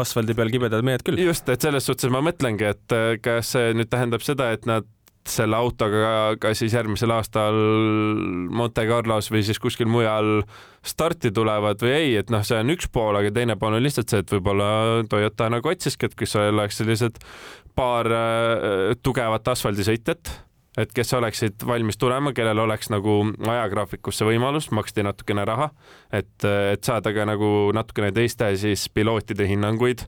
asfaldi 0.00 0.36
peal 0.36 0.52
kibedad 0.52 0.84
mehed 0.86 1.04
küll. 1.04 1.20
just, 1.20 1.48
et 1.52 1.62
selles 1.62 1.84
suhtes 1.84 2.12
ma 2.12 2.22
mõtlengi, 2.24 2.70
et 2.72 2.96
äh, 2.96 3.16
kas 3.22 3.52
see 3.56 3.74
nüüd 3.76 3.90
tähendab 3.92 4.24
seda, 4.24 4.52
et 4.56 4.68
nad 4.68 4.88
selle 5.26 5.58
autoga 5.58 6.36
ka 6.38 6.52
siis 6.54 6.74
järgmisel 6.76 7.10
aastal 7.10 7.56
Monte 8.54 8.84
Carlos 8.86 9.26
või 9.32 9.42
siis 9.42 9.58
kuskil 9.58 9.90
mujal 9.90 10.44
starti 10.86 11.32
tulevad 11.34 11.82
või 11.82 11.92
ei, 11.96 12.12
et 12.20 12.30
noh, 12.30 12.44
see 12.46 12.60
on 12.62 12.70
üks 12.76 12.86
pool, 12.94 13.18
aga 13.18 13.32
teine 13.34 13.58
pool 13.58 13.74
on 13.74 13.82
lihtsalt 13.82 14.12
see, 14.12 14.22
et 14.22 14.34
võib-olla 14.36 14.68
Toyota 15.10 15.50
nagu 15.50 15.72
otsiski, 15.72 16.06
et 16.06 16.14
kus 16.18 16.36
oleks 16.38 16.78
sellised 16.78 17.18
paar 17.76 18.08
äh, 18.08 18.94
tugevat 19.02 19.50
asfaldisõitjat 19.52 20.45
et 20.76 20.92
kes 20.92 21.12
oleksid 21.16 21.64
valmis 21.66 21.98
tulema, 22.00 22.32
kellel 22.36 22.58
oleks 22.66 22.90
nagu 22.92 23.18
ajagraafikusse 23.40 24.26
võimalus, 24.28 24.70
maksti 24.76 25.04
natukene 25.06 25.44
raha, 25.48 25.70
et, 26.12 26.34
et 26.44 26.84
saada 26.84 27.12
ka 27.16 27.26
nagu 27.28 27.50
natukene 27.76 28.12
teiste 28.16 28.50
siis 28.60 28.86
pilootide 28.92 29.48
hinnanguid 29.48 30.04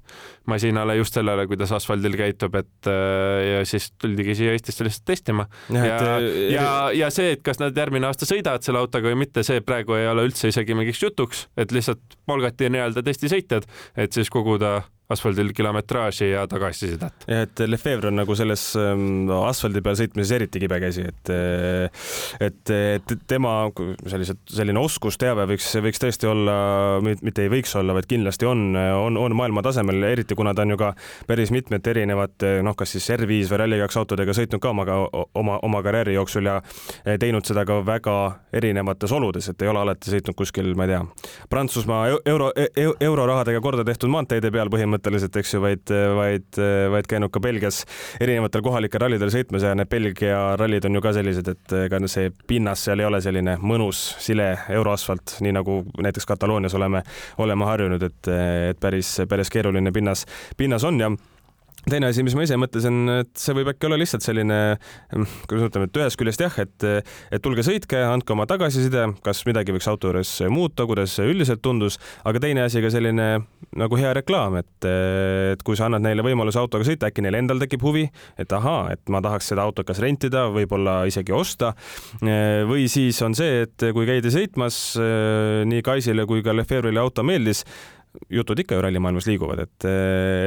masinale 0.49 0.99
just 0.99 1.17
sellele, 1.17 1.47
kuidas 1.49 1.73
asfaldil 1.77 2.17
käitub, 2.19 2.57
et 2.61 2.89
ja 2.89 3.63
siis 3.69 3.91
tuldigi 4.01 4.37
siia 4.39 4.55
Eestisse 4.57 4.87
lihtsalt 4.87 5.07
testima. 5.09 5.49
ja, 5.73 5.85
ja, 5.87 6.19
ja, 6.53 6.69
ja 7.05 7.11
see, 7.15 7.35
et 7.37 7.45
kas 7.47 7.61
nad 7.63 7.77
järgmine 7.77 8.09
aasta 8.09 8.29
sõidavad 8.29 8.65
selle 8.65 8.83
autoga 8.83 9.11
või 9.11 9.23
mitte, 9.25 9.45
see 9.47 9.65
praegu 9.65 9.99
ei 9.99 10.09
ole 10.11 10.29
üldse 10.29 10.53
isegi 10.53 10.77
mingiks 10.79 11.03
jutuks, 11.03 11.47
et 11.57 11.73
lihtsalt 11.75 12.19
palgati 12.29 12.71
nii-öelda 12.73 13.05
testisõitjad, 13.05 13.69
et 13.97 14.17
siis 14.17 14.33
koguda 14.33 14.81
asfaldil 15.09 15.53
kilometraaži 15.57 16.31
ja 16.31 16.47
tagasisidet. 16.47 17.25
et 17.29 17.61
Lefevre 17.67 18.11
on 18.11 18.19
nagu 18.21 18.35
selles 18.37 18.65
ähm, 18.77 19.31
asfaldi 19.33 19.81
peal 19.85 19.97
sõitmises 19.97 20.35
eriti 20.37 20.61
kibe 20.61 20.77
käsi, 20.83 21.07
et 21.09 21.31
et, 22.45 22.71
et 22.71 23.15
tema 23.29 23.55
sellised, 24.07 24.43
selline 24.53 24.81
oskusteave 24.83 25.47
võiks, 25.49 25.71
võiks 25.85 26.03
tõesti 26.03 26.29
olla, 26.29 26.57
mitte 27.01 27.47
ei 27.47 27.53
võiks 27.53 27.73
olla, 27.81 27.97
vaid 27.97 28.09
kindlasti 28.11 28.49
on, 28.49 28.77
on, 28.77 29.17
on 29.17 29.37
maailma 29.37 29.63
tasemel, 29.65 30.03
eriti 30.11 30.37
kuna 30.37 30.53
ta 30.55 30.67
on 30.67 30.75
ju 30.75 30.81
ka 30.81 30.93
päris 31.29 31.53
mitmete 31.57 31.95
erinevate 31.95 32.59
noh, 32.67 32.77
kas 32.77 32.93
siis 32.97 33.09
R5 33.17 33.49
või 33.49 33.63
Rally2 33.63 34.01
autodega 34.03 34.37
sõitnud 34.37 34.61
ka 34.61 34.75
oma, 34.75 34.85
oma, 35.41 35.59
oma 35.65 35.83
karjääri 35.87 36.19
jooksul 36.19 36.53
ja 36.53 36.59
teinud 37.21 37.49
seda 37.49 37.65
ka 37.69 37.81
väga 37.87 38.19
erinevates 38.61 39.17
oludes, 39.17 39.49
et 39.49 39.65
ei 39.65 39.73
ole 39.73 39.87
alati 39.87 40.13
sõitnud 40.13 40.37
kuskil, 40.37 40.75
ma 40.77 40.85
ei 40.85 40.93
tea, 40.93 41.03
Prantsusmaa 41.49 42.05
euro, 42.13 42.53
euro, 42.53 42.95
eurorahadega 43.01 43.65
korda 43.65 43.89
tehtud 43.89 44.13
maanteede 44.13 44.53
peal 44.53 44.69
põhimõtteliselt 44.69 44.98
põhimõtteliselt, 44.99 45.37
eks 45.39 45.55
ju, 45.55 45.61
vaid, 45.63 45.93
vaid, 46.19 46.59
vaid 46.93 47.09
käinud 47.09 47.33
ka 47.33 47.41
Belgias 47.43 47.85
erinevatel 48.21 48.63
kohalikel 48.65 49.03
rallidel 49.03 49.31
sõitmas 49.33 49.65
ja 49.65 49.75
need 49.79 49.91
Belgia 49.91 50.57
rallid 50.59 50.85
on 50.89 50.99
ju 50.99 51.03
ka 51.05 51.13
sellised, 51.17 51.49
et 51.49 51.77
ega 51.85 52.01
see 52.11 52.31
pinnas 52.49 52.85
seal 52.87 53.01
ei 53.01 53.09
ole 53.09 53.21
selline 53.23 53.59
mõnus 53.63 54.17
sile 54.23 54.51
euroasfalt, 54.75 55.39
nii 55.45 55.55
nagu 55.57 55.81
näiteks 55.99 56.27
Kataloonias 56.29 56.75
oleme, 56.75 57.03
oleme 57.39 57.69
harjunud, 57.69 58.03
et, 58.03 58.31
et 58.73 58.81
päris, 58.81 59.19
päris 59.29 59.51
keeruline 59.51 59.93
pinnas, 59.93 60.27
pinnas 60.57 60.85
on 60.85 61.01
ja 61.01 61.13
teine 61.93 62.09
asi, 62.11 62.25
mis 62.27 62.35
ma 62.37 62.45
ise 62.47 62.57
mõtlesin, 62.61 62.99
et 63.23 63.31
see 63.39 63.55
võib 63.57 63.71
äkki 63.73 63.89
olla 63.89 63.99
lihtsalt 64.01 64.25
selline, 64.25 64.59
kuidas 65.11 65.65
ma 65.65 65.69
ütlen, 65.71 65.87
et 65.89 66.01
ühest 66.01 66.21
küljest 66.21 66.43
jah, 66.45 66.59
et, 66.63 66.87
et 67.35 67.45
tulge 67.45 67.65
sõitke, 67.67 68.01
andke 68.09 68.35
oma 68.35 68.47
tagasiside, 68.51 69.07
kas 69.25 69.43
midagi 69.49 69.75
võiks 69.75 69.89
auto 69.91 70.11
juures 70.11 70.33
muuta, 70.53 70.87
kuidas 70.89 71.17
üldiselt 71.25 71.63
tundus, 71.65 71.99
aga 72.29 72.43
teine 72.43 72.65
asi 72.67 72.83
ka 72.85 72.93
selline 72.93 73.29
nagu 73.79 74.01
hea 74.01 74.13
reklaam, 74.19 74.59
et, 74.61 74.89
et 74.89 75.65
kui 75.67 75.79
sa 75.79 75.89
annad 75.89 76.05
neile 76.05 76.25
võimaluse 76.27 76.61
autoga 76.61 76.87
sõita, 76.89 77.11
äkki 77.11 77.25
neil 77.25 77.39
endal 77.41 77.63
tekib 77.63 77.85
huvi, 77.85 78.07
et 78.41 78.53
ahaa, 78.55 78.89
et 78.95 79.13
ma 79.13 79.23
tahaks 79.25 79.53
seda 79.53 79.67
autot 79.67 79.87
kas 79.89 80.01
rentida, 80.03 80.47
võib-olla 80.55 81.01
isegi 81.09 81.35
osta. 81.35 81.75
või 82.69 82.89
siis 82.93 83.21
on 83.25 83.37
see, 83.39 83.65
et 83.67 83.89
kui 83.95 84.09
käidi 84.09 84.33
sõitmas, 84.35 84.81
nii 85.69 85.85
Kaisile 85.87 86.27
kui 86.29 86.43
ka 86.45 86.57
Lefebvre'ile 86.57 87.01
auto 87.01 87.25
meeldis 87.27 87.65
jutud 88.33 88.59
ikka 88.63 88.79
ju 88.79 88.85
rallimaailmas 88.85 89.29
liiguvad, 89.29 89.63
et, 89.65 89.89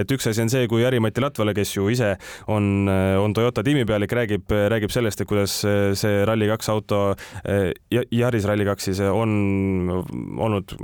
et 0.02 0.14
üks 0.16 0.30
asi 0.32 0.44
on 0.44 0.52
see, 0.52 0.68
kui 0.72 0.84
Jari-Mati 0.84 1.24
Latvala, 1.24 1.56
kes 1.58 1.76
ju 1.76 1.88
ise 1.94 2.14
on, 2.52 2.90
on 2.90 3.36
Toyota 3.36 3.64
tiimipealik, 3.66 4.14
räägib, 4.22 4.52
räägib 4.74 4.94
sellest, 4.94 5.24
et 5.24 5.30
kuidas 5.30 5.58
see 5.62 6.24
Rally2 6.28 6.72
auto, 6.74 7.02
Yaris 7.92 8.48
Rally2 8.50 8.88
siis 8.88 9.02
on 9.06 9.32
olnud 10.42 10.76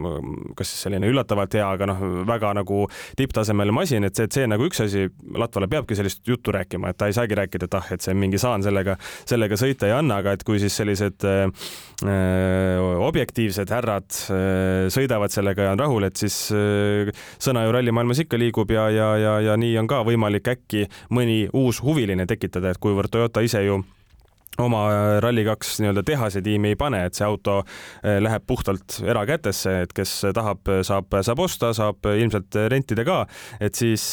kas 0.58 0.72
selline 0.84 1.10
üllatavalt 1.12 1.58
hea, 1.58 1.66
aga 1.68 1.90
noh, 1.90 2.04
väga 2.28 2.54
nagu 2.58 2.86
tipptasemel 3.20 3.74
masin, 3.76 4.08
et 4.08 4.18
see, 4.18 4.28
et 4.30 4.40
see 4.40 4.50
nagu 4.50 4.68
üks 4.68 4.82
asi, 4.86 5.08
Latvala 5.38 5.70
peabki 5.72 5.98
sellist 5.98 6.24
juttu 6.28 6.54
rääkima, 6.56 6.92
et 6.92 7.00
ta 7.00 7.10
ei 7.10 7.16
saagi 7.16 7.38
rääkida, 7.38 7.68
et 7.68 7.78
ah, 7.78 7.92
et 7.94 8.04
see 8.04 8.16
mingi 8.18 8.40
saan 8.42 8.64
sellega, 8.66 8.98
sellega 9.28 9.60
sõita 9.60 9.90
ei 9.90 9.96
anna, 9.98 10.22
aga 10.22 10.36
et 10.38 10.46
kui 10.48 10.62
siis 10.62 10.76
sellised 10.78 11.26
äh, 11.28 11.72
objektiivsed 13.08 13.72
härrad 13.74 14.08
äh, 14.34 14.88
sõidavad 14.94 15.34
sellega 15.34 15.68
ja 15.68 15.76
on 15.76 15.84
rahul, 15.84 16.08
et 16.08 16.20
siis 16.20 16.38
äh, 16.56 16.77
sõna 17.42 17.66
ju 17.66 17.76
rallimaailmas 17.76 18.24
ikka 18.26 18.40
liigub 18.40 18.72
ja, 18.72 18.88
ja, 18.94 19.12
ja, 19.18 19.36
ja 19.52 19.60
nii 19.60 19.76
on 19.82 19.90
ka 19.90 20.04
võimalik 20.08 20.50
äkki 20.56 20.88
mõni 21.14 21.46
uus 21.54 21.82
huviline 21.84 22.28
tekitada, 22.30 22.72
et 22.72 22.82
kuivõrd 22.82 23.12
Toyota 23.14 23.46
ise 23.46 23.64
ju 23.66 23.82
oma 24.58 24.88
Rally2 25.22 25.82
nii-öelda 25.82 26.04
tehase 26.04 26.42
tiimi 26.42 26.72
ei 26.74 26.76
pane, 26.76 27.04
et 27.06 27.18
see 27.18 27.26
auto 27.28 27.60
läheb 28.04 28.46
puhtalt 28.48 29.00
erakätesse, 29.06 29.74
et 29.86 29.94
kes 29.96 30.14
tahab, 30.34 30.64
saab, 30.88 31.20
saab 31.26 31.42
osta, 31.44 31.74
saab 31.78 32.10
ilmselt 32.10 32.58
rentida 32.74 33.06
ka, 33.08 33.20
et 33.62 33.78
siis 33.78 34.06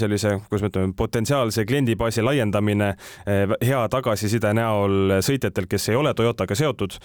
sellise, 0.00 0.36
kuidas 0.48 0.64
me 0.64 0.72
ütleme, 0.72 0.94
potentsiaalse 0.96 1.66
kliendibaasi 1.68 2.24
laiendamine 2.24 2.94
hea 3.26 3.82
tagasiside 3.92 4.54
näol 4.56 5.18
sõitjatel, 5.26 5.68
kes 5.68 5.90
ei 5.92 6.00
ole 6.00 6.14
Toyotaga 6.16 6.56
seotud, 6.56 6.96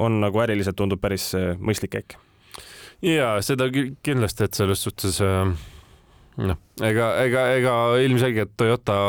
on 0.00 0.20
nagu 0.24 0.42
äriliselt 0.42 0.78
tundub 0.78 1.02
päris 1.02 1.30
mõistlik 1.58 1.94
käik 1.98 2.18
ja 3.04 3.34
seda 3.44 3.68
kindlasti, 3.72 4.46
et 4.46 4.56
selles 4.58 4.82
suhtes 4.86 5.20
äh, 5.24 5.52
noh, 6.40 6.60
ega, 6.84 7.10
ega, 7.24 7.44
ega 7.56 7.76
ilmselgelt 8.04 8.56
Toyota 8.60 9.00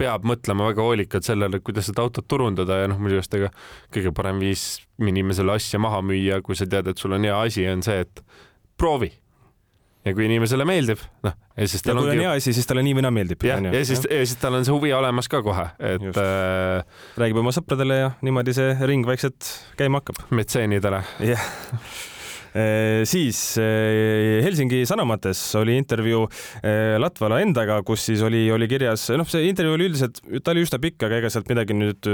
peab 0.00 0.26
mõtlema 0.26 0.70
väga 0.70 0.84
hoolikalt 0.84 1.26
sellele, 1.26 1.60
kuidas 1.62 1.88
seda 1.90 2.04
autot 2.04 2.26
turundada 2.30 2.80
ja 2.80 2.90
noh, 2.90 3.00
minu 3.02 3.18
arust 3.18 3.34
ega 3.38 3.50
kõige 3.94 4.12
parem 4.16 4.40
viis 4.42 4.82
inimesele 5.02 5.54
asja 5.54 5.80
maha 5.82 6.00
müüa, 6.06 6.40
kui 6.44 6.58
sa 6.58 6.66
tead, 6.70 6.88
et 6.90 7.02
sul 7.02 7.14
on 7.16 7.26
hea 7.28 7.36
asi, 7.38 7.66
on 7.70 7.84
see, 7.86 8.02
et 8.06 8.22
proovi. 8.80 9.12
ja 10.02 10.14
kui 10.16 10.24
inimesele 10.26 10.64
meeldib, 10.66 11.02
noh, 11.22 11.34
ja 11.54 11.66
siis 11.70 11.84
tal 11.84 11.94
ja 11.94 12.02
ongi... 12.02 12.16
on 12.16 12.24
hea 12.24 12.30
asi, 12.40 12.54
siis 12.56 12.66
talle 12.66 12.82
nii 12.82 12.96
või 12.98 13.04
naa 13.06 13.14
meeldib. 13.14 13.44
jah, 13.46 13.62
ja, 13.62 13.84
siis, 13.86 14.02
ja 14.08 14.22
siis 14.24 14.38
tal 14.42 14.58
on 14.58 14.66
see 14.66 14.74
huvi 14.74 14.94
olemas 14.96 15.30
ka 15.30 15.42
kohe, 15.46 15.68
et 15.78 16.22
äh, 16.24 17.04
räägib 17.20 17.42
oma 17.44 17.54
sõpradele 17.54 18.00
ja 18.00 18.14
niimoodi 18.24 18.56
see 18.56 18.72
ring 18.88 19.06
vaikselt 19.06 19.52
käima 19.78 20.02
hakkab. 20.02 20.24
metseenidele. 20.34 21.04
jah 21.20 21.36
yeah 21.36 22.08
siis 22.52 23.38
Helsingi 23.58 24.82
Sanomates 24.88 25.40
oli 25.56 25.76
intervjuu 25.80 26.26
Latvala 27.00 27.40
endaga, 27.42 27.78
kus 27.86 28.04
siis 28.10 28.22
oli, 28.26 28.44
oli 28.52 28.68
kirjas, 28.68 29.06
noh, 29.16 29.28
see 29.28 29.46
intervjuu 29.48 29.76
oli 29.78 29.86
üldiselt, 29.88 30.20
ta 30.44 30.52
oli 30.52 30.64
üsna 30.66 30.80
pikk, 30.82 31.06
aga 31.06 31.20
ega 31.22 31.30
sealt 31.32 31.48
midagi 31.50 31.76
nüüd 31.76 32.08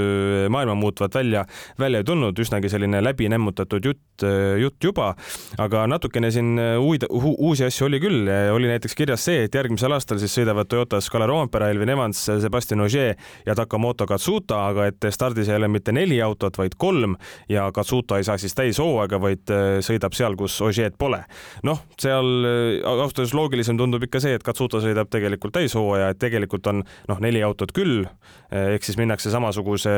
maailma 0.53 0.77
muutvat 0.79 1.19
välja, 1.19 1.45
välja 1.81 2.03
ei 2.03 2.07
tulnud, 2.07 2.39
üsnagi 2.39 2.71
selline 2.71 3.01
läbi 3.03 3.29
nämmutatud 3.33 3.89
jutt, 3.91 4.25
jutt 4.63 4.85
juba, 4.85 5.11
aga 5.59 5.87
natukene 5.91 6.31
siin 6.35 6.55
uid, 6.79 7.09
uusi 7.11 7.67
asju 7.67 7.89
oli 7.89 8.01
küll, 8.03 8.31
oli 8.55 8.71
näiteks 8.71 8.95
kirjas 8.99 9.27
see, 9.29 9.45
et 9.49 9.59
järgmisel 9.59 9.95
aastal 9.97 10.21
siis 10.23 10.35
sõidavad 10.39 10.71
Toyotas 10.71 11.11
Kalle 11.13 11.29
Roompere, 11.31 11.71
Elvin 11.75 11.95
Evans, 11.97 12.23
Sebastian 12.43 12.85
Ogier 12.85 13.17
ja 13.47 13.57
Takamoto 13.59 14.07
Katsuta, 14.09 14.63
aga 14.71 14.89
et 14.93 15.11
stardis 15.15 15.51
ei 15.51 15.59
ole 15.59 15.71
mitte 15.73 15.95
neli 15.97 16.21
autot, 16.23 16.59
vaid 16.59 16.79
kolm 16.79 17.17
ja 17.51 17.69
Katsuta 17.75 18.19
ei 18.19 18.27
saa 18.29 18.39
siis 18.39 18.55
täishooaega, 18.59 19.21
vaid 19.23 19.55
sõidab 19.85 20.17
seal 20.17 20.28
seal, 20.29 20.37
kus 20.39 20.61
Ožeed 20.61 20.97
pole. 20.99 21.23
noh, 21.65 21.81
seal 21.99 22.29
äh, 22.47 22.87
ausalt 22.87 23.19
öeldes 23.19 23.35
loogilisem 23.35 23.79
tundub 23.79 24.05
ikka 24.05 24.21
see, 24.21 24.37
et 24.37 24.45
Katsuta 24.45 24.81
sõidab 24.83 25.09
tegelikult 25.11 25.55
täishooaja, 25.57 26.13
et 26.13 26.21
tegelikult 26.21 26.67
on 26.71 26.83
noh, 26.83 27.21
neli 27.21 27.43
autot 27.43 27.73
küll, 27.73 28.05
äh, 28.53 28.75
ehk 28.77 28.85
siis 28.85 28.99
minnakse 29.01 29.33
samasuguse 29.33 29.91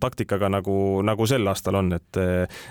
taktikaga 0.00 0.50
nagu, 0.52 1.02
nagu 1.06 1.26
sel 1.28 1.46
aastal 1.46 1.80
on, 1.82 1.92
et 1.96 2.20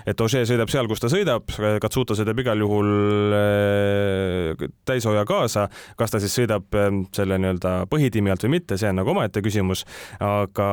et 0.06 0.20
Ožee 0.20 0.44
sõidab 0.48 0.70
seal, 0.72 0.88
kus 0.90 1.02
ta 1.02 1.10
sõidab, 1.12 1.48
Katsuta 1.82 2.16
sõidab 2.18 2.40
igal 2.42 2.60
juhul 2.62 2.90
äh, 3.36 4.66
täishooaja 4.88 5.26
kaasa, 5.28 5.68
kas 5.98 6.14
ta 6.14 6.20
siis 6.22 6.34
sõidab 6.40 6.78
selle 7.16 7.38
nii-öelda 7.40 7.76
põhitiimi 7.90 8.32
alt 8.32 8.46
või 8.46 8.56
mitte, 8.58 8.78
see 8.80 8.90
on 8.90 9.00
nagu 9.00 9.12
omaette 9.12 9.42
küsimus, 9.44 9.84
aga, 10.20 10.70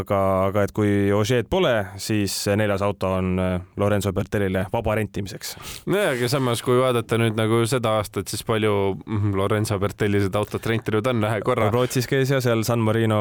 aga, 0.00 0.20
aga 0.50 0.66
et 0.66 0.74
kui 0.76 1.10
Ožeed 1.14 1.48
pole, 1.50 1.74
siis 2.00 2.42
neljas 2.56 2.84
auto 2.84 3.14
on 3.18 3.34
Lorenzo 3.80 4.12
Bertellile 4.14 4.66
vaba 4.72 4.98
rentimiseks 4.98 5.56
nojah, 5.90 6.14
aga 6.14 6.28
samas, 6.32 6.62
kui 6.64 6.78
vaadata 6.80 7.18
nüüd 7.20 7.36
nagu 7.38 7.60
seda 7.70 7.96
aastat, 7.98 8.30
siis 8.30 8.42
palju 8.46 8.72
mhm, 8.98 9.34
Lorenzo 9.38 9.78
Bertelli 9.82 10.22
seda 10.24 10.40
autot 10.42 10.66
rentinud 10.70 11.06
on 11.12 11.28
ühe 11.28 11.40
korra. 11.46 11.70
Rootsis 11.74 12.08
käis 12.10 12.32
ja 12.32 12.40
seal 12.44 12.64
San 12.68 12.82
Marino 12.84 13.20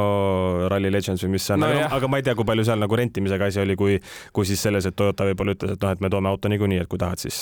Rally 0.72 0.92
Legends 0.94 1.24
või 1.26 1.36
mis 1.38 1.48
see 1.48 1.56
on 1.58 1.66
no, 1.66 1.72
aga, 1.72 1.88
aga 1.98 2.12
ma 2.12 2.20
ei 2.22 2.28
tea, 2.28 2.36
kui 2.40 2.48
palju 2.50 2.66
seal 2.68 2.82
nagu 2.82 3.00
rentimisega 3.02 3.50
asi 3.52 3.64
oli, 3.64 3.78
kui, 3.80 4.00
kui 4.36 4.50
siis 4.50 4.64
selles, 4.68 4.90
et 4.90 4.98
Toyota 5.00 5.28
võib-olla 5.30 5.56
ütles, 5.58 5.76
et 5.76 5.86
noh, 5.86 5.96
et 5.96 6.04
me 6.04 6.12
toome 6.14 6.32
auto 6.32 6.52
niikuinii, 6.52 6.84
et 6.84 6.92
kui 6.92 7.02
tahad, 7.02 7.22
siis, 7.22 7.42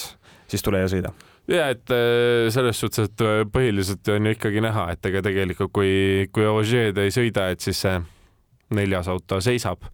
siis 0.52 0.66
tule 0.66 0.84
ja 0.84 0.92
sõida. 0.92 1.14
Ja 1.48 1.70
et 1.72 1.88
äh, 1.96 2.50
selles 2.52 2.80
suhtes, 2.80 3.08
et 3.08 3.24
äh, 3.24 3.42
põhiliselt 3.52 4.08
on 4.12 4.28
ju 4.28 4.36
ikkagi 4.36 4.64
näha, 4.64 4.90
et 4.96 5.12
ega 5.12 5.24
tegelikult 5.24 5.72
kui, 5.76 5.92
kui 6.36 6.48
Ožeed 6.48 7.00
ei 7.00 7.14
sõida, 7.16 7.48
et 7.54 7.64
siis 7.64 7.86
see 7.86 8.02
neljas 8.76 9.08
auto 9.08 9.40
seisab 9.44 9.88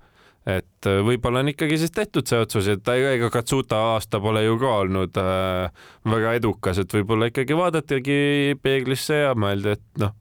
et 0.45 0.87
äh, 0.89 0.99
võib-olla 1.07 1.43
on 1.43 1.51
ikkagi 1.53 1.77
siis 1.79 1.93
tehtud 1.95 2.27
see 2.27 2.41
otsus, 2.43 2.67
et 2.71 2.89
ega 2.95 3.29
Katsuta 3.31 3.79
aasta 3.93 4.19
pole 4.23 4.43
ju 4.43 4.57
ka 4.59 4.73
olnud 4.83 5.19
äh, 5.21 5.85
väga 6.09 6.33
edukas, 6.39 6.81
et 6.83 6.95
võib-olla 6.97 7.29
ikkagi 7.31 7.57
vaadatigi 7.57 8.57
peeglisse 8.63 9.23
ja 9.23 9.37
mõeldi, 9.39 9.77
et 9.77 10.03
noh, 10.03 10.15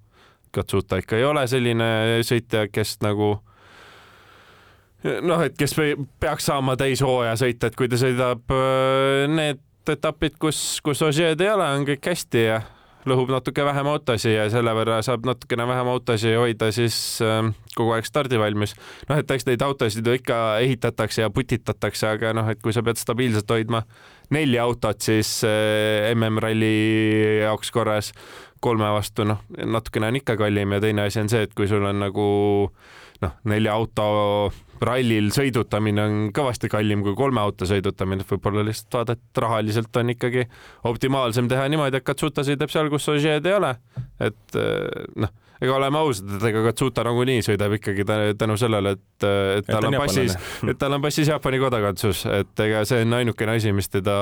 Katsuta 0.52 1.00
ikka 1.00 1.18
ei 1.18 1.24
ole 1.24 1.46
selline 1.48 1.88
sõitja, 2.28 2.66
kes 2.70 2.98
nagu 3.02 3.34
noh, 5.02 5.42
et 5.42 5.56
kes 5.58 5.74
peaks 6.22 6.46
saama 6.50 6.76
täishooaja 6.78 7.34
sõita, 7.40 7.70
et 7.70 7.78
kui 7.78 7.90
ta 7.90 7.98
sõidab 8.00 8.54
äh, 8.54 9.26
need 9.32 9.62
etapid, 9.90 10.38
kus, 10.38 10.78
kus 10.84 11.02
Ožeed 11.02 11.40
ei 11.42 11.50
ole, 11.50 11.66
on 11.66 11.86
kõik 11.88 12.12
hästi 12.12 12.44
ja 12.46 12.60
lõhub 13.08 13.32
natuke 13.32 13.64
vähem 13.66 13.88
autosid 13.90 14.36
ja 14.36 14.46
selle 14.52 14.74
võrra 14.76 15.00
saab 15.04 15.26
natukene 15.26 15.66
vähem 15.68 15.90
autosid 15.92 16.36
hoida 16.38 16.70
siis 16.74 16.96
äh, 17.24 17.42
kogu 17.76 17.96
aeg 17.96 18.06
stardivalmis. 18.06 18.76
noh, 19.08 19.18
et 19.18 19.30
eks 19.30 19.46
neid 19.48 19.62
autosid 19.66 20.06
ju 20.06 20.16
ikka 20.18 20.38
ehitatakse 20.62 21.24
ja 21.24 21.30
putitatakse, 21.30 22.14
aga 22.14 22.32
noh, 22.36 22.48
et 22.52 22.62
kui 22.62 22.74
sa 22.74 22.84
pead 22.86 23.00
stabiilselt 23.00 23.50
hoidma 23.50 23.82
neli 24.32 24.58
autot, 24.62 25.00
siis 25.02 25.40
äh, 25.48 26.12
MM-ralli 26.14 26.74
jaoks 27.42 27.72
korras 27.74 28.12
kolme 28.62 28.86
vastu, 28.94 29.26
noh, 29.26 29.42
natukene 29.50 30.12
on 30.12 30.20
ikka 30.22 30.36
kallim 30.38 30.76
ja 30.76 30.82
teine 30.82 31.08
asi 31.08 31.20
on 31.22 31.32
see, 31.32 31.42
et 31.48 31.54
kui 31.58 31.66
sul 31.70 31.82
on 31.88 31.98
nagu 32.04 32.26
noh, 33.22 33.34
nelja 33.50 33.74
auto 33.78 34.06
rallil 34.82 35.30
sõidutamine 35.34 36.02
on 36.02 36.16
kõvasti 36.34 36.70
kallim 36.72 37.04
kui 37.06 37.14
kolme 37.18 37.42
auto 37.42 37.68
sõidutamine, 37.68 38.26
võib-olla 38.28 38.64
lihtsalt 38.66 38.98
vaadata, 38.98 39.20
et 39.20 39.42
rahaliselt 39.44 40.00
on 40.00 40.14
ikkagi 40.14 40.46
optimaalsem 40.90 41.50
teha 41.50 41.68
niimoodi, 41.70 42.00
et 42.00 42.06
Katsuta 42.06 42.44
sõidab 42.46 42.72
seal, 42.72 42.90
kus 42.92 43.06
Ožeed 43.12 43.46
ei 43.46 43.56
ole. 43.58 43.76
et 44.22 44.58
eh, 44.58 45.06
noh, 45.22 45.32
ega 45.62 45.76
oleme 45.76 46.00
ausad, 46.00 46.30
et 46.38 46.46
ega 46.50 46.64
Katsuta 46.66 47.04
nagunii 47.06 47.44
sõidab 47.46 47.76
ikkagi 47.78 48.06
tänu 48.38 48.56
sellele, 48.60 48.96
et, 48.96 49.26
et 49.60 49.68
tal 49.70 49.86
on 49.86 49.98
passis, 50.00 50.34
et 50.66 50.80
tal 50.80 50.96
on 50.96 51.04
passis 51.04 51.30
Jaapani 51.30 51.60
kodakondsus, 51.62 52.24
et 52.40 52.64
ega 52.66 52.82
see 52.88 53.04
on 53.06 53.20
ainukene 53.20 53.58
asi, 53.60 53.74
mis 53.76 53.90
teda 53.92 54.16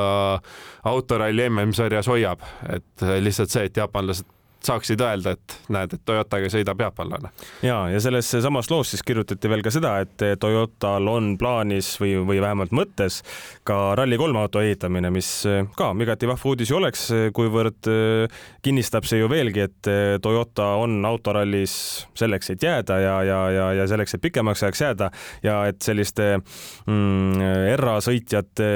autoralli 0.90 1.48
MM-sarjas 1.48 2.10
hoiab, 2.12 2.44
et 2.76 3.08
lihtsalt 3.24 3.56
see, 3.56 3.70
et 3.70 3.80
jaapanlased 3.80 4.28
saaksid 4.64 5.00
öelda, 5.00 5.34
et 5.36 5.56
näed, 5.72 5.94
et 5.96 6.02
Toyotaga 6.04 6.50
sõidab 6.52 6.80
jaapanlane. 6.84 7.30
ja, 7.62 7.78
ja 7.92 8.00
selles 8.00 8.28
samas 8.30 8.70
loos 8.70 8.92
siis 8.94 9.02
kirjutati 9.06 9.50
veel 9.50 9.64
ka 9.64 9.72
seda, 9.74 9.96
et 10.04 10.24
Toyotal 10.40 11.08
on 11.08 11.32
plaanis 11.40 11.92
või, 12.00 12.14
või 12.26 12.40
vähemalt 12.42 12.74
mõttes 12.76 13.20
ka 13.64 13.94
Rally3 13.98 14.36
auto 14.40 14.62
ehitamine, 14.64 15.10
mis 15.14 15.30
ka 15.76 15.90
igati 16.00 16.28
vahva 16.28 16.52
uudis 16.52 16.70
ju 16.70 16.78
oleks, 16.80 17.06
kuivõrd 17.36 17.90
äh, 17.90 18.40
kinnistab 18.64 19.08
see 19.08 19.20
ju 19.20 19.30
veelgi, 19.30 19.66
et 19.68 19.90
Toyota 20.22 20.74
on 20.80 20.98
autorallis 21.06 21.74
selleks, 22.18 22.52
et 22.54 22.62
jääda 22.64 22.98
ja, 23.00 23.16
ja, 23.24 23.40
ja, 23.50 23.66
ja 23.80 23.86
selleks, 23.90 24.14
et 24.14 24.24
pikemaks 24.24 24.64
ajaks 24.64 24.84
jääda 24.84 25.10
ja 25.44 25.56
et 25.70 25.80
selliste 25.84 26.28
mm, 26.38 27.40
erasõitjate 27.74 28.68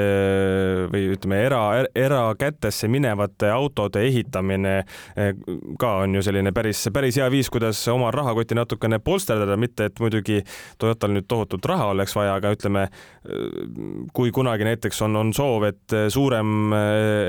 või 0.93 1.09
ütleme, 1.15 1.41
era, 1.47 1.63
erakätesse 1.95 2.89
minevate 2.93 3.51
autode 3.53 4.05
ehitamine 4.09 4.77
ka 5.81 5.91
on 6.05 6.15
ju 6.15 6.23
selline 6.25 6.53
päris, 6.55 6.87
päris 6.95 7.19
hea 7.21 7.27
viis, 7.33 7.51
kuidas 7.53 7.81
oma 7.93 8.11
rahakotti 8.15 8.57
natukene 8.57 8.99
polsterdada, 9.05 9.57
mitte 9.61 9.89
et 9.91 10.01
muidugi 10.03 10.43
Toyotal 10.79 11.15
nüüd 11.15 11.27
tohutult 11.31 11.67
raha 11.69 11.91
oleks 11.93 12.15
vaja, 12.17 12.35
aga 12.39 12.53
ütleme, 12.55 12.87
kui 14.17 14.33
kunagi 14.35 14.67
näiteks 14.67 15.03
on, 15.07 15.17
on 15.17 15.33
soov, 15.37 15.67
et 15.69 15.97
suurem, 16.13 16.75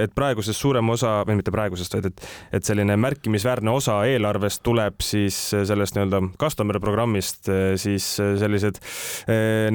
et 0.02 0.14
praegusest 0.16 0.60
suurem 0.60 0.90
osa 0.94 1.18
või 1.28 1.40
mitte 1.40 1.54
praegusest, 1.56 1.98
vaid 1.98 2.10
et, 2.12 2.26
et 2.60 2.68
selline 2.68 2.98
märkimisväärne 3.00 3.72
osa 3.72 4.00
eelarvest 4.10 4.64
tuleb 4.66 5.02
siis 5.06 5.38
sellest 5.56 5.98
nii-öelda 5.98 6.22
customer 6.42 6.80
programmist, 6.84 7.50
siis 7.82 8.10
sellised 8.20 8.82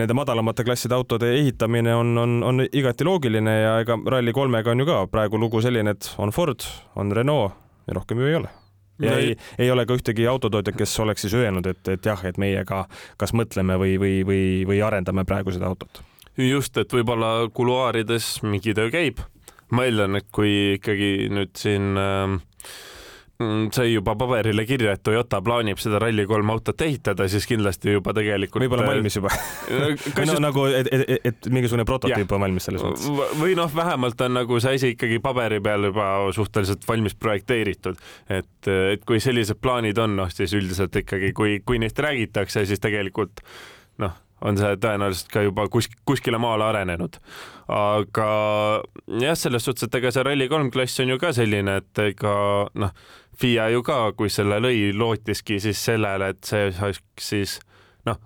nende 0.00 0.16
madalamate 0.16 0.66
klasside 0.66 0.96
autode 0.96 1.32
ehitamine 1.38 1.94
on, 1.96 2.14
on, 2.18 2.38
on 2.46 2.64
igati 2.66 3.06
loogiline 3.06 3.56
ja 3.60 3.76
ega 3.84 3.98
Rally3-ga 4.00 4.74
on 4.74 4.84
ju 4.84 4.88
ka 4.88 5.02
praegu 5.12 5.40
lugu 5.40 5.62
selline, 5.64 5.96
et 5.96 6.12
on 6.18 6.34
Ford, 6.34 6.66
on 6.96 7.12
Renault 7.16 7.56
ja 7.86 8.00
rohkem 8.00 8.20
ju 8.20 8.30
ei 8.30 8.40
ole 8.42 8.59
ja 9.00 9.16
ei, 9.18 9.34
ei 9.58 9.70
ole 9.70 9.86
ka 9.86 9.96
ühtegi 9.98 10.26
autotootjat, 10.30 10.76
kes 10.78 10.94
oleks 11.04 11.26
siis 11.26 11.34
öelnud, 11.38 11.66
et, 11.66 11.82
et 11.88 12.06
jah, 12.06 12.22
et 12.28 12.38
meie 12.40 12.64
ka 12.68 12.84
kas 13.20 13.34
mõtleme 13.36 13.78
või, 13.80 13.96
või, 14.00 14.14
või, 14.26 14.44
või 14.68 14.80
arendame 14.84 15.24
praegu 15.28 15.54
seda 15.54 15.70
autot. 15.70 16.02
just, 16.36 16.76
et 16.80 16.92
võib-olla 16.92 17.48
kuluaarides 17.52 18.40
mingi 18.42 18.74
töö 18.76 18.90
käib. 18.92 19.24
ma 19.70 19.86
eeldan, 19.86 20.16
et 20.18 20.26
kui 20.34 20.76
ikkagi 20.76 21.30
nüüd 21.30 21.54
siin 21.58 21.94
äh, 21.98 22.38
sai 23.72 23.92
juba 23.92 24.14
paberile 24.18 24.64
kirja, 24.68 24.94
et 24.96 25.02
Toyota 25.06 25.40
plaanib 25.44 25.80
seda 25.80 26.00
Rally3 26.02 26.52
autot 26.52 26.84
ehitada, 26.84 27.26
siis 27.30 27.46
kindlasti 27.48 27.94
juba 27.94 28.14
tegelikult. 28.16 28.62
võib-olla 28.64 28.86
äh, 28.86 28.92
valmis 28.94 29.16
juba 29.16 29.32
no 29.80 29.90
just... 29.94 30.42
nagu, 30.44 30.66
et, 30.76 30.90
et, 30.92 31.26
et, 31.30 31.50
mingisugune 31.52 31.86
prototüüp 31.88 32.34
on 32.36 32.44
valmis 32.44 32.68
selles 32.68 32.84
mõttes. 32.84 33.08
või 33.40 33.56
noh, 33.58 33.70
vähemalt 33.74 34.20
on 34.26 34.36
nagu 34.40 34.60
see 34.62 34.76
asi 34.78 34.94
ikkagi 34.96 35.20
paberi 35.24 35.60
peal 35.64 35.90
juba 35.90 36.08
suhteliselt 36.36 36.86
valmis 36.88 37.16
projekteeritud, 37.16 38.00
et, 38.28 38.72
et 38.94 39.04
kui 39.08 39.22
sellised 39.24 39.60
plaanid 39.62 39.98
on, 40.00 40.18
noh 40.20 40.32
siis 40.34 40.54
üldiselt 40.58 40.96
ikkagi, 41.00 41.32
kui, 41.36 41.60
kui 41.64 41.80
neist 41.80 41.98
räägitakse, 42.00 42.66
siis 42.68 42.82
tegelikult 42.82 43.44
noh 44.00 44.18
on 44.46 44.56
see 44.56 44.76
tõenäoliselt 44.80 45.30
ka 45.32 45.44
juba 45.44 45.66
kus, 45.72 45.88
kuskile 46.08 46.40
maale 46.40 46.64
arenenud. 46.70 47.18
aga 47.70 48.28
jah, 49.20 49.36
selles 49.38 49.66
suhtes, 49.66 49.86
et 49.86 49.98
ega 50.00 50.12
see 50.14 50.24
Rally3 50.26 50.72
klass 50.74 51.02
on 51.04 51.12
ju 51.12 51.18
ka 51.22 51.32
selline, 51.36 51.76
et 51.82 52.02
ega 52.02 52.34
noh, 52.74 52.94
FIA 53.40 53.70
ju 53.72 53.82
ka, 53.82 54.12
kui 54.16 54.28
selle 54.32 54.60
lõi, 54.60 54.90
lootiski 54.92 55.60
siis 55.60 55.80
sellele, 55.84 56.34
et 56.34 56.44
see 56.44 56.68
saaks 56.76 57.30
siis 57.30 57.58
noh, 58.08 58.18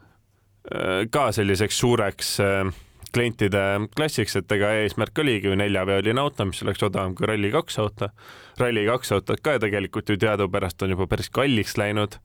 ka 1.11 1.29
selliseks 1.37 1.79
suureks 1.79 2.33
äh, 2.43 2.73
klientide 3.15 3.63
klassiks, 3.97 4.37
et 4.39 4.53
ega 4.57 4.73
eesmärk 4.81 5.19
oligi 5.23 5.51
ju 5.51 5.59
neljaveoline 5.59 6.21
auto, 6.21 6.47
mis 6.49 6.63
oleks 6.65 6.83
odavam 6.87 7.15
kui 7.17 7.29
Rally2 7.31 7.79
auto. 7.83 8.11
Rally2 8.61 9.15
autod 9.17 9.43
ka 9.45 9.57
tegelikult 9.63 10.11
ju 10.11 10.19
teadupärast 10.21 10.83
on 10.83 10.95
juba 10.95 11.07
päris 11.11 11.31
kalliks 11.35 11.79
läinud. 11.81 12.19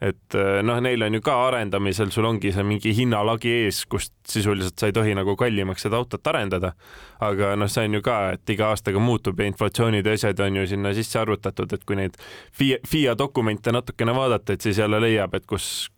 Et 0.00 0.34
eh, 0.36 0.62
noh, 0.66 0.80
neil 0.84 1.02
on 1.06 1.14
ju 1.16 1.22
ka 1.24 1.34
arendamisel, 1.46 2.10
sul 2.12 2.28
ongi 2.28 2.52
see 2.52 2.64
mingi 2.68 2.92
hinnalagi 2.96 3.52
ees, 3.62 3.84
kust 3.88 4.12
sisuliselt 4.28 4.76
sa 4.76 4.90
ei 4.90 4.96
tohi 4.96 5.14
nagu 5.16 5.36
kallimaks 5.40 5.86
seda 5.86 5.96
autot 5.96 6.26
arendada. 6.32 6.72
aga 7.20 7.54
noh, 7.56 7.70
see 7.72 7.86
on 7.88 7.96
ju 7.96 8.02
ka, 8.04 8.16
et 8.36 8.52
iga 8.52 8.68
aastaga 8.74 9.00
muutub 9.00 9.40
ja 9.40 9.46
inflatsioonid 9.48 10.06
ja 10.06 10.12
asjad 10.18 10.40
on 10.44 10.60
ju 10.60 10.66
sinna 10.66 10.92
sisse 10.94 11.18
arvutatud, 11.18 11.72
et 11.72 11.84
kui 11.88 11.96
neid 11.96 12.18
FIA, 12.52 12.82
FIA 12.86 13.16
dokumente 13.18 13.72
natukene 13.72 14.14
vaadata, 14.14 14.52
et 14.52 14.60
siis 14.60 14.78
jälle 14.78 15.00
leiab, 15.00 15.34
et 15.34 15.46
kus 15.48 15.88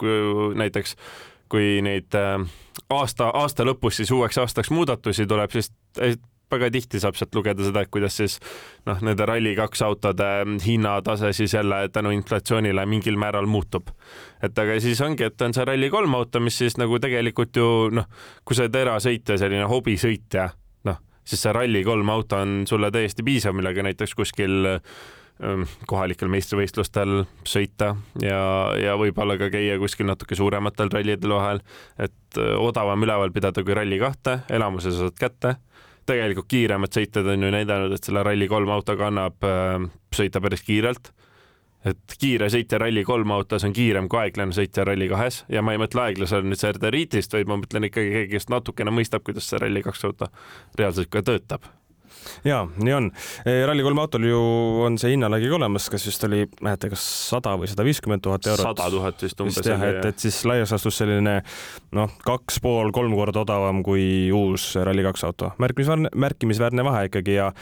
näiteks 0.55 0.97
kui 1.49 1.81
neid 1.83 2.15
äh, 2.15 2.37
aasta, 2.93 3.33
aasta 3.35 3.67
lõpus 3.67 3.99
siis 3.99 4.11
uueks 4.15 4.39
aastaks 4.39 4.71
muudatusi 4.71 5.27
tuleb, 5.27 5.51
siis 5.51 5.73
väga 6.53 6.71
tihti 6.75 7.01
saab 7.03 7.19
sealt 7.19 7.35
lugeda 7.35 7.65
seda, 7.67 7.83
et 7.85 7.93
kuidas 7.93 8.19
siis 8.21 8.39
noh, 8.89 9.01
nende 9.05 9.27
Rally2 9.29 9.85
autode 9.87 10.29
hinnatase 10.65 11.33
siis 11.37 11.55
jälle 11.55 11.83
tänu 11.93 12.13
inflatsioonile 12.17 12.87
mingil 12.87 13.19
määral 13.21 13.47
muutub. 13.47 13.91
et 14.43 14.59
aga 14.59 14.79
siis 14.81 15.01
ongi, 15.01 15.25
et 15.25 15.43
on 15.43 15.55
see 15.55 15.65
Rally3 15.65 16.15
auto, 16.15 16.41
mis 16.41 16.59
siis 16.59 16.79
nagu 16.79 16.99
tegelikult 16.99 17.57
ju 17.57 17.69
noh, 17.93 18.09
kui 18.45 18.57
sa 18.57 18.67
oled 18.67 18.81
erasõitja, 18.83 19.39
selline 19.39 19.69
hobisõitja, 19.69 20.49
noh, 20.89 20.99
siis 21.25 21.43
see 21.43 21.55
Rally3 21.55 22.11
auto 22.13 22.43
on 22.43 22.59
sulle 22.69 22.91
täiesti 22.95 23.27
piisav, 23.27 23.57
millega 23.57 23.83
näiteks 23.87 24.15
kuskil 24.19 24.77
Ähm, 25.39 25.69
kohalikel 25.87 26.27
meistrivõistlustel 26.33 27.21
sõita 27.47 27.93
ja, 28.19 28.41
ja 28.75 28.97
võib-olla 28.99 29.37
ka 29.39 29.47
käia 29.53 29.77
kuskil 29.79 30.09
natuke 30.09 30.35
suurematel 30.35 30.91
rallidel 30.91 31.31
vahel, 31.31 31.61
et 31.95 32.41
äh, 32.43 32.57
odavam 32.59 33.07
üleval 33.07 33.31
pidada 33.31 33.63
kui 33.63 33.77
Rally2, 33.79 34.35
elamuse 34.59 34.91
saad 34.97 35.15
kätte. 35.21 35.55
Tegelikult 36.09 36.49
kiiremad 36.51 36.95
sõitjad 36.95 37.29
on 37.35 37.47
ju 37.47 37.53
näidanud, 37.55 37.95
et 37.95 38.05
selle 38.09 38.25
Rally3 38.27 38.75
autoga 38.75 39.09
annab 39.13 39.47
äh, 39.47 39.89
sõita 40.15 40.43
päris 40.45 40.65
kiirelt. 40.67 41.13
Et 41.87 42.15
kiire 42.19 42.49
sõitja 42.51 42.81
Rally3 42.83 43.35
autos 43.37 43.65
on 43.65 43.73
kiirem 43.77 44.09
kui 44.11 44.19
aeglane 44.25 44.57
sõitja 44.57 44.85
Rally2-s 44.89 45.45
ja 45.55 45.63
ma 45.63 45.77
ei 45.77 45.81
mõtle 45.81 46.09
aeglasele 46.09 46.49
nüüd 46.49 46.61
Serdariitist, 46.61 47.37
vaid 47.37 47.51
ma 47.51 47.61
mõtlen 47.61 47.87
ikkagi 47.87 48.15
keegi, 48.17 48.33
kes 48.35 48.49
natukene 48.51 48.95
mõistab, 48.95 49.23
kuidas 49.27 49.47
see 49.47 49.61
Rally2 49.63 50.09
auto 50.11 50.33
reaalselt 50.81 51.13
ka 51.13 51.23
töötab 51.23 51.71
ja 52.47 52.63
nii 52.77 52.95
on. 52.95 53.11
E, 53.45 53.59
Rally3 53.69 54.03
autol 54.05 54.29
ju 54.29 54.43
on 54.87 54.99
see 55.01 55.15
hinnalagi 55.15 55.51
olemas, 55.55 55.89
kas 55.93 56.07
vist 56.09 56.25
oli, 56.29 56.45
mäletan, 56.65 56.93
kas 56.95 57.05
sada 57.31 57.55
või 57.61 57.71
sada 57.71 57.87
viiskümmend 57.87 58.25
tuhat 58.25 58.47
eurot. 58.51 58.71
sada 58.71 58.91
tuhat 58.93 59.27
vist 59.27 59.41
umbes. 59.45 59.61
jah, 59.67 59.85
et, 59.89 60.05
et 60.13 60.27
siis 60.27 60.41
laias 60.49 60.73
laastus 60.75 61.01
selline 61.03 61.39
noh, 61.97 62.13
kaks 62.25 62.61
pool, 62.65 62.93
kolm 62.95 63.15
korda 63.17 63.45
odavam 63.45 63.83
kui 63.87 64.29
uus 64.35 64.71
Rally2 64.77 65.27
auto. 65.29 65.53
märkimisväärne, 65.59 66.13
märkimisväärne 66.15 66.85
vahe 66.85 67.07
ikkagi 67.09 67.39
ja 67.39 67.53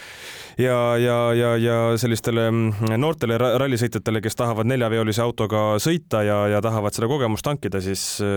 ja, 0.59 0.97
ja, 0.97 1.17
ja, 1.35 1.57
ja 1.57 1.77
sellistele 2.01 2.49
mm, 2.51 2.95
noortele 3.01 3.39
rallisõitjatele, 3.39 4.23
kes 4.25 4.39
tahavad 4.39 4.69
neljaveolise 4.69 5.23
autoga 5.25 5.65
sõita 5.83 6.23
ja, 6.27 6.39
ja 6.55 6.63
tahavad 6.65 6.97
seda 6.97 7.09
kogemust 7.11 7.45
tankida, 7.47 7.81
siis 7.85 8.05
e, 8.25 8.31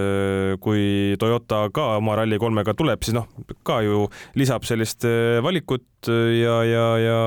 kui 0.63 1.15
Toyota 1.19 1.65
ka 1.73 1.93
oma 1.97 2.17
Rally3-ga 2.19 2.75
tuleb, 2.77 3.03
siis 3.05 3.17
noh, 3.17 3.29
ka 3.67 3.79
ju 3.85 4.07
lisab 4.39 4.67
sellist 4.67 5.07
e, 5.07 5.39
valikut 5.45 6.09
ja, 6.39 6.57
ja, 6.67 6.85
ja 7.03 7.21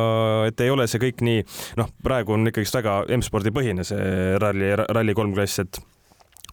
et 0.48 0.60
ei 0.64 0.70
ole 0.72 0.86
see 0.90 1.00
kõik 1.02 1.22
nii, 1.24 1.46
noh, 1.80 1.90
praegu 2.04 2.36
on 2.36 2.50
ikkagist 2.50 2.76
väga 2.80 3.02
M-spordi 3.18 3.52
põhine 3.54 3.86
see 3.86 4.36
ralli, 4.42 4.72
ralli 4.76 5.16
kolm 5.16 5.34
klass, 5.36 5.62
et 5.62 5.80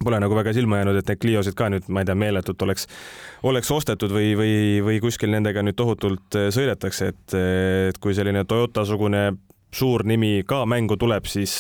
pole 0.04 0.20
nagu 0.22 0.36
väga 0.36 0.54
silma 0.56 0.80
jäänud, 0.80 1.00
et 1.00 1.12
need 1.12 1.22
Cliosid 1.22 1.58
ka 1.60 1.68
nüüd, 1.72 1.90
ma 1.92 2.04
ei 2.04 2.08
tea, 2.08 2.16
meeletult 2.20 2.62
oleks, 2.64 2.88
oleks 3.48 3.72
ostetud 3.76 4.14
või, 4.16 4.32
või, 4.40 4.56
või 4.86 5.00
kuskil 5.04 5.32
nendega 5.34 5.64
nüüd 5.66 5.78
tohutult 5.80 6.40
sõidetakse, 6.56 7.12
et, 7.14 7.38
et 7.92 8.02
kui 8.02 8.16
selline 8.16 8.46
Toyota-sugune 8.48 9.30
suur 9.76 10.02
nimi 10.08 10.40
ka 10.50 10.64
mängu 10.66 10.98
tuleb, 10.98 11.28
siis 11.30 11.60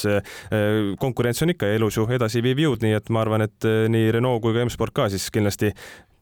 konkurents 1.02 1.44
on 1.46 1.54
ikka 1.54 1.70
elus 1.76 2.00
ju 2.00 2.08
edasiviiv 2.10 2.64
jõud, 2.64 2.86
nii 2.86 2.98
et 2.98 3.12
ma 3.14 3.22
arvan, 3.26 3.46
et 3.46 3.70
nii 3.94 4.14
Renault 4.18 4.42
kui 4.42 4.56
ka 4.56 4.66
M-Sport 4.66 4.96
ka 4.96 5.10
siis 5.14 5.30
kindlasti 5.34 5.76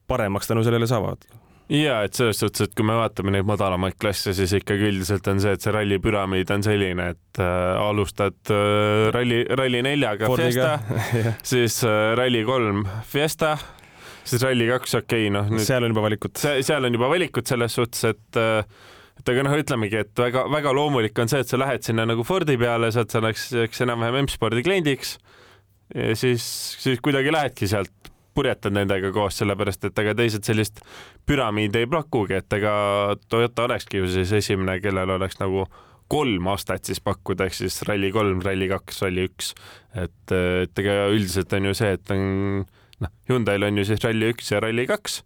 paremaks 0.08 0.50
tänu 0.50 0.66
sellele 0.68 0.90
saavad 0.90 1.24
ja 1.74 2.02
et 2.08 2.18
selles 2.18 2.40
suhtes, 2.40 2.68
et 2.68 2.76
kui 2.78 2.86
me 2.88 2.96
vaatame 2.98 3.34
neid 3.36 3.48
madalamaid 3.48 3.98
klasse, 4.00 4.34
siis 4.38 4.54
ikkagi 4.60 4.90
üldiselt 4.90 5.28
on 5.32 5.42
see, 5.44 5.56
et 5.58 5.64
see 5.64 5.74
ralli 5.76 6.00
püramiid 6.04 6.52
on 6.56 6.66
selline, 6.66 7.10
et 7.16 7.42
äh, 7.44 7.80
alustad 7.82 8.54
äh, 8.54 9.08
ralli, 9.16 9.42
ralli 9.60 9.82
neljaga 9.86 10.30
Fordiga. 10.32 10.76
Fiesta 10.88 11.34
siis 11.54 11.80
äh, 11.88 12.12
ralli 12.20 12.44
kolm 12.48 12.86
Fiesta, 13.08 13.56
siis 14.24 14.44
ralli 14.46 14.70
kaks, 14.72 15.00
okei 15.02 15.28
okay,, 15.28 15.34
noh. 15.34 15.58
seal 15.64 15.88
on 15.88 15.96
juba 15.96 16.06
valikut. 16.08 16.38
seal 16.42 16.88
on 16.88 17.00
juba 17.00 17.12
valikut 17.12 17.50
selles 17.50 17.80
suhtes, 17.80 18.06
et 18.14 18.42
äh, 18.42 18.62
et 19.18 19.32
aga 19.34 19.48
noh, 19.48 19.56
ütlemegi, 19.58 20.04
et 20.06 20.20
väga-väga 20.22 20.72
loomulik 20.78 21.20
on 21.20 21.32
see, 21.32 21.42
et 21.42 21.50
sa 21.50 21.58
lähed 21.60 21.84
sinna 21.84 22.06
nagu 22.06 22.24
Fordi 22.28 22.54
peale, 22.62 22.92
saad 22.94 23.10
selleks, 23.12 23.50
eks 23.66 23.82
enam-vähem 23.88 24.28
M-spordi 24.28 24.62
kliendiks 24.66 25.18
ja 25.96 26.16
siis, 26.20 26.44
siis 26.84 27.02
kuidagi 27.04 27.32
lähedki 27.34 27.70
sealt 27.72 28.12
purjetad 28.38 28.76
nendega 28.76 29.12
koos, 29.16 29.40
sellepärast 29.42 29.90
et 29.90 30.00
ega 30.04 30.14
teised 30.18 30.46
sellist 30.46 30.84
püramiidi 31.28 31.84
ei 31.84 31.90
pakugi, 31.92 32.38
et 32.38 32.58
ega 32.60 32.74
Toyota 33.30 33.66
olekski 33.66 34.02
ju 34.02 34.10
siis 34.14 34.34
esimene, 34.42 34.78
kellel 34.84 35.16
oleks 35.18 35.40
nagu 35.42 35.66
kolm 36.08 36.48
astet 36.54 36.88
siis 36.88 37.02
pakkuda, 37.04 37.50
ehk 37.50 37.58
siis 37.58 37.82
Rally 37.88 38.12
kolm, 38.16 38.44
Rally 38.46 38.70
kaks, 38.72 39.02
Rally 39.04 39.28
üks. 39.28 39.54
et, 39.96 40.36
et 40.64 40.84
ega 40.84 41.08
üldiselt 41.12 41.54
on 41.58 41.72
ju 41.72 41.74
see, 41.78 41.96
et 41.98 42.14
on 42.16 42.22
noh, 43.04 43.16
Hyundai'l 43.30 43.68
on 43.68 43.82
ju 43.82 43.88
siis 43.90 44.06
Rally 44.06 44.32
üks 44.36 44.54
ja 44.54 44.62
Rally 44.64 44.88
kaks 44.88 45.24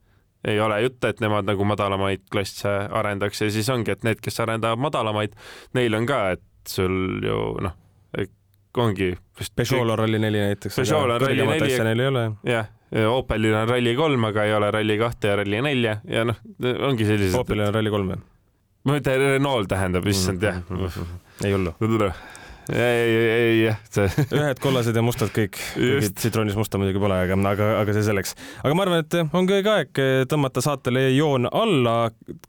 ei 0.48 0.58
ole 0.60 0.80
jutte, 0.82 1.12
et 1.12 1.20
nemad 1.22 1.46
nagu 1.46 1.66
madalamaid 1.70 2.24
klasse 2.34 2.72
arendaks 2.90 3.44
ja 3.44 3.52
siis 3.54 3.70
ongi, 3.70 3.94
et 3.94 4.08
need, 4.08 4.24
kes 4.26 4.42
arendavad 4.42 4.82
madalamaid, 4.82 5.36
neil 5.78 5.94
on 6.00 6.08
ka, 6.10 6.24
et 6.34 6.72
sul 6.72 7.22
ju 7.22 7.38
noh, 7.62 7.78
ongi. 8.78 9.18
Peugeot'l 9.56 9.90
on 9.90 10.00
Rally 10.00 10.20
neli 10.20 10.40
näiteks. 10.40 10.76
Peugeot'l 10.76 11.12
on 11.12 11.22
Rally 11.22 11.46
neli. 11.46 11.84
neil 11.84 12.00
ei 12.00 12.08
ole. 12.08 12.32
jah, 12.44 12.70
Opelil 12.92 13.54
on 13.56 13.70
Rally3, 13.70 14.26
aga 14.28 14.44
ei 14.44 14.54
ole 14.58 14.72
Rally2 14.76 15.30
ja 15.30 15.36
Rally4 15.40 15.96
ja 16.12 16.26
noh, 16.28 16.42
ongi 16.90 17.08
sellised. 17.08 17.38
Opelil 17.40 17.70
on 17.70 17.76
Rally3 17.78 18.04
või? 18.12 18.20
ma 18.84 18.98
mõtlen, 18.98 19.26
Renault 19.38 19.70
tähendab, 19.72 20.08
issand 20.12 20.44
jah. 20.44 20.60
ei 21.46 21.54
hullu 21.56 21.76
ei, 22.70 23.16
ei 23.16 23.64
jah, 23.66 23.80
see. 23.90 24.08
ühed 24.40 24.62
kollased 24.62 24.96
ja 24.96 25.04
mustad 25.06 25.32
kõik. 25.34 25.58
tsitroonis 26.16 26.58
musta 26.60 26.80
muidugi 26.82 27.02
pole, 27.02 27.18
aga, 27.26 27.38
aga, 27.52 27.70
aga 27.82 27.96
see 27.96 28.06
selleks. 28.06 28.36
aga 28.62 28.76
ma 28.78 28.86
arvan, 28.86 29.04
et 29.06 29.18
ongi 29.38 29.58
õige 29.58 29.74
aeg 29.74 30.02
tõmmata 30.32 30.64
saatele 30.64 31.08
joon 31.16 31.50
alla 31.52 31.96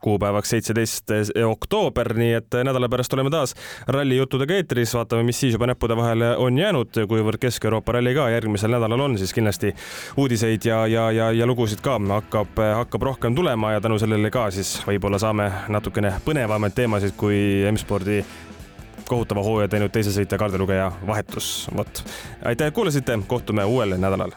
kuupäevaks 0.02 0.54
seitseteist 0.54 1.14
oktoober, 1.46 2.12
nii 2.18 2.36
et 2.38 2.58
nädala 2.68 2.90
pärast 2.92 3.14
oleme 3.16 3.32
taas 3.32 3.56
rallijuttudega 3.88 4.60
eetris, 4.60 4.94
vaatame, 4.98 5.26
mis 5.26 5.40
siis 5.42 5.56
juba 5.56 5.70
näppude 5.70 5.96
vahele 5.98 6.34
on 6.42 6.58
jäänud, 6.58 7.02
kuivõrd 7.08 7.40
Kesk-Euroopa 7.42 7.96
ralli 7.98 8.14
ka 8.16 8.28
järgmisel 8.32 8.76
nädalal 8.76 9.06
on, 9.08 9.18
siis 9.20 9.34
kindlasti 9.34 9.74
uudiseid 10.20 10.68
ja, 10.68 10.84
ja, 10.86 11.08
ja, 11.14 11.32
ja 11.32 11.48
lugusid 11.48 11.82
ka 11.84 11.98
hakkab, 12.12 12.62
hakkab 12.82 13.08
rohkem 13.10 13.34
tulema 13.34 13.72
ja 13.72 13.80
tänu 13.80 13.98
sellele 13.98 14.30
ka 14.30 14.50
siis 14.54 14.78
võib-olla 14.86 15.20
saame 15.22 15.50
natukene 15.72 16.14
põnevamaid 16.24 16.76
teemasid 16.76 17.16
kui 17.18 17.38
M-spordi 17.72 18.22
kohutava 19.08 19.42
hooaja 19.42 19.68
teinud 19.68 19.92
teise 19.92 20.14
sõitja 20.14 20.38
kaardilugeja 20.38 20.92
vahetus. 21.06 21.68
vot, 21.76 22.04
aitäh, 22.44 22.66
et 22.66 22.74
kuulasite, 22.74 23.18
kohtume 23.26 23.64
uuel 23.64 23.96
nädalal 23.98 24.34